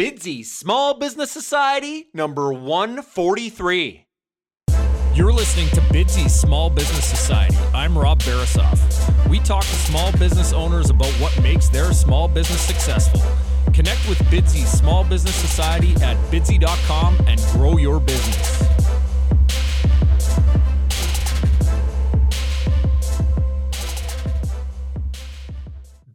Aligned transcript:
Bidsy 0.00 0.42
Small 0.46 0.94
Business 0.94 1.30
Society 1.30 2.08
number 2.14 2.54
143. 2.54 4.06
You're 5.14 5.30
listening 5.30 5.68
to 5.74 5.80
Bidsy 5.92 6.30
Small 6.30 6.70
Business 6.70 7.04
Society. 7.04 7.58
I'm 7.74 7.98
Rob 7.98 8.18
Barasoff. 8.22 8.80
We 9.28 9.40
talk 9.40 9.62
to 9.62 9.74
small 9.74 10.10
business 10.12 10.54
owners 10.54 10.88
about 10.88 11.12
what 11.20 11.38
makes 11.42 11.68
their 11.68 11.92
small 11.92 12.28
business 12.28 12.62
successful. 12.62 13.20
Connect 13.74 14.00
with 14.08 14.16
Bidsy 14.30 14.64
Small 14.64 15.04
Business 15.04 15.34
Society 15.34 15.92
at 16.02 16.16
bidsy.com 16.32 17.18
and 17.26 17.38
grow 17.52 17.76
your 17.76 18.00
business. 18.00 18.69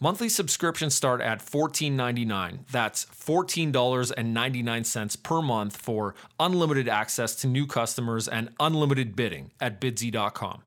Monthly 0.00 0.28
subscriptions 0.28 0.94
start 0.94 1.20
at 1.20 1.40
$14.99. 1.40 2.60
That's 2.70 3.06
$14.99 3.06 5.22
per 5.24 5.42
month 5.42 5.76
for 5.76 6.14
unlimited 6.38 6.88
access 6.88 7.34
to 7.36 7.48
new 7.48 7.66
customers 7.66 8.28
and 8.28 8.50
unlimited 8.60 9.16
bidding 9.16 9.50
at 9.60 9.80
bidsy.com. 9.80 10.62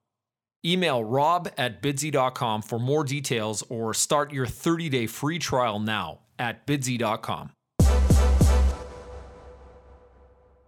Email 0.66 1.02
rob 1.04 1.50
at 1.58 1.82
bidsy.com 1.82 2.62
for 2.62 2.78
more 2.78 3.06
details 3.06 3.64
or 3.70 3.94
start 3.94 4.34
your 4.34 4.46
30 4.46 4.90
day 4.90 5.08
free 5.08 5.40
trial 5.40 5.80
now 5.80 6.20
at 6.38 6.68
bidsy.com. 6.68 7.52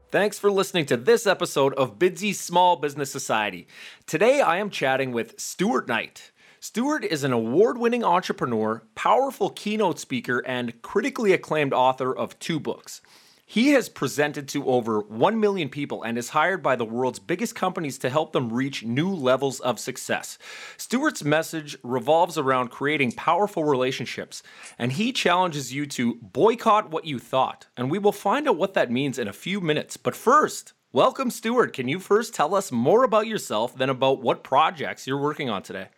Thanks 0.09 0.39
for 0.39 0.51
listening 0.51 0.85
to 0.85 0.95
this 0.95 1.25
episode 1.25 1.73
of 1.73 1.97
Bidsy 1.97 2.35
Small 2.35 2.75
Business 2.75 3.11
Society. 3.11 3.67
Today 4.05 4.41
I 4.41 4.57
am 4.57 4.69
chatting 4.69 5.11
with 5.11 5.39
Stuart 5.39 5.87
Knight. 5.87 6.31
Stuart 6.65 7.03
is 7.03 7.25
an 7.25 7.33
award 7.33 7.77
winning 7.77 8.05
entrepreneur, 8.05 8.83
powerful 8.95 9.49
keynote 9.49 9.99
speaker, 9.99 10.41
and 10.47 10.81
critically 10.81 11.33
acclaimed 11.33 11.73
author 11.73 12.15
of 12.15 12.39
two 12.39 12.57
books. 12.57 13.01
He 13.45 13.71
has 13.71 13.89
presented 13.89 14.47
to 14.47 14.65
over 14.65 15.01
1 15.01 15.41
million 15.41 15.67
people 15.67 16.03
and 16.03 16.17
is 16.17 16.29
hired 16.29 16.63
by 16.63 16.77
the 16.77 16.85
world's 16.85 17.19
biggest 17.19 17.53
companies 17.53 17.97
to 17.97 18.09
help 18.09 18.31
them 18.31 18.53
reach 18.53 18.81
new 18.81 19.13
levels 19.13 19.59
of 19.59 19.77
success. 19.77 20.37
Stuart's 20.77 21.21
message 21.21 21.75
revolves 21.83 22.37
around 22.37 22.69
creating 22.69 23.11
powerful 23.11 23.65
relationships, 23.65 24.41
and 24.79 24.93
he 24.93 25.11
challenges 25.11 25.73
you 25.73 25.85
to 25.87 26.15
boycott 26.21 26.91
what 26.91 27.03
you 27.03 27.19
thought. 27.19 27.67
And 27.75 27.91
we 27.91 27.99
will 27.99 28.13
find 28.13 28.47
out 28.47 28.55
what 28.55 28.73
that 28.75 28.89
means 28.89 29.19
in 29.19 29.27
a 29.27 29.33
few 29.33 29.59
minutes. 29.59 29.97
But 29.97 30.15
first, 30.15 30.71
welcome, 30.93 31.29
Stewart. 31.29 31.73
Can 31.73 31.89
you 31.89 31.99
first 31.99 32.33
tell 32.33 32.55
us 32.55 32.71
more 32.71 33.03
about 33.03 33.27
yourself 33.27 33.75
than 33.75 33.89
about 33.89 34.21
what 34.21 34.45
projects 34.45 35.05
you're 35.05 35.21
working 35.21 35.49
on 35.49 35.61
today? 35.61 35.89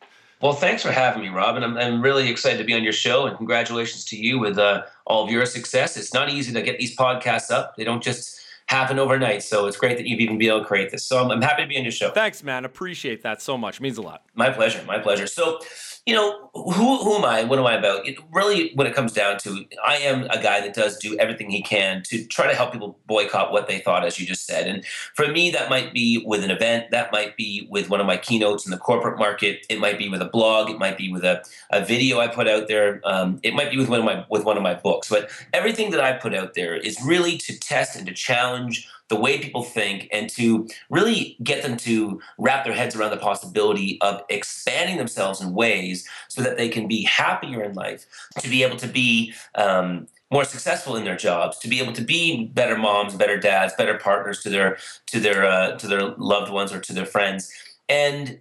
Well, 0.41 0.53
thanks 0.53 0.83
for 0.83 0.91
having 0.91 1.21
me, 1.21 1.29
Robin. 1.29 1.63
I'm, 1.63 1.77
I'm 1.77 2.01
really 2.01 2.29
excited 2.29 2.57
to 2.57 2.63
be 2.63 2.73
on 2.73 2.83
your 2.83 2.93
show, 2.93 3.25
and 3.25 3.37
congratulations 3.37 4.05
to 4.05 4.17
you 4.17 4.37
with 4.37 4.57
uh, 4.57 4.83
all 5.05 5.23
of 5.23 5.31
your 5.31 5.45
success. 5.45 5.97
It's 5.97 6.13
not 6.13 6.29
easy 6.29 6.53
to 6.53 6.61
get 6.61 6.77
these 6.77 6.95
podcasts 6.95 7.51
up; 7.51 7.75
they 7.77 7.83
don't 7.83 8.03
just 8.03 8.41
happen 8.67 8.99
overnight. 8.99 9.43
So 9.43 9.67
it's 9.67 9.77
great 9.77 9.97
that 9.97 10.07
you've 10.07 10.19
even 10.19 10.37
been 10.37 10.49
able 10.49 10.59
to 10.61 10.65
create 10.65 10.91
this. 10.91 11.05
So 11.05 11.23
I'm, 11.23 11.31
I'm 11.31 11.41
happy 11.41 11.63
to 11.63 11.67
be 11.67 11.77
on 11.77 11.83
your 11.83 11.91
show. 11.91 12.11
Thanks, 12.11 12.43
man. 12.43 12.65
Appreciate 12.65 13.21
that 13.23 13.41
so 13.41 13.57
much. 13.57 13.77
It 13.77 13.81
means 13.81 13.97
a 13.97 14.01
lot. 14.01 14.23
My 14.33 14.49
pleasure. 14.49 14.83
My 14.85 14.99
pleasure. 14.99 15.27
So 15.27 15.59
you 16.05 16.13
know, 16.13 16.51
who, 16.53 17.03
who 17.03 17.15
am 17.15 17.25
I? 17.25 17.43
What 17.43 17.57
am 17.57 17.65
I 17.65 17.73
about? 17.73 18.07
It, 18.07 18.17
really, 18.31 18.71
when 18.75 18.85
it 18.85 18.93
comes 18.93 19.11
down 19.11 19.39
to, 19.39 19.65
I 19.83 19.95
am 19.97 20.25
a 20.25 20.41
guy 20.41 20.61
that 20.61 20.75
does 20.75 20.99
do 20.99 21.17
everything 21.17 21.49
he 21.49 21.63
can 21.63 22.03
to 22.03 22.23
try 22.27 22.45
to 22.47 22.55
help 22.55 22.73
people 22.73 22.99
boycott 23.07 23.51
what 23.51 23.67
they 23.67 23.79
thought, 23.79 24.05
as 24.05 24.19
you 24.19 24.27
just 24.27 24.45
said. 24.45 24.67
And 24.67 24.85
for 25.15 25.27
me, 25.27 25.49
that 25.49 25.67
might 25.67 25.93
be 25.93 26.23
with 26.23 26.43
an 26.43 26.51
event, 26.51 26.91
that 26.91 27.11
might 27.11 27.35
be 27.35 27.67
with 27.71 27.89
one 27.89 27.99
of 27.99 28.05
my 28.05 28.17
keynotes 28.17 28.65
in 28.65 28.71
the 28.71 28.77
corporate 28.77 29.17
market, 29.17 29.65
it 29.67 29.79
might 29.79 29.97
be 29.97 30.07
with 30.07 30.21
a 30.21 30.29
blog, 30.29 30.69
it 30.69 30.77
might 30.77 30.95
be 30.97 31.11
with 31.11 31.23
a, 31.23 31.43
a 31.71 31.83
video 31.83 32.19
I 32.19 32.27
put 32.27 32.47
out 32.47 32.67
there, 32.67 33.01
um, 33.03 33.39
it 33.41 33.55
might 33.55 33.71
be 33.71 33.77
with 33.77 33.89
one 33.89 33.99
of 33.99 34.05
my 34.05 34.25
with 34.29 34.43
one 34.43 34.57
of 34.57 34.63
my 34.63 34.75
books. 34.75 35.09
But 35.09 35.31
everything 35.53 35.89
that 35.89 35.99
I 35.99 36.13
put 36.13 36.35
out 36.35 36.53
there 36.53 36.75
is 36.75 37.01
really 37.03 37.37
to 37.39 37.59
test 37.59 37.95
and 37.95 38.05
to 38.05 38.13
challenge 38.13 38.87
the 39.09 39.15
way 39.15 39.37
people 39.37 39.63
think, 39.63 40.07
and 40.11 40.29
to 40.31 40.67
really 40.89 41.37
get 41.43 41.61
them 41.61 41.77
to 41.77 42.19
wrap 42.39 42.63
their 42.63 42.73
heads 42.73 42.95
around 42.95 43.11
the 43.11 43.17
possibility 43.17 43.99
of 44.01 44.23
expanding 44.29 44.97
themselves 44.97 45.41
in 45.41 45.53
ways 45.53 46.07
so 46.27 46.41
that 46.41 46.57
they 46.57 46.69
can 46.69 46.87
be 46.87 47.03
happier 47.03 47.63
in 47.63 47.73
life, 47.73 48.05
to 48.39 48.49
be 48.49 48.63
able 48.63 48.77
to 48.77 48.87
be 48.87 49.33
um, 49.55 50.07
more 50.31 50.43
successful 50.43 50.95
in 50.95 51.03
their 51.03 51.15
jobs, 51.15 51.59
to 51.59 51.67
be 51.67 51.79
able 51.79 51.93
to 51.93 52.01
be 52.01 52.45
better 52.45 52.77
moms, 52.77 53.15
better 53.15 53.37
dads, 53.37 53.73
better 53.77 53.97
partners 53.97 54.41
to 54.41 54.49
their 54.49 54.77
to 55.07 55.19
their 55.19 55.45
uh, 55.45 55.77
to 55.77 55.87
their 55.87 56.01
loved 56.17 56.51
ones 56.51 56.73
or 56.73 56.79
to 56.79 56.93
their 56.93 57.05
friends, 57.05 57.51
and 57.87 58.39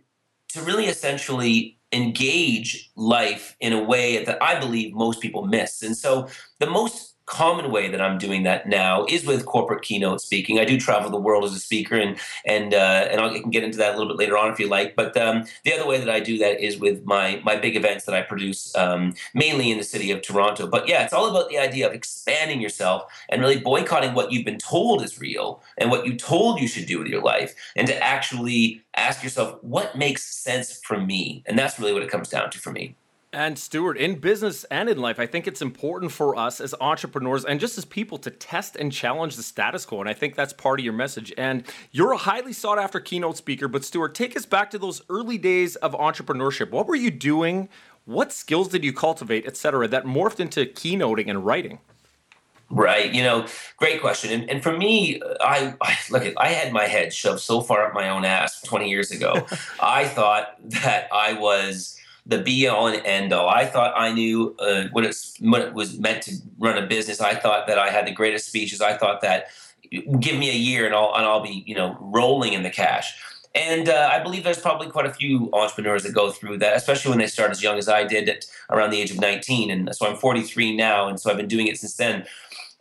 to 0.49 0.63
really 0.63 0.87
essentially 0.87 1.79
engage 1.93 2.91
life 2.97 3.57
in 3.61 3.73
a 3.73 3.83
way 3.83 4.25
that 4.25 4.43
I 4.43 4.59
believe 4.59 4.95
most 4.95 5.21
people 5.21 5.47
miss. 5.47 5.83
And 5.83 5.97
so 5.97 6.29
the 6.59 6.67
most 6.67 7.14
common 7.27 7.71
way 7.71 7.89
that 7.89 8.01
I'm 8.01 8.19
doing 8.19 8.43
that 8.43 8.69
now 8.69 9.07
is 9.09 9.25
with 9.25 9.47
corporate 9.47 9.83
keynote 9.83 10.21
speaking. 10.21 10.59
I 10.59 10.65
do 10.65 10.79
travel 10.79 11.11
the 11.11 11.21
world 11.21 11.45
as 11.45 11.55
a 11.55 11.59
speaker, 11.59 11.97
and 11.97 12.19
and 12.45 12.75
uh, 12.75 13.09
and 13.11 13.21
I 13.21 13.39
can 13.39 13.51
get 13.51 13.65
into 13.65 13.79
that 13.79 13.95
a 13.95 13.99
little 13.99 14.09
bit 14.09 14.19
later 14.19 14.37
on 14.37 14.53
if 14.53 14.59
you 14.59 14.69
like. 14.69 14.95
But 14.97 15.17
um, 15.17 15.45
the 15.65 15.73
other 15.73 15.87
way 15.87 15.99
that 15.99 16.11
I 16.11 16.21
do 16.21 16.39
that 16.39 16.61
is 16.61 16.79
with 16.79 17.05
my 17.05 17.41
my 17.45 17.57
big 17.57 17.77
events 17.77 18.05
that 18.05 18.15
I 18.15 18.23
produce, 18.23 18.75
um, 18.77 19.15
mainly 19.35 19.71
in 19.71 19.79
the 19.79 19.85
city 19.85 20.11
of 20.11 20.23
Toronto. 20.23 20.67
But 20.67 20.89
yeah, 20.89 21.05
it's 21.05 21.13
all 21.13 21.31
about 21.31 21.49
the 21.49 21.59
idea 21.59 21.87
of 21.87 21.95
expanding 21.95 22.61
yourself 22.61 23.05
and 23.29 23.41
really 23.41 23.61
boycotting 23.61 24.15
what 24.15 24.33
you've 24.33 24.45
been 24.45 24.59
told 24.59 25.03
is 25.03 25.21
real 25.21 25.63
and 25.79 25.91
what 25.91 26.07
you 26.07 26.17
told 26.17 26.61
you 26.61 26.69
should 26.69 26.87
do 26.87 26.99
with 26.99 27.09
your 27.09 27.23
life, 27.23 27.55
and 27.77 27.87
to 27.87 28.03
actually 28.03 28.83
ask 28.97 29.23
yourself 29.23 29.59
what 29.63 29.97
makes 29.97 30.25
sense 30.25 30.81
for 30.85 31.01
me, 31.01 31.43
and 31.47 31.59
that's 31.59 31.79
really 31.79 31.93
what 31.93 32.03
it 32.03 32.11
comes 32.11 32.29
down 32.29 32.51
to 32.51 32.59
for 32.59 32.73
me. 32.73 32.97
And 33.35 33.59
Stuart, 33.59 33.97
in 33.97 34.21
business 34.21 34.63
and 34.71 34.89
in 34.89 34.99
life, 34.99 35.19
I 35.19 35.27
think 35.27 35.49
it's 35.49 35.61
important 35.61 36.13
for 36.13 36.37
us 36.37 36.61
as 36.61 36.73
entrepreneurs 36.81 37.45
and 37.45 37.59
just 37.59 37.77
as 37.77 37.85
people 37.85 38.17
to 38.19 38.31
test 38.31 38.77
and 38.77 38.93
challenge 38.93 39.35
the 39.35 39.43
status 39.43 39.85
quo. 39.85 39.99
And 39.99 40.09
I 40.09 40.13
think 40.13 40.37
that's 40.37 40.53
part 40.53 40.79
of 40.79 40.85
your 40.85 40.95
message. 40.95 41.33
And 41.37 41.65
you're 41.91 42.13
a 42.13 42.17
highly 42.17 42.53
sought 42.53 42.79
after 42.79 43.01
keynote 43.01 43.37
speaker. 43.37 43.67
But 43.67 43.85
Stuart, 43.85 44.15
take 44.15 44.37
us 44.37 44.47
back 44.47 44.71
to 44.71 44.79
those 44.79 45.03
early 45.11 45.37
days 45.37 45.75
of 45.75 45.95
entrepreneurship. 45.95 46.71
What 46.71 46.87
were 46.87 46.95
you 46.95 47.11
doing? 47.11 47.69
What 48.05 48.33
skills 48.33 48.69
did 48.69 48.85
you 48.85 48.93
cultivate, 48.93 49.47
et 49.47 49.57
cetera, 49.57 49.89
that 49.89 50.05
morphed 50.05 50.39
into 50.39 50.65
keynoting 50.67 51.29
and 51.29 51.45
writing? 51.45 51.81
Right. 52.71 53.13
You 53.13 53.25
know, 53.25 53.47
great 53.79 54.01
question. 54.01 54.31
And, 54.31 54.49
and 54.49 54.63
for 54.63 54.77
me, 54.77 55.21
I, 55.41 55.75
I 55.83 55.99
look 56.11 56.25
at 56.25 56.35
I 56.37 56.51
had 56.51 56.73
my 56.73 56.85
head 56.85 57.13
shoved 57.13 57.41
so 57.41 57.63
far 57.63 57.85
up 57.85 57.95
my 57.95 58.11
own 58.11 58.25
ass 58.25 58.63
20 58.63 58.89
years 58.89 59.11
ago. 59.11 59.45
I 59.81 60.07
thought 60.07 60.57
that 60.71 61.09
I 61.13 61.33
was 61.33 61.99
the 62.27 62.39
be 62.39 62.67
all 62.67 62.87
and 62.87 63.05
end 63.05 63.33
all. 63.33 63.49
I 63.49 63.67
thought 63.67 63.93
I 63.97 64.13
knew 64.13 64.57
uh, 64.59 64.85
what, 64.93 65.05
it's, 65.05 65.37
what 65.41 65.61
it 65.61 65.75
was 65.75 65.99
meant 65.99 66.23
to 66.23 66.37
run 66.59 66.79
a 66.79 66.87
business. 66.87 67.21
I 67.21 67.35
thought 67.35 67.67
that 67.67 67.79
I 67.79 67.91
had 67.91 68.07
the 68.07 68.13
greatest 68.13 68.47
speeches. 68.49 68.81
I 68.81 68.97
thought 68.97 69.21
that 69.21 69.49
give 70.21 70.39
me 70.39 70.51
a 70.51 70.55
year 70.55 70.87
and 70.87 70.95
I'll 70.95 71.13
and 71.15 71.25
I'll 71.25 71.43
be 71.43 71.63
you 71.67 71.75
know 71.75 71.97
rolling 72.01 72.53
in 72.53 72.63
the 72.63 72.71
cash. 72.71 73.17
And 73.55 73.89
uh, 73.89 74.09
I 74.11 74.21
believe 74.21 74.43
there's 74.43 74.61
probably 74.61 74.89
quite 74.89 75.07
a 75.07 75.13
few 75.13 75.49
entrepreneurs 75.53 76.03
that 76.03 76.13
go 76.13 76.33
through 76.33 76.59
that, 76.59 76.77
especially 76.77 77.11
when 77.11 77.21
they 77.21 77.29
start 77.29 77.53
as 77.53 77.63
young 77.63 77.79
as 77.79 77.89
I 77.89 78.03
did 78.03 78.29
at 78.29 78.47
around 78.69 78.91
the 78.91 79.01
age 79.01 79.13
of 79.13 79.21
19. 79.21 79.71
And 79.71 79.95
so 79.95 80.09
I'm 80.09 80.17
43 80.17 80.75
now, 80.75 81.07
and 81.07 81.21
so 81.21 81.31
I've 81.31 81.37
been 81.37 81.47
doing 81.47 81.69
it 81.69 81.79
since 81.79 81.95
then. 81.95 82.27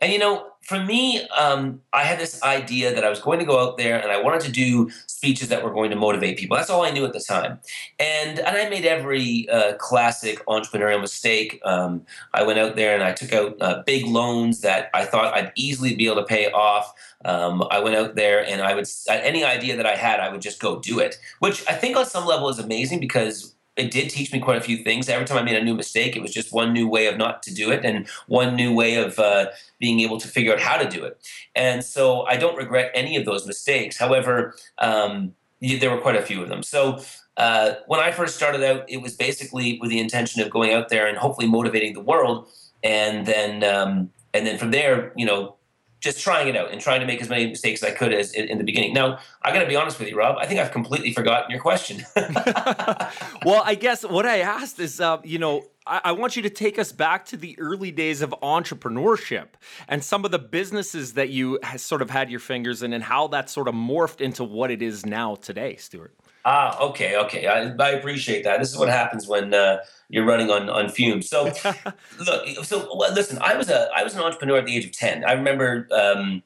And 0.00 0.12
you 0.12 0.18
know, 0.18 0.50
for 0.64 0.82
me, 0.82 1.26
um, 1.28 1.82
I 1.92 2.04
had 2.04 2.18
this 2.18 2.42
idea 2.42 2.94
that 2.94 3.04
I 3.04 3.10
was 3.10 3.20
going 3.20 3.38
to 3.38 3.44
go 3.44 3.60
out 3.60 3.76
there 3.76 4.00
and 4.00 4.10
I 4.10 4.20
wanted 4.20 4.40
to 4.42 4.52
do 4.52 4.90
speeches 5.06 5.48
that 5.48 5.62
were 5.62 5.72
going 5.72 5.90
to 5.90 5.96
motivate 5.96 6.38
people. 6.38 6.56
That's 6.56 6.70
all 6.70 6.82
I 6.82 6.90
knew 6.90 7.04
at 7.04 7.12
the 7.12 7.20
time. 7.20 7.60
And 7.98 8.38
and 8.38 8.56
I 8.56 8.68
made 8.70 8.86
every 8.86 9.48
uh, 9.50 9.74
classic 9.74 10.44
entrepreneurial 10.46 11.00
mistake. 11.00 11.60
Um, 11.64 12.04
I 12.32 12.42
went 12.42 12.58
out 12.58 12.76
there 12.76 12.94
and 12.94 13.02
I 13.02 13.12
took 13.12 13.32
out 13.32 13.56
uh, 13.60 13.82
big 13.84 14.06
loans 14.06 14.62
that 14.62 14.90
I 14.94 15.04
thought 15.04 15.34
I'd 15.34 15.52
easily 15.54 15.94
be 15.94 16.06
able 16.06 16.16
to 16.16 16.24
pay 16.24 16.50
off. 16.50 16.92
Um, 17.24 17.66
I 17.70 17.80
went 17.80 17.96
out 17.96 18.14
there 18.14 18.44
and 18.46 18.62
I 18.62 18.74
would 18.74 18.86
any 19.08 19.44
idea 19.44 19.76
that 19.76 19.86
I 19.86 19.96
had, 19.96 20.20
I 20.20 20.30
would 20.30 20.42
just 20.42 20.60
go 20.60 20.80
do 20.80 20.98
it, 20.98 21.18
which 21.40 21.62
I 21.68 21.74
think 21.74 21.96
on 21.96 22.06
some 22.06 22.26
level 22.26 22.48
is 22.48 22.58
amazing 22.58 23.00
because 23.00 23.54
it 23.76 23.90
did 23.90 24.08
teach 24.08 24.32
me 24.32 24.38
quite 24.38 24.56
a 24.56 24.60
few 24.60 24.78
things. 24.78 25.08
Every 25.08 25.26
time 25.26 25.38
I 25.38 25.42
made 25.42 25.56
a 25.56 25.64
new 25.64 25.74
mistake, 25.74 26.16
it 26.16 26.22
was 26.22 26.32
just 26.32 26.52
one 26.52 26.72
new 26.72 26.88
way 26.88 27.06
of 27.06 27.16
not 27.16 27.42
to 27.44 27.54
do 27.54 27.70
it 27.72 27.84
and 27.84 28.06
one 28.28 28.54
new 28.54 28.72
way 28.72 28.96
of 28.96 29.18
uh, 29.18 29.46
being 29.80 30.00
able 30.00 30.18
to 30.20 30.28
figure 30.28 30.52
out 30.52 30.60
how 30.60 30.76
to 30.76 30.88
do 30.88 31.04
it. 31.04 31.20
And 31.54 31.84
so 31.84 32.22
I 32.22 32.36
don't 32.36 32.56
regret 32.56 32.92
any 32.94 33.16
of 33.16 33.24
those 33.24 33.46
mistakes. 33.46 33.98
However, 33.98 34.54
um, 34.78 35.34
there 35.60 35.90
were 35.90 36.00
quite 36.00 36.16
a 36.16 36.22
few 36.22 36.42
of 36.42 36.48
them. 36.48 36.62
So 36.62 37.02
uh, 37.36 37.74
when 37.86 38.00
I 38.00 38.12
first 38.12 38.36
started 38.36 38.62
out, 38.62 38.84
it 38.88 38.98
was 38.98 39.14
basically 39.14 39.78
with 39.80 39.90
the 39.90 39.98
intention 39.98 40.40
of 40.42 40.50
going 40.50 40.72
out 40.72 40.88
there 40.88 41.06
and 41.06 41.18
hopefully 41.18 41.48
motivating 41.48 41.94
the 41.94 42.00
world, 42.00 42.48
and 42.82 43.26
then 43.26 43.64
um, 43.64 44.10
and 44.32 44.46
then 44.46 44.58
from 44.58 44.70
there, 44.70 45.12
you 45.16 45.26
know, 45.26 45.56
just 46.04 46.20
trying 46.20 46.48
it 46.48 46.56
out 46.56 46.70
and 46.70 46.80
trying 46.82 47.00
to 47.00 47.06
make 47.06 47.22
as 47.22 47.30
many 47.30 47.46
mistakes 47.46 47.82
as 47.82 47.90
I 47.90 47.94
could 47.94 48.12
as 48.12 48.32
in, 48.34 48.58
the 48.58 48.64
beginning. 48.64 48.92
Now, 48.92 49.18
I 49.40 49.52
got 49.52 49.60
to 49.60 49.66
be 49.66 49.74
honest 49.74 49.98
with 49.98 50.08
you, 50.08 50.16
Rob. 50.16 50.36
I 50.38 50.44
think 50.44 50.60
I've 50.60 50.70
completely 50.70 51.14
forgotten 51.14 51.50
your 51.50 51.60
question. 51.60 52.04
well, 53.44 53.62
I 53.64 53.74
guess 53.74 54.04
what 54.04 54.26
I 54.26 54.40
asked 54.40 54.78
is, 54.78 55.00
uh, 55.00 55.18
you 55.24 55.38
know, 55.38 55.64
I, 55.86 56.02
I 56.04 56.12
want 56.12 56.36
you 56.36 56.42
to 56.42 56.50
take 56.50 56.78
us 56.78 56.92
back 56.92 57.24
to 57.26 57.38
the 57.38 57.58
early 57.58 57.90
days 57.90 58.20
of 58.20 58.34
entrepreneurship 58.42 59.48
and 59.88 60.04
some 60.04 60.26
of 60.26 60.30
the 60.30 60.38
businesses 60.38 61.14
that 61.14 61.30
you 61.30 61.58
sort 61.78 62.02
of 62.02 62.10
had 62.10 62.30
your 62.30 62.40
fingers 62.40 62.82
in, 62.82 62.92
and 62.92 63.02
how 63.02 63.26
that 63.28 63.48
sort 63.48 63.66
of 63.66 63.74
morphed 63.74 64.20
into 64.20 64.44
what 64.44 64.70
it 64.70 64.82
is 64.82 65.06
now 65.06 65.36
today, 65.36 65.76
Stuart. 65.76 66.14
Ah, 66.44 66.78
okay, 66.78 67.16
okay. 67.16 67.46
I, 67.46 67.74
I 67.78 67.90
appreciate 67.90 68.44
that. 68.44 68.60
This 68.60 68.70
is 68.70 68.76
what 68.76 68.88
happens 68.90 69.26
when 69.26 69.54
uh, 69.54 69.78
you're 70.10 70.26
running 70.26 70.50
on 70.50 70.68
on 70.68 70.90
fumes. 70.90 71.28
So, 71.28 71.44
look. 72.18 72.48
So, 72.64 72.96
listen. 73.12 73.38
I 73.40 73.56
was 73.56 73.70
a 73.70 73.88
I 73.96 74.02
was 74.02 74.14
an 74.14 74.20
entrepreneur 74.20 74.58
at 74.58 74.66
the 74.66 74.76
age 74.76 74.84
of 74.84 74.92
ten. 74.92 75.24
I 75.24 75.32
remember 75.32 75.88
um, 75.90 76.42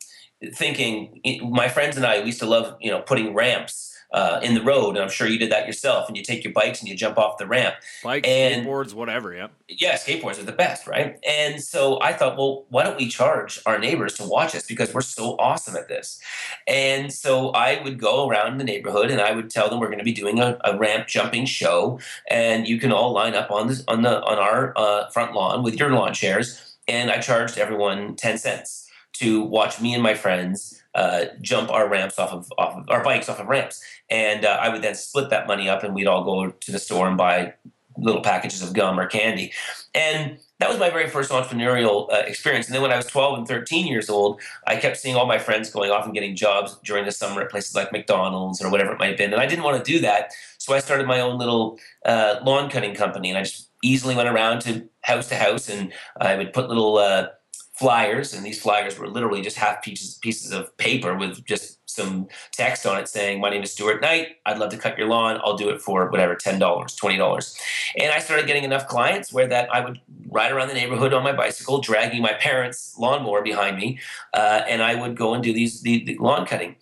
thinking 0.55 1.21
my 1.51 1.69
friends 1.69 1.97
and 1.97 2.07
I 2.07 2.21
we 2.21 2.27
used 2.27 2.39
to 2.41 2.47
love 2.47 2.77
you 2.81 2.91
know 2.91 3.01
putting 3.01 3.35
ramps 3.35 3.88
uh, 4.13 4.41
in 4.43 4.55
the 4.55 4.63
road. 4.63 4.91
And 4.91 4.99
I'm 4.99 5.11
sure 5.11 5.27
you 5.27 5.39
did 5.39 5.53
that 5.53 5.67
yourself. 5.67 6.09
And 6.09 6.17
you 6.17 6.23
take 6.23 6.45
your 6.45 6.53
bikes 6.53 6.81
and 6.81 6.89
you 6.89 6.97
jump 6.97 7.19
off 7.19 7.39
the 7.39 7.47
ramp. 7.47 7.75
Bikes, 8.03 8.29
and, 8.29 8.67
skateboards, 8.67 8.95
whatever. 8.95 9.35
Yeah. 9.35 9.49
Yeah, 9.69 9.97
skateboards 9.97 10.39
are 10.39 10.45
the 10.45 10.53
best, 10.53 10.87
right? 10.87 11.19
And 11.29 11.63
so 11.63 12.01
I 12.01 12.15
thought, 12.15 12.39
well, 12.39 12.65
why 12.71 12.85
don't 12.85 12.97
we 12.97 13.09
charge 13.09 13.61
our 13.67 13.79
neighbors 13.79 14.15
to 14.15 14.25
watch 14.25 14.55
us 14.55 14.67
because 14.67 14.95
we're 14.95 15.03
so 15.03 15.37
awesome 15.39 15.77
at 15.77 15.89
this? 15.89 16.21
And 16.67 17.13
so 17.13 17.51
I 17.51 17.83
would 17.83 17.99
go 17.99 18.29
around 18.29 18.59
the 18.59 18.65
neighborhood 18.65 19.11
and 19.11 19.21
I 19.21 19.33
would 19.33 19.51
tell 19.51 19.69
them 19.69 19.79
we're 19.79 19.89
going 19.89 19.99
to 19.99 20.05
be 20.05 20.13
doing 20.13 20.41
a, 20.41 20.59
a 20.65 20.79
ramp 20.79 21.07
jumping 21.07 21.45
show, 21.45 22.01
and 22.31 22.67
you 22.67 22.79
can 22.79 22.93
all 22.93 23.13
line 23.13 23.35
up 23.35 23.51
on 23.51 23.69
this 23.69 23.85
on 23.89 24.03
the 24.03 24.23
on 24.23 24.39
our 24.39 24.73
uh, 24.77 25.11
front 25.11 25.35
lawn 25.35 25.63
with 25.63 25.79
your 25.79 25.91
lawn 25.91 26.15
chairs. 26.15 26.77
And 26.87 27.11
I 27.11 27.19
charged 27.21 27.59
everyone 27.59 28.17
ten 28.17 28.39
cents 28.39 28.89
to 29.15 29.43
watch 29.43 29.81
me 29.81 29.95
and 29.95 30.03
my 30.03 30.15
friends 30.15 30.83
uh, 30.99 31.27
jump 31.41 31.71
our 31.71 31.89
ramps 31.89 32.19
off 32.19 32.33
of, 32.33 32.53
off 32.59 32.77
of 32.77 32.91
our 32.91 33.05
bikes 33.05 33.29
off 33.29 33.39
of 33.39 33.47
ramps. 33.47 33.81
And 34.11 34.45
uh, 34.45 34.59
I 34.61 34.69
would 34.69 34.83
then 34.83 34.97
split 34.97 35.31
that 35.31 35.47
money 35.47 35.69
up 35.69 35.85
and 35.85 35.95
we'd 35.95 36.09
all 36.09 36.25
go 36.25 36.51
to 36.51 36.73
the 36.73 36.79
store 36.81 37.07
and 37.07 37.17
buy 37.17 37.55
little 37.97 38.21
packages 38.21 38.63
of 38.63 38.73
gum 38.73 38.99
or 38.99 39.07
candy. 39.07 39.53
And 39.95 40.39
that 40.59 40.69
was 40.69 40.79
my 40.79 40.91
very 40.91 41.09
first 41.09 41.31
entrepreneurial 41.31 42.13
uh, 42.13 42.25
experience. 42.27 42.67
And 42.67 42.75
then 42.75 42.83
when 42.83 42.91
I 42.91 42.97
was 42.97 43.07
12 43.07 43.39
and 43.39 43.47
13 43.47 43.87
years 43.87 44.11
old, 44.11 44.41
I 44.67 44.75
kept 44.77 44.97
seeing 44.97 45.15
all 45.15 45.27
my 45.27 45.39
friends 45.39 45.71
going 45.71 45.93
off 45.93 46.05
and 46.05 46.15
getting 46.15 46.35
jobs 46.35 46.77
during 46.85 47.05
the 47.05 47.13
summer 47.13 47.43
at 47.43 47.51
places 47.51 47.77
like 47.77 47.93
McDonald's 47.93 48.61
or 48.61 48.69
whatever 48.69 48.93
it 48.93 48.99
might 48.99 49.11
have 49.11 49.19
been. 49.19 49.33
And 49.33 49.41
I 49.41 49.47
didn't 49.47 49.65
want 49.65 49.85
to 49.85 49.93
do 49.93 50.01
that. 50.01 50.33
So 50.59 50.75
I 50.75 50.81
started 50.81 51.07
my 51.07 51.21
own 51.21 51.39
little 51.39 51.79
uh, 52.05 52.41
lawn 52.43 52.71
cutting 52.71 52.95
company. 52.95 53.29
And 53.29 53.39
I 53.39 53.43
just 53.43 53.71
easily 53.85 54.17
went 54.17 54.29
around 54.29 54.63
to 54.63 54.89
house 55.03 55.29
to 55.29 55.37
house 55.37 55.69
and 55.69 55.93
I 56.21 56.35
would 56.35 56.53
put 56.53 56.69
little 56.69 56.99
uh, 56.99 57.29
flyers, 57.79 58.35
and 58.35 58.45
these 58.45 58.61
flyers 58.61 58.99
were 58.99 59.09
literally 59.09 59.41
just 59.41 59.57
half 59.57 59.83
pieces 59.83 60.19
pieces 60.19 60.53
of 60.53 60.77
paper 60.79 61.17
with 61.17 61.45
just 61.45 61.79
some 61.89 62.29
text 62.53 62.87
on 62.87 62.99
it 62.99 63.09
saying, 63.09 63.41
"My 63.41 63.51
name 63.51 63.63
is 63.63 63.73
Stuart 63.73 64.01
Knight. 64.03 64.37
I'd 64.47 64.59
love 64.59 64.71
to 64.71 64.77
cut 64.77 64.99
your 64.99 65.09
lawn. 65.09 65.41
I'll 65.45 65.57
do 65.57 65.69
it 65.71 65.81
for 65.81 66.11
whatever 66.11 66.35
ten 66.35 66.59
dollars, 66.59 66.95
twenty 66.95 67.17
dollars." 67.17 67.57
And 67.97 68.13
I 68.13 68.19
started 68.19 68.47
getting 68.47 68.65
enough 68.65 68.89
clients 68.89 69.33
where 69.33 69.47
that 69.49 69.73
I 69.73 69.81
would 69.81 70.01
ride 70.29 70.53
around 70.53 70.69
the 70.69 70.75
neighborhood 70.75 71.13
on 71.13 71.23
my 71.23 71.33
bicycle, 71.33 71.81
dragging 71.81 72.21
my 72.21 72.35
parents' 72.35 72.97
lawnmower 72.99 73.43
behind 73.43 73.77
me, 73.77 74.01
uh, 74.35 74.63
and 74.69 74.83
I 74.83 74.95
would 74.97 75.17
go 75.17 75.35
and 75.35 75.43
do 75.43 75.53
these 75.53 75.83
the, 75.83 76.05
the 76.05 76.17
lawn 76.19 76.47
cutting. 76.47 76.77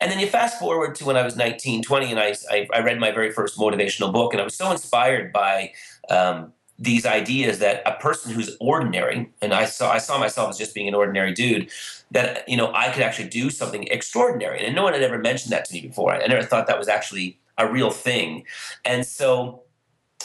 And 0.00 0.10
then 0.10 0.18
you 0.18 0.26
fast 0.26 0.58
forward 0.58 0.94
to 0.96 1.04
when 1.04 1.18
I 1.18 1.22
was 1.22 1.36
19, 1.36 1.82
20, 1.82 2.10
and 2.10 2.18
I, 2.18 2.34
I, 2.50 2.66
I 2.72 2.80
read 2.80 2.98
my 2.98 3.10
very 3.10 3.32
first 3.32 3.58
motivational 3.58 4.10
book, 4.10 4.32
and 4.32 4.40
I 4.40 4.44
was 4.44 4.54
so 4.54 4.70
inspired 4.72 5.30
by 5.30 5.72
um, 6.08 6.54
these 6.80 7.04
ideas 7.04 7.58
that 7.58 7.82
a 7.84 7.92
person 8.00 8.32
who's 8.32 8.56
ordinary, 8.58 9.30
and 9.42 9.52
I 9.52 9.66
saw 9.66 9.92
I 9.92 9.98
saw 9.98 10.18
myself 10.18 10.48
as 10.50 10.58
just 10.58 10.74
being 10.74 10.88
an 10.88 10.94
ordinary 10.94 11.32
dude, 11.32 11.70
that 12.10 12.48
you 12.48 12.56
know 12.56 12.72
I 12.74 12.90
could 12.90 13.02
actually 13.02 13.28
do 13.28 13.50
something 13.50 13.86
extraordinary, 13.88 14.64
and 14.64 14.74
no 14.74 14.82
one 14.82 14.94
had 14.94 15.02
ever 15.02 15.18
mentioned 15.18 15.52
that 15.52 15.66
to 15.66 15.74
me 15.74 15.82
before. 15.82 16.12
I 16.12 16.26
never 16.26 16.42
thought 16.42 16.66
that 16.66 16.78
was 16.78 16.88
actually 16.88 17.38
a 17.58 17.70
real 17.70 17.90
thing, 17.90 18.44
and 18.84 19.06
so 19.06 19.62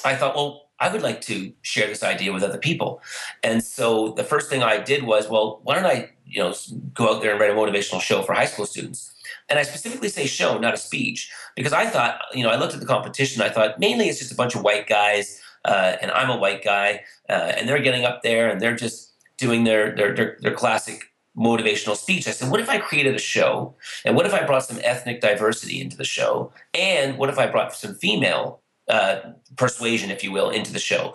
I 0.04 0.16
thought, 0.16 0.36
well. 0.36 0.62
I 0.78 0.92
would 0.92 1.04
like 1.04 1.22
to 1.22 1.54
share 1.62 1.88
this 1.88 2.04
idea 2.04 2.34
with 2.34 2.44
other 2.44 2.58
people. 2.58 3.02
And 3.44 3.64
so 3.64 4.10
the 4.12 4.26
first 4.26 4.50
thing 4.50 4.62
I 4.62 4.78
did 4.78 5.04
was, 5.04 5.30
well, 5.30 5.62
why 5.64 5.76
don't 5.76 5.86
I, 5.86 6.10
you 6.26 6.40
know, 6.40 6.54
go 6.94 7.16
out 7.16 7.22
there 7.22 7.32
and 7.32 7.40
write 7.40 7.50
a 7.50 7.54
motivational 7.54 8.02
show 8.02 8.22
for 8.24 8.34
high 8.34 8.46
school 8.46 8.66
students? 8.66 9.16
And 9.48 9.58
I 9.58 9.64
specifically 9.64 10.10
say 10.10 10.28
show, 10.28 10.58
not 10.58 10.74
a 10.74 10.78
speech, 10.78 11.32
because 11.56 11.72
I 11.72 11.86
thought, 11.86 12.20
you 12.34 12.44
know, 12.44 12.50
I 12.50 12.58
looked 12.58 12.74
at 12.74 12.82
the 12.82 12.86
competition, 12.86 13.42
I 13.42 13.48
thought 13.48 13.80
mainly 13.80 14.10
it's 14.10 14.20
just 14.20 14.34
a 14.34 14.36
bunch 14.36 14.54
of 14.54 14.64
white 14.64 14.86
guys 14.86 15.42
uh, 15.66 15.98
and 16.02 16.12
I'm 16.12 16.30
a 16.30 16.38
white 16.38 16.64
guy, 16.64 17.04
uh, 17.30 17.54
and 17.56 17.68
they're 17.68 17.82
getting 17.82 18.06
up 18.06 18.22
there 18.22 18.50
and 18.50 18.62
they're 18.62 18.76
just 18.76 19.14
doing 19.38 19.66
their, 19.66 19.96
their 19.96 20.16
their 20.16 20.38
their 20.42 20.54
classic 20.54 21.00
motivational 21.38 21.98
speech. 21.98 22.28
I 22.28 22.32
said, 22.32 22.50
what 22.50 22.62
if 22.62 22.70
I 22.70 22.78
created 22.78 23.16
a 23.16 23.20
show, 23.20 23.76
and 24.06 24.16
what 24.16 24.26
if 24.26 24.34
I 24.34 24.46
brought 24.46 24.64
some 24.64 24.80
ethnic 24.84 25.20
diversity 25.22 25.82
into 25.82 25.98
the 25.98 26.06
show, 26.06 26.54
and 26.74 27.18
what 27.18 27.30
if 27.30 27.38
I 27.38 27.48
brought 27.48 27.76
some 27.76 27.96
female 27.96 28.62
uh, 28.88 29.18
persuasion, 29.58 30.12
if 30.12 30.24
you 30.24 30.32
will, 30.32 30.50
into 30.50 30.72
the 30.72 30.80
show? 30.80 31.14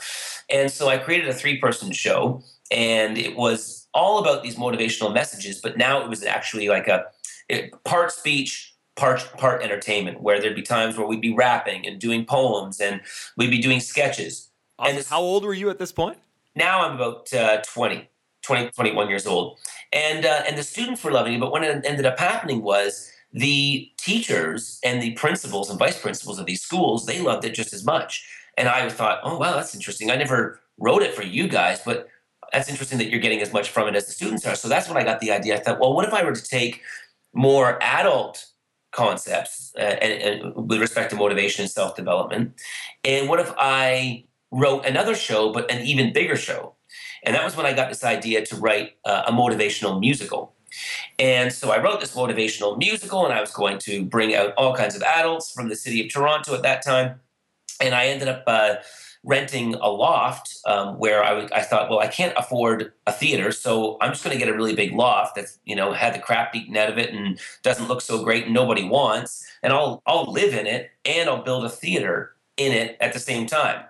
And 0.51 0.71
so 0.71 0.89
I 0.89 0.99
created 0.99 1.29
a 1.29 1.35
three-person 1.35 1.93
show, 1.93 2.43
and 2.71 3.17
it 3.17 3.35
was 3.37 3.89
all 3.95 4.19
about 4.19 4.43
these 4.43 4.57
motivational 4.57 5.15
messages. 5.15 5.61
But 5.63 5.79
now 5.79 6.03
it 6.03 6.09
was 6.09 6.23
actually 6.23 6.69
like 6.69 6.89
a 6.89 7.07
part 7.85 8.13
speech 8.13 8.75
part 8.97 9.21
part 9.39 9.63
entertainment 9.63 10.21
where 10.21 10.41
there'd 10.41 10.55
be 10.55 10.63
times 10.63 10.97
where 10.97 11.07
we'd 11.07 11.21
be 11.21 11.33
rapping 11.33 11.87
and 11.87 11.99
doing 12.01 12.25
poems 12.25 12.81
and 12.81 13.01
we'd 13.37 13.51
be 13.51 13.61
doing 13.61 13.81
sketches. 13.81 14.51
Awesome. 14.79 14.97
And 14.97 15.07
how 15.07 15.21
old 15.21 15.45
were 15.45 15.55
you 15.55 15.71
at 15.71 15.79
this 15.79 15.93
point? 15.93 16.19
Now 16.55 16.85
I'm 16.85 16.97
about 16.97 17.33
uh, 17.33 17.63
20, 17.63 18.09
20, 18.43 18.71
21 18.71 19.09
years 19.09 19.27
old. 19.27 19.59
And 19.93 20.25
uh, 20.25 20.43
and 20.47 20.57
the 20.57 20.63
students 20.63 21.03
were 21.03 21.11
loving 21.11 21.35
it, 21.35 21.41
but 21.41 21.51
what 21.51 21.63
ended 21.63 22.07
up 22.07 22.19
happening 22.19 22.63
was 22.63 23.11
the 23.33 23.91
teachers 23.97 24.81
and 24.85 25.03
the 25.03 25.13
principals 25.13 25.71
and 25.71 25.79
vice 25.79 26.01
principals 26.01 26.39
of 26.39 26.47
these 26.47 26.63
schools, 26.63 27.07
they 27.07 27.21
loved 27.21 27.45
it 27.45 27.55
just 27.55 27.73
as 27.73 27.85
much. 27.85 28.27
And 28.57 28.69
I 28.69 28.89
thought, 28.89 29.21
oh 29.23 29.39
wow, 29.39 29.55
that's 29.55 29.75
interesting. 29.75 30.11
I 30.11 30.17
never 30.17 30.61
wrote 30.79 31.03
it 31.03 31.15
for 31.15 31.23
you 31.23 31.49
guys, 31.49 31.81
but 31.85 32.09
that's 32.53 32.69
interesting 32.69 32.99
that 32.99 33.09
you're 33.09 33.21
getting 33.21 33.41
as 33.41 33.53
much 33.53 33.71
from 33.71 33.89
it 33.89 33.95
as 33.95 34.07
the 34.07 34.13
students 34.13 34.45
are. 34.47 34.57
So 34.57 34.69
that's 34.69 34.89
when 34.89 34.97
I 34.97 35.05
got 35.05 35.21
the 35.21 35.31
idea. 35.31 35.57
I 35.57 35.61
thought, 35.61 35.79
well, 35.79 35.95
what 35.95 36.07
if 36.07 36.13
I 36.13 36.25
were 36.25 36.35
to 36.35 36.43
take 36.43 36.83
more 37.33 37.79
adult 37.81 38.47
concepts 38.93 39.73
uh, 39.77 39.81
and, 39.81 40.43
and, 40.43 40.69
with 40.69 40.81
respect 40.81 41.11
to 41.11 41.17
motivation 41.17 41.63
and 41.63 41.71
self 41.71 41.97
development. 41.97 42.55
And 43.05 43.29
what 43.29 43.41
if 43.41 43.53
I 43.59 44.25
wrote 44.51 44.85
another 44.85 45.15
show, 45.15 45.53
but 45.53 45.71
an 45.71 45.83
even 45.83 46.13
bigger 46.13 46.37
show? 46.37 46.75
And 47.23 47.35
that 47.35 47.45
was 47.45 47.57
when 47.57 47.67
I 47.67 47.73
got 47.73 47.89
this 47.89 48.05
idea 48.05 48.45
to 48.47 48.57
write 48.57 48.97
uh, 49.05 49.25
a 49.27 49.33
motivational 49.33 50.01
musical. 50.01 50.55
And 51.19 51.53
so 51.53 51.71
I 51.71 51.83
wrote 51.83 52.01
this 52.01 52.15
motivational 52.15 52.79
musical, 52.79 53.25
and 53.25 53.35
I 53.35 53.41
was 53.41 53.51
going 53.51 53.79
to 53.81 54.05
bring 54.05 54.35
out 54.35 54.55
all 54.57 54.75
kinds 54.75 54.97
of 54.97 55.03
adults 55.03 55.53
from 55.53 55.69
the 55.69 55.77
city 55.77 56.05
of 56.05 56.13
Toronto 56.13 56.55
at 56.55 56.63
that 56.63 56.83
time. 56.83 57.21
And 57.81 57.95
I 57.95 58.07
ended 58.07 58.29
up 58.29 58.45
uh, 58.47 58.77
renting 59.23 59.75
a 59.75 59.89
loft 59.89 60.59
um, 60.67 60.99
where 60.99 61.23
I, 61.23 61.47
I 61.53 61.63
thought, 61.63 61.91
well, 61.91 61.99
I 61.99 62.07
can't 62.07 62.33
afford 62.37 62.93
a 63.07 63.13
theater, 63.13 63.53
so 63.53 63.99
I'm 64.01 64.13
just 64.13 64.25
going 64.25 64.37
to 64.37 64.45
get 64.45 64.53
a 64.53 64.57
really 64.57 64.75
big 64.75 64.93
loft 64.93 65.37
that's 65.37 65.59
you 65.65 65.77
know 65.77 65.93
had 65.93 66.15
the 66.15 66.19
crap 66.19 66.53
beaten 66.53 66.77
out 66.77 66.91
of 66.91 66.99
it 66.99 67.13
and 67.13 67.39
doesn't 67.63 67.89
look 67.89 68.01
so 68.01 68.25
great 68.25 68.45
and 68.45 68.55
nobody 68.55 68.85
wants, 68.85 69.47
and 69.63 69.73
I'll 69.73 70.03
I'll 70.07 70.31
live 70.33 70.55
in 70.55 70.67
it 70.67 70.91
and 71.05 71.29
I'll 71.29 71.43
build 71.43 71.65
a 71.65 71.71
theater 71.71 72.35
in 72.57 72.73
it 72.73 72.97
at 73.01 73.13
the 73.13 73.19
same 73.19 73.47
time. 73.47 73.85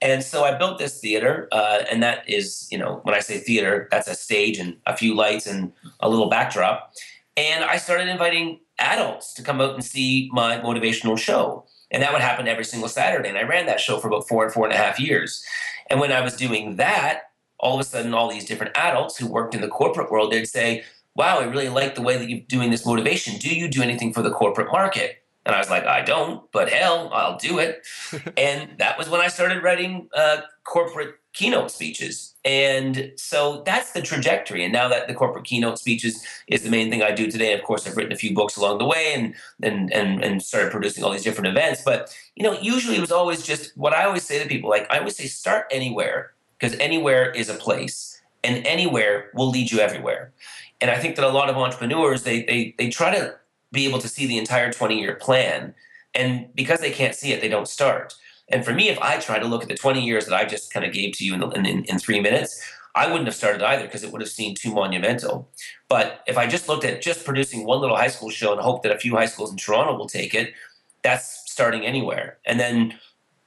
And 0.00 0.22
so 0.22 0.44
I 0.44 0.56
built 0.58 0.78
this 0.78 1.00
theater, 1.00 1.48
uh, 1.50 1.84
and 1.90 2.02
that 2.02 2.28
is, 2.28 2.68
you 2.70 2.76
know, 2.76 3.00
when 3.04 3.14
I 3.14 3.20
say 3.20 3.38
theater, 3.38 3.88
that's 3.90 4.08
a 4.08 4.14
stage 4.14 4.58
and 4.58 4.76
a 4.86 4.96
few 4.96 5.14
lights 5.14 5.46
and 5.46 5.72
a 6.00 6.10
little 6.10 6.28
backdrop. 6.28 6.92
And 7.36 7.64
I 7.64 7.78
started 7.78 8.08
inviting 8.08 8.60
adults 8.78 9.32
to 9.34 9.42
come 9.42 9.60
out 9.60 9.74
and 9.74 9.84
see 9.84 10.28
my 10.32 10.58
motivational 10.58 11.18
show. 11.18 11.64
And 11.94 12.02
that 12.02 12.12
would 12.12 12.22
happen 12.22 12.48
every 12.48 12.64
single 12.64 12.88
Saturday. 12.88 13.28
And 13.28 13.38
I 13.38 13.44
ran 13.44 13.66
that 13.66 13.78
show 13.78 13.98
for 13.98 14.08
about 14.08 14.26
four 14.26 14.44
and 14.44 14.52
four 14.52 14.64
and 14.64 14.74
a 14.74 14.76
half 14.76 14.98
years. 14.98 15.44
And 15.88 16.00
when 16.00 16.10
I 16.10 16.22
was 16.22 16.34
doing 16.34 16.74
that, 16.74 17.30
all 17.60 17.74
of 17.74 17.80
a 17.80 17.84
sudden, 17.84 18.12
all 18.12 18.28
these 18.28 18.44
different 18.44 18.76
adults 18.76 19.16
who 19.16 19.28
worked 19.28 19.54
in 19.54 19.60
the 19.60 19.68
corporate 19.68 20.10
world, 20.10 20.32
they'd 20.32 20.44
say, 20.44 20.82
Wow, 21.14 21.38
I 21.38 21.44
really 21.44 21.68
like 21.68 21.94
the 21.94 22.02
way 22.02 22.16
that 22.18 22.28
you're 22.28 22.40
doing 22.40 22.72
this 22.72 22.84
motivation. 22.84 23.38
Do 23.38 23.48
you 23.48 23.68
do 23.68 23.80
anything 23.80 24.12
for 24.12 24.22
the 24.22 24.32
corporate 24.32 24.72
market? 24.72 25.23
And 25.46 25.54
I 25.54 25.58
was 25.58 25.68
like, 25.68 25.84
I 25.84 26.02
don't, 26.02 26.50
but 26.52 26.70
hell, 26.70 27.10
I'll 27.12 27.36
do 27.36 27.58
it. 27.58 27.86
and 28.36 28.70
that 28.78 28.96
was 28.96 29.08
when 29.08 29.20
I 29.20 29.28
started 29.28 29.62
writing 29.62 30.08
uh, 30.14 30.38
corporate 30.64 31.16
keynote 31.34 31.70
speeches. 31.70 32.34
And 32.44 33.12
so 33.16 33.62
that's 33.66 33.92
the 33.92 34.00
trajectory. 34.00 34.64
And 34.64 34.72
now 34.72 34.88
that 34.88 35.08
the 35.08 35.14
corporate 35.14 35.44
keynote 35.44 35.78
speeches 35.78 36.24
is 36.46 36.62
the 36.62 36.70
main 36.70 36.90
thing 36.90 37.02
I 37.02 37.10
do 37.10 37.30
today, 37.30 37.52
of 37.52 37.62
course, 37.62 37.86
I've 37.86 37.96
written 37.96 38.12
a 38.12 38.16
few 38.16 38.34
books 38.34 38.56
along 38.56 38.78
the 38.78 38.84
way 38.86 39.12
and 39.14 39.34
and 39.62 39.92
and, 39.92 40.24
and 40.24 40.42
started 40.42 40.70
producing 40.70 41.04
all 41.04 41.10
these 41.10 41.24
different 41.24 41.48
events. 41.48 41.82
But 41.84 42.16
you 42.36 42.42
know, 42.42 42.58
usually 42.60 42.96
it 42.96 43.00
was 43.00 43.12
always 43.12 43.42
just 43.42 43.76
what 43.76 43.92
I 43.92 44.04
always 44.04 44.22
say 44.22 44.42
to 44.42 44.48
people. 44.48 44.70
Like 44.70 44.86
I 44.90 44.98
always 44.98 45.16
say, 45.16 45.26
start 45.26 45.66
anywhere 45.70 46.32
because 46.58 46.78
anywhere 46.78 47.30
is 47.30 47.48
a 47.48 47.54
place, 47.54 48.22
and 48.42 48.64
anywhere 48.66 49.30
will 49.34 49.50
lead 49.50 49.70
you 49.70 49.80
everywhere. 49.80 50.32
And 50.80 50.90
I 50.90 50.98
think 50.98 51.16
that 51.16 51.24
a 51.24 51.28
lot 51.28 51.50
of 51.50 51.56
entrepreneurs 51.56 52.22
they 52.22 52.44
they 52.44 52.74
they 52.78 52.90
try 52.90 53.14
to 53.14 53.34
be 53.74 53.86
able 53.86 53.98
to 54.00 54.08
see 54.08 54.26
the 54.26 54.38
entire 54.38 54.72
20 54.72 54.98
year 54.98 55.16
plan. 55.16 55.74
And 56.14 56.48
because 56.54 56.80
they 56.80 56.90
can't 56.90 57.14
see 57.14 57.32
it, 57.32 57.40
they 57.40 57.48
don't 57.48 57.68
start. 57.68 58.14
And 58.48 58.64
for 58.64 58.72
me, 58.72 58.88
if 58.88 58.98
I 59.00 59.18
try 59.18 59.38
to 59.38 59.46
look 59.46 59.62
at 59.62 59.68
the 59.68 59.74
20 59.74 60.04
years 60.04 60.26
that 60.26 60.34
I 60.34 60.44
just 60.44 60.72
kind 60.72 60.86
of 60.86 60.92
gave 60.92 61.12
to 61.14 61.24
you 61.24 61.34
in, 61.34 61.40
the, 61.40 61.48
in, 61.50 61.66
in 61.84 61.98
three 61.98 62.20
minutes, 62.20 62.62
I 62.94 63.06
wouldn't 63.06 63.26
have 63.26 63.34
started 63.34 63.62
either 63.62 63.84
because 63.84 64.04
it 64.04 64.12
would 64.12 64.20
have 64.20 64.30
seemed 64.30 64.56
too 64.56 64.72
monumental. 64.72 65.50
But 65.88 66.22
if 66.26 66.38
I 66.38 66.46
just 66.46 66.68
looked 66.68 66.84
at 66.84 67.02
just 67.02 67.24
producing 67.24 67.66
one 67.66 67.80
little 67.80 67.96
high 67.96 68.08
school 68.08 68.30
show 68.30 68.52
and 68.52 68.60
hope 68.60 68.82
that 68.82 68.92
a 68.92 68.98
few 68.98 69.16
high 69.16 69.26
schools 69.26 69.50
in 69.50 69.56
Toronto 69.56 69.96
will 69.96 70.08
take 70.08 70.34
it, 70.34 70.54
that's 71.02 71.50
starting 71.50 71.84
anywhere. 71.84 72.38
And 72.44 72.60
then 72.60 72.98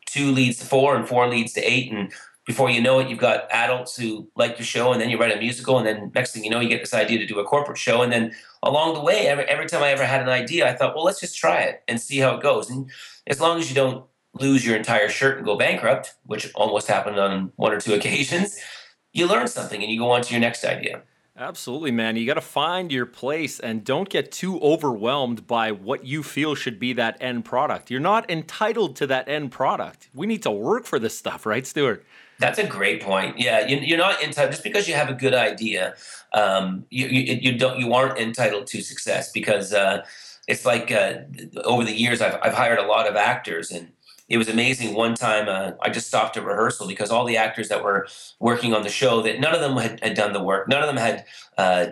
two 0.05 0.31
leads 0.31 0.57
to 0.59 0.65
four, 0.65 0.95
and 0.95 1.07
four 1.07 1.27
leads 1.29 1.53
to 1.53 1.61
eight, 1.61 1.91
and 1.91 2.11
before 2.47 2.69
you 2.69 2.81
know 2.81 2.99
it, 2.99 3.09
you've 3.09 3.19
got 3.19 3.45
adults 3.51 3.97
who 3.97 4.27
like 4.35 4.57
your 4.57 4.65
show, 4.65 4.93
and 4.93 5.01
then 5.01 5.09
you 5.09 5.19
write 5.19 5.35
a 5.35 5.39
musical, 5.39 5.77
and 5.77 5.85
then 5.85 6.11
next 6.15 6.31
thing 6.31 6.45
you 6.45 6.49
know, 6.49 6.61
you 6.61 6.69
get 6.69 6.79
this 6.79 6.93
idea 6.93 7.19
to 7.19 7.27
do 7.27 7.39
a 7.39 7.43
corporate 7.43 7.77
show, 7.77 8.01
and 8.01 8.11
then 8.11 8.33
along 8.63 8.93
the 8.93 9.01
way, 9.01 9.27
every, 9.27 9.43
every 9.43 9.67
time 9.67 9.83
I 9.83 9.89
ever 9.89 10.05
had 10.05 10.21
an 10.21 10.29
idea, 10.29 10.67
I 10.67 10.73
thought, 10.73 10.95
well, 10.95 11.03
let's 11.03 11.19
just 11.19 11.37
try 11.37 11.59
it 11.59 11.83
and 11.89 11.99
see 11.99 12.19
how 12.19 12.35
it 12.35 12.41
goes. 12.41 12.69
And 12.69 12.89
as 13.27 13.41
long 13.41 13.59
as 13.59 13.69
you 13.69 13.75
don't 13.75 14.05
lose 14.33 14.65
your 14.65 14.77
entire 14.77 15.09
shirt 15.09 15.37
and 15.37 15.45
go 15.45 15.57
bankrupt, 15.57 16.15
which 16.23 16.49
almost 16.55 16.87
happened 16.87 17.19
on 17.19 17.51
one 17.57 17.73
or 17.73 17.81
two 17.81 17.93
occasions, 17.93 18.57
you 19.11 19.27
learn 19.27 19.47
something 19.47 19.83
and 19.83 19.91
you 19.91 19.99
go 19.99 20.11
on 20.11 20.21
to 20.21 20.33
your 20.33 20.39
next 20.39 20.63
idea. 20.63 21.01
Absolutely, 21.35 21.91
man. 21.91 22.15
You 22.15 22.25
got 22.25 22.35
to 22.35 22.41
find 22.41 22.91
your 22.91 23.05
place 23.05 23.59
and 23.59 23.83
don't 23.83 24.09
get 24.09 24.31
too 24.31 24.59
overwhelmed 24.61 25.45
by 25.45 25.71
what 25.71 26.05
you 26.05 26.23
feel 26.23 26.55
should 26.55 26.79
be 26.79 26.93
that 26.93 27.17
end 27.19 27.45
product. 27.45 27.91
You're 27.91 27.99
not 27.99 28.29
entitled 28.29 28.95
to 28.97 29.07
that 29.07 29.27
end 29.27 29.51
product. 29.51 30.09
We 30.13 30.25
need 30.25 30.43
to 30.43 30.51
work 30.51 30.85
for 30.85 30.97
this 30.97 31.17
stuff, 31.17 31.45
right, 31.45 31.67
Stuart? 31.67 32.05
That's 32.39 32.59
a 32.59 32.67
great 32.67 33.01
point. 33.01 33.39
Yeah, 33.39 33.65
you, 33.65 33.95
are 33.95 33.97
not 33.97 34.21
entitled 34.21 34.51
just 34.51 34.63
because 34.63 34.87
you 34.87 34.93
have 34.93 35.09
a 35.09 35.13
good 35.13 35.33
idea. 35.33 35.95
Um, 36.33 36.85
you, 36.89 37.07
you, 37.07 37.39
you 37.41 37.57
don't 37.57 37.79
you 37.79 37.93
aren't 37.93 38.19
entitled 38.19 38.67
to 38.67 38.81
success 38.81 39.31
because 39.31 39.73
uh, 39.73 40.05
it's 40.47 40.65
like 40.65 40.91
uh, 40.91 41.19
over 41.63 41.83
the 41.83 41.93
years 41.93 42.21
I've 42.21 42.37
I've 42.43 42.53
hired 42.53 42.79
a 42.79 42.85
lot 42.85 43.07
of 43.07 43.15
actors 43.15 43.71
and 43.71 43.91
it 44.29 44.37
was 44.37 44.49
amazing. 44.49 44.93
One 44.93 45.15
time 45.15 45.47
uh, 45.47 45.71
I 45.81 45.89
just 45.89 46.07
stopped 46.07 46.37
a 46.37 46.41
rehearsal 46.41 46.87
because 46.87 47.11
all 47.11 47.25
the 47.25 47.37
actors 47.37 47.69
that 47.69 47.83
were 47.83 48.07
working 48.39 48.73
on 48.73 48.83
the 48.83 48.89
show 48.89 49.21
that 49.21 49.39
none 49.39 49.55
of 49.55 49.61
them 49.61 49.77
had, 49.77 50.03
had 50.03 50.15
done 50.15 50.33
the 50.33 50.43
work. 50.43 50.67
None 50.67 50.81
of 50.81 50.87
them 50.87 50.97
had 50.97 51.25
uh, 51.57 51.87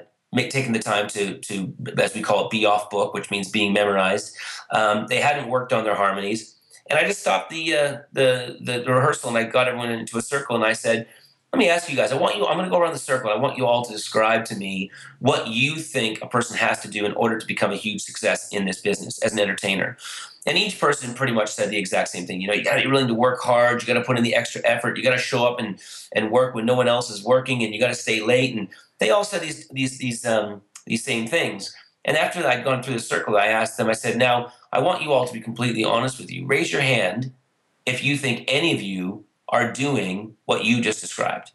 taken 0.50 0.74
the 0.74 0.80
time 0.80 1.08
to 1.10 1.40
to 1.40 1.74
as 1.98 2.14
we 2.14 2.22
call 2.22 2.46
it 2.46 2.52
be 2.52 2.66
off 2.66 2.90
book, 2.90 3.14
which 3.14 3.32
means 3.32 3.50
being 3.50 3.74
memorized. 3.74 4.36
Um, 4.72 5.08
they 5.08 5.20
hadn't 5.20 5.50
worked 5.50 5.74
on 5.74 5.86
their 5.86 5.96
harmonies 5.96 6.56
and 6.89 7.00
I 7.00 7.04
just 7.06 7.22
stopped 7.22 7.50
the, 7.50 7.75
uh, 7.75 7.98
the, 8.13 8.58
the 8.62 8.94
rehearsal 8.94 9.30
and 9.30 9.38
I 9.38 9.44
got 9.44 9.68
everyone 9.68 9.92
into 9.92 10.18
a 10.18 10.22
circle 10.22 10.56
and 10.56 10.65
I 10.65 10.74
said, 10.74 11.08
"Let 11.54 11.60
me 11.60 11.70
ask 11.70 11.89
you 11.89 11.96
guys. 11.96 12.12
I 12.12 12.18
want 12.18 12.36
you. 12.36 12.46
I'm 12.46 12.58
going 12.58 12.70
to 12.70 12.72
go 12.72 12.80
around 12.80 12.94
the 12.94 13.00
circle. 13.00 13.30
I 13.30 13.36
want 13.38 13.58
you 13.58 13.65
all 13.65 13.84
to 13.86 13.92
describe 13.92 14.46
to 14.46 14.56
me 14.56 14.92
what 15.20 15.48
you 15.48 15.77
think 15.77 16.22
a 16.22 16.27
person 16.27 16.58
has 16.58 16.82
to 16.82 16.88
do 16.88 17.06
in 17.06 17.13
order 17.13 17.39
to 17.39 17.48
become 17.48 17.72
a 17.72 17.75
huge 17.75 18.01
success 18.01 18.50
in 18.50 18.65
this 18.65 18.82
business 18.82 19.20
as 19.24 19.34
an 19.34 19.39
entertainer." 19.39 19.98
And 20.48 20.58
each 20.60 20.80
person 20.80 21.15
pretty 21.15 21.34
much 21.34 21.51
said 21.51 21.72
the 21.72 21.77
exact 21.77 22.10
same 22.10 22.27
thing. 22.27 22.39
You 22.39 22.48
know, 22.48 22.54
you 22.54 22.63
got 22.63 22.75
to 22.75 22.84
be 22.84 22.88
willing 22.88 23.08
to 23.08 23.15
work 23.15 23.42
hard. 23.42 23.82
You 23.82 23.88
got 23.88 23.96
to 24.00 24.06
put 24.06 24.18
in 24.18 24.24
the 24.24 24.36
extra 24.36 24.62
effort. 24.63 24.96
You 24.96 25.04
got 25.04 25.12
to 25.12 25.18
show 25.18 25.46
up 25.46 25.60
and 25.60 25.80
and 26.12 26.30
work 26.32 26.54
when 26.54 26.65
no 26.65 26.75
one 26.75 26.88
else 26.88 27.10
is 27.10 27.24
working, 27.24 27.63
and 27.63 27.74
you 27.74 27.80
got 27.80 27.88
to 27.88 27.96
stay 27.96 28.22
late. 28.22 28.56
And 28.56 28.68
they 29.00 29.10
all 29.10 29.24
said 29.24 29.42
these 29.42 29.68
these 29.70 29.98
these 29.98 30.25
um, 30.25 30.62
these 30.86 31.04
same 31.04 31.27
things. 31.27 31.75
And 32.06 32.16
after 32.16 32.46
I'd 32.46 32.64
gone 32.64 32.82
through 32.82 32.94
the 32.94 33.00
circle, 33.00 33.36
I 33.36 33.48
asked 33.48 33.78
them. 33.78 33.90
I 33.90 33.94
said, 33.94 34.18
"Now." 34.18 34.54
I 34.76 34.80
want 34.80 35.02
you 35.02 35.14
all 35.14 35.26
to 35.26 35.32
be 35.34 35.40
completely 35.40 35.86
honest 35.86 36.20
with 36.20 36.30
you. 36.30 36.46
Raise 36.46 36.70
your 36.70 36.82
hand 36.82 37.32
if 37.86 38.04
you 38.04 38.18
think 38.18 38.44
any 38.50 38.74
of 38.74 38.82
you 38.82 39.24
are 39.48 39.72
doing 39.72 40.36
what 40.44 40.66
you 40.66 40.82
just 40.82 41.00
described. 41.00 41.52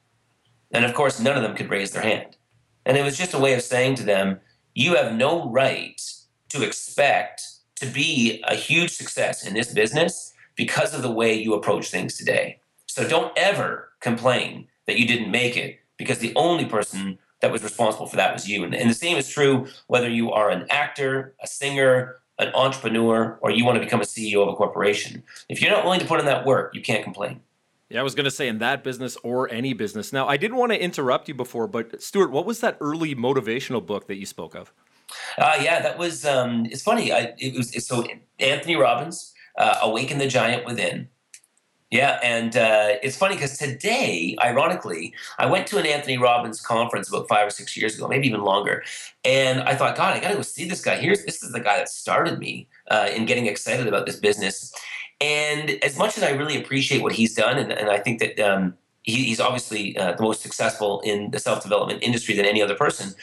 And 0.70 0.86
of 0.86 0.94
course, 0.94 1.20
none 1.20 1.36
of 1.36 1.42
them 1.42 1.54
could 1.54 1.68
raise 1.68 1.90
their 1.90 2.02
hand. 2.02 2.38
And 2.86 2.96
it 2.96 3.04
was 3.04 3.18
just 3.18 3.34
a 3.34 3.38
way 3.38 3.52
of 3.52 3.60
saying 3.60 3.96
to 3.96 4.04
them, 4.04 4.40
you 4.74 4.96
have 4.96 5.14
no 5.14 5.50
right 5.50 6.00
to 6.48 6.62
expect 6.62 7.42
to 7.76 7.84
be 7.84 8.42
a 8.48 8.54
huge 8.54 8.92
success 8.92 9.46
in 9.46 9.52
this 9.52 9.74
business 9.74 10.32
because 10.56 10.94
of 10.94 11.02
the 11.02 11.12
way 11.12 11.34
you 11.34 11.52
approach 11.52 11.90
things 11.90 12.16
today. 12.16 12.58
So 12.86 13.06
don't 13.06 13.36
ever 13.36 13.90
complain 14.00 14.68
that 14.86 14.98
you 14.98 15.06
didn't 15.06 15.30
make 15.30 15.58
it 15.58 15.78
because 15.98 16.20
the 16.20 16.32
only 16.36 16.64
person 16.64 17.18
that 17.40 17.50
was 17.50 17.62
responsible 17.62 18.06
for 18.06 18.16
that 18.16 18.32
was 18.32 18.48
you. 18.48 18.64
And, 18.64 18.74
and 18.74 18.88
the 18.88 18.94
same 18.94 19.16
is 19.16 19.28
true 19.28 19.66
whether 19.86 20.08
you 20.08 20.30
are 20.32 20.50
an 20.50 20.66
actor, 20.70 21.34
a 21.42 21.46
singer, 21.46 22.16
an 22.38 22.52
entrepreneur 22.54 23.38
or 23.42 23.50
you 23.50 23.64
want 23.64 23.76
to 23.78 23.84
become 23.84 24.00
a 24.00 24.04
CEO 24.04 24.42
of 24.42 24.48
a 24.48 24.54
corporation. 24.54 25.22
If 25.48 25.60
you're 25.60 25.70
not 25.70 25.84
willing 25.84 26.00
to 26.00 26.06
put 26.06 26.20
in 26.20 26.26
that 26.26 26.46
work, 26.46 26.74
you 26.74 26.80
can't 26.80 27.04
complain. 27.04 27.40
Yeah, 27.90 28.00
I 28.00 28.02
was 28.02 28.14
going 28.14 28.24
to 28.24 28.30
say 28.30 28.46
in 28.46 28.58
that 28.58 28.84
business 28.84 29.16
or 29.24 29.50
any 29.50 29.72
business. 29.72 30.12
Now, 30.12 30.28
I 30.28 30.36
didn't 30.36 30.56
want 30.56 30.70
to 30.72 30.80
interrupt 30.80 31.26
you 31.28 31.34
before, 31.34 31.66
but 31.66 32.00
Stuart, 32.00 32.30
what 32.30 32.46
was 32.46 32.60
that 32.60 32.76
early 32.80 33.16
motivational 33.16 33.84
book 33.84 34.06
that 34.06 34.16
you 34.16 34.26
spoke 34.26 34.54
of? 34.54 34.72
Uh, 35.36 35.58
yeah, 35.60 35.82
that 35.82 35.98
was. 35.98 36.24
Um, 36.24 36.66
it's 36.66 36.82
funny. 36.82 37.12
I, 37.12 37.34
it 37.36 37.56
was 37.56 37.84
so 37.84 38.06
Anthony 38.38 38.76
Robbins, 38.76 39.34
uh, 39.58 39.78
"Awaken 39.82 40.18
the 40.18 40.28
Giant 40.28 40.64
Within." 40.64 41.08
Yeah, 41.90 42.20
and 42.22 42.56
uh, 42.56 42.98
it's 43.02 43.16
funny 43.16 43.34
because 43.34 43.58
today, 43.58 44.36
ironically, 44.40 45.12
I 45.38 45.46
went 45.46 45.66
to 45.68 45.78
an 45.78 45.86
Anthony 45.86 46.18
Robbins 46.18 46.60
conference 46.60 47.08
about 47.08 47.26
five 47.28 47.48
or 47.48 47.50
six 47.50 47.76
years 47.76 47.96
ago, 47.96 48.06
maybe 48.06 48.28
even 48.28 48.42
longer, 48.42 48.84
and 49.24 49.60
I 49.62 49.74
thought, 49.74 49.96
God, 49.96 50.16
I 50.16 50.20
got 50.20 50.28
to 50.28 50.36
go 50.36 50.42
see 50.42 50.68
this 50.68 50.82
guy. 50.84 50.96
Here's 50.96 51.24
this 51.24 51.42
is 51.42 51.50
the 51.50 51.58
guy 51.58 51.78
that 51.78 51.88
started 51.88 52.38
me 52.38 52.68
uh, 52.92 53.08
in 53.12 53.26
getting 53.26 53.46
excited 53.46 53.88
about 53.88 54.06
this 54.06 54.16
business. 54.16 54.72
And 55.20 55.70
as 55.82 55.98
much 55.98 56.16
as 56.16 56.22
I 56.22 56.30
really 56.30 56.56
appreciate 56.56 57.02
what 57.02 57.12
he's 57.12 57.34
done, 57.34 57.58
and, 57.58 57.72
and 57.72 57.90
I 57.90 57.98
think 57.98 58.20
that 58.20 58.38
um, 58.38 58.74
he, 59.02 59.24
he's 59.24 59.40
obviously 59.40 59.96
uh, 59.98 60.12
the 60.12 60.22
most 60.22 60.42
successful 60.42 61.00
in 61.00 61.32
the 61.32 61.40
self 61.40 61.60
development 61.60 62.04
industry 62.04 62.36
than 62.36 62.44
any 62.44 62.62
other 62.62 62.76
person, 62.76 63.14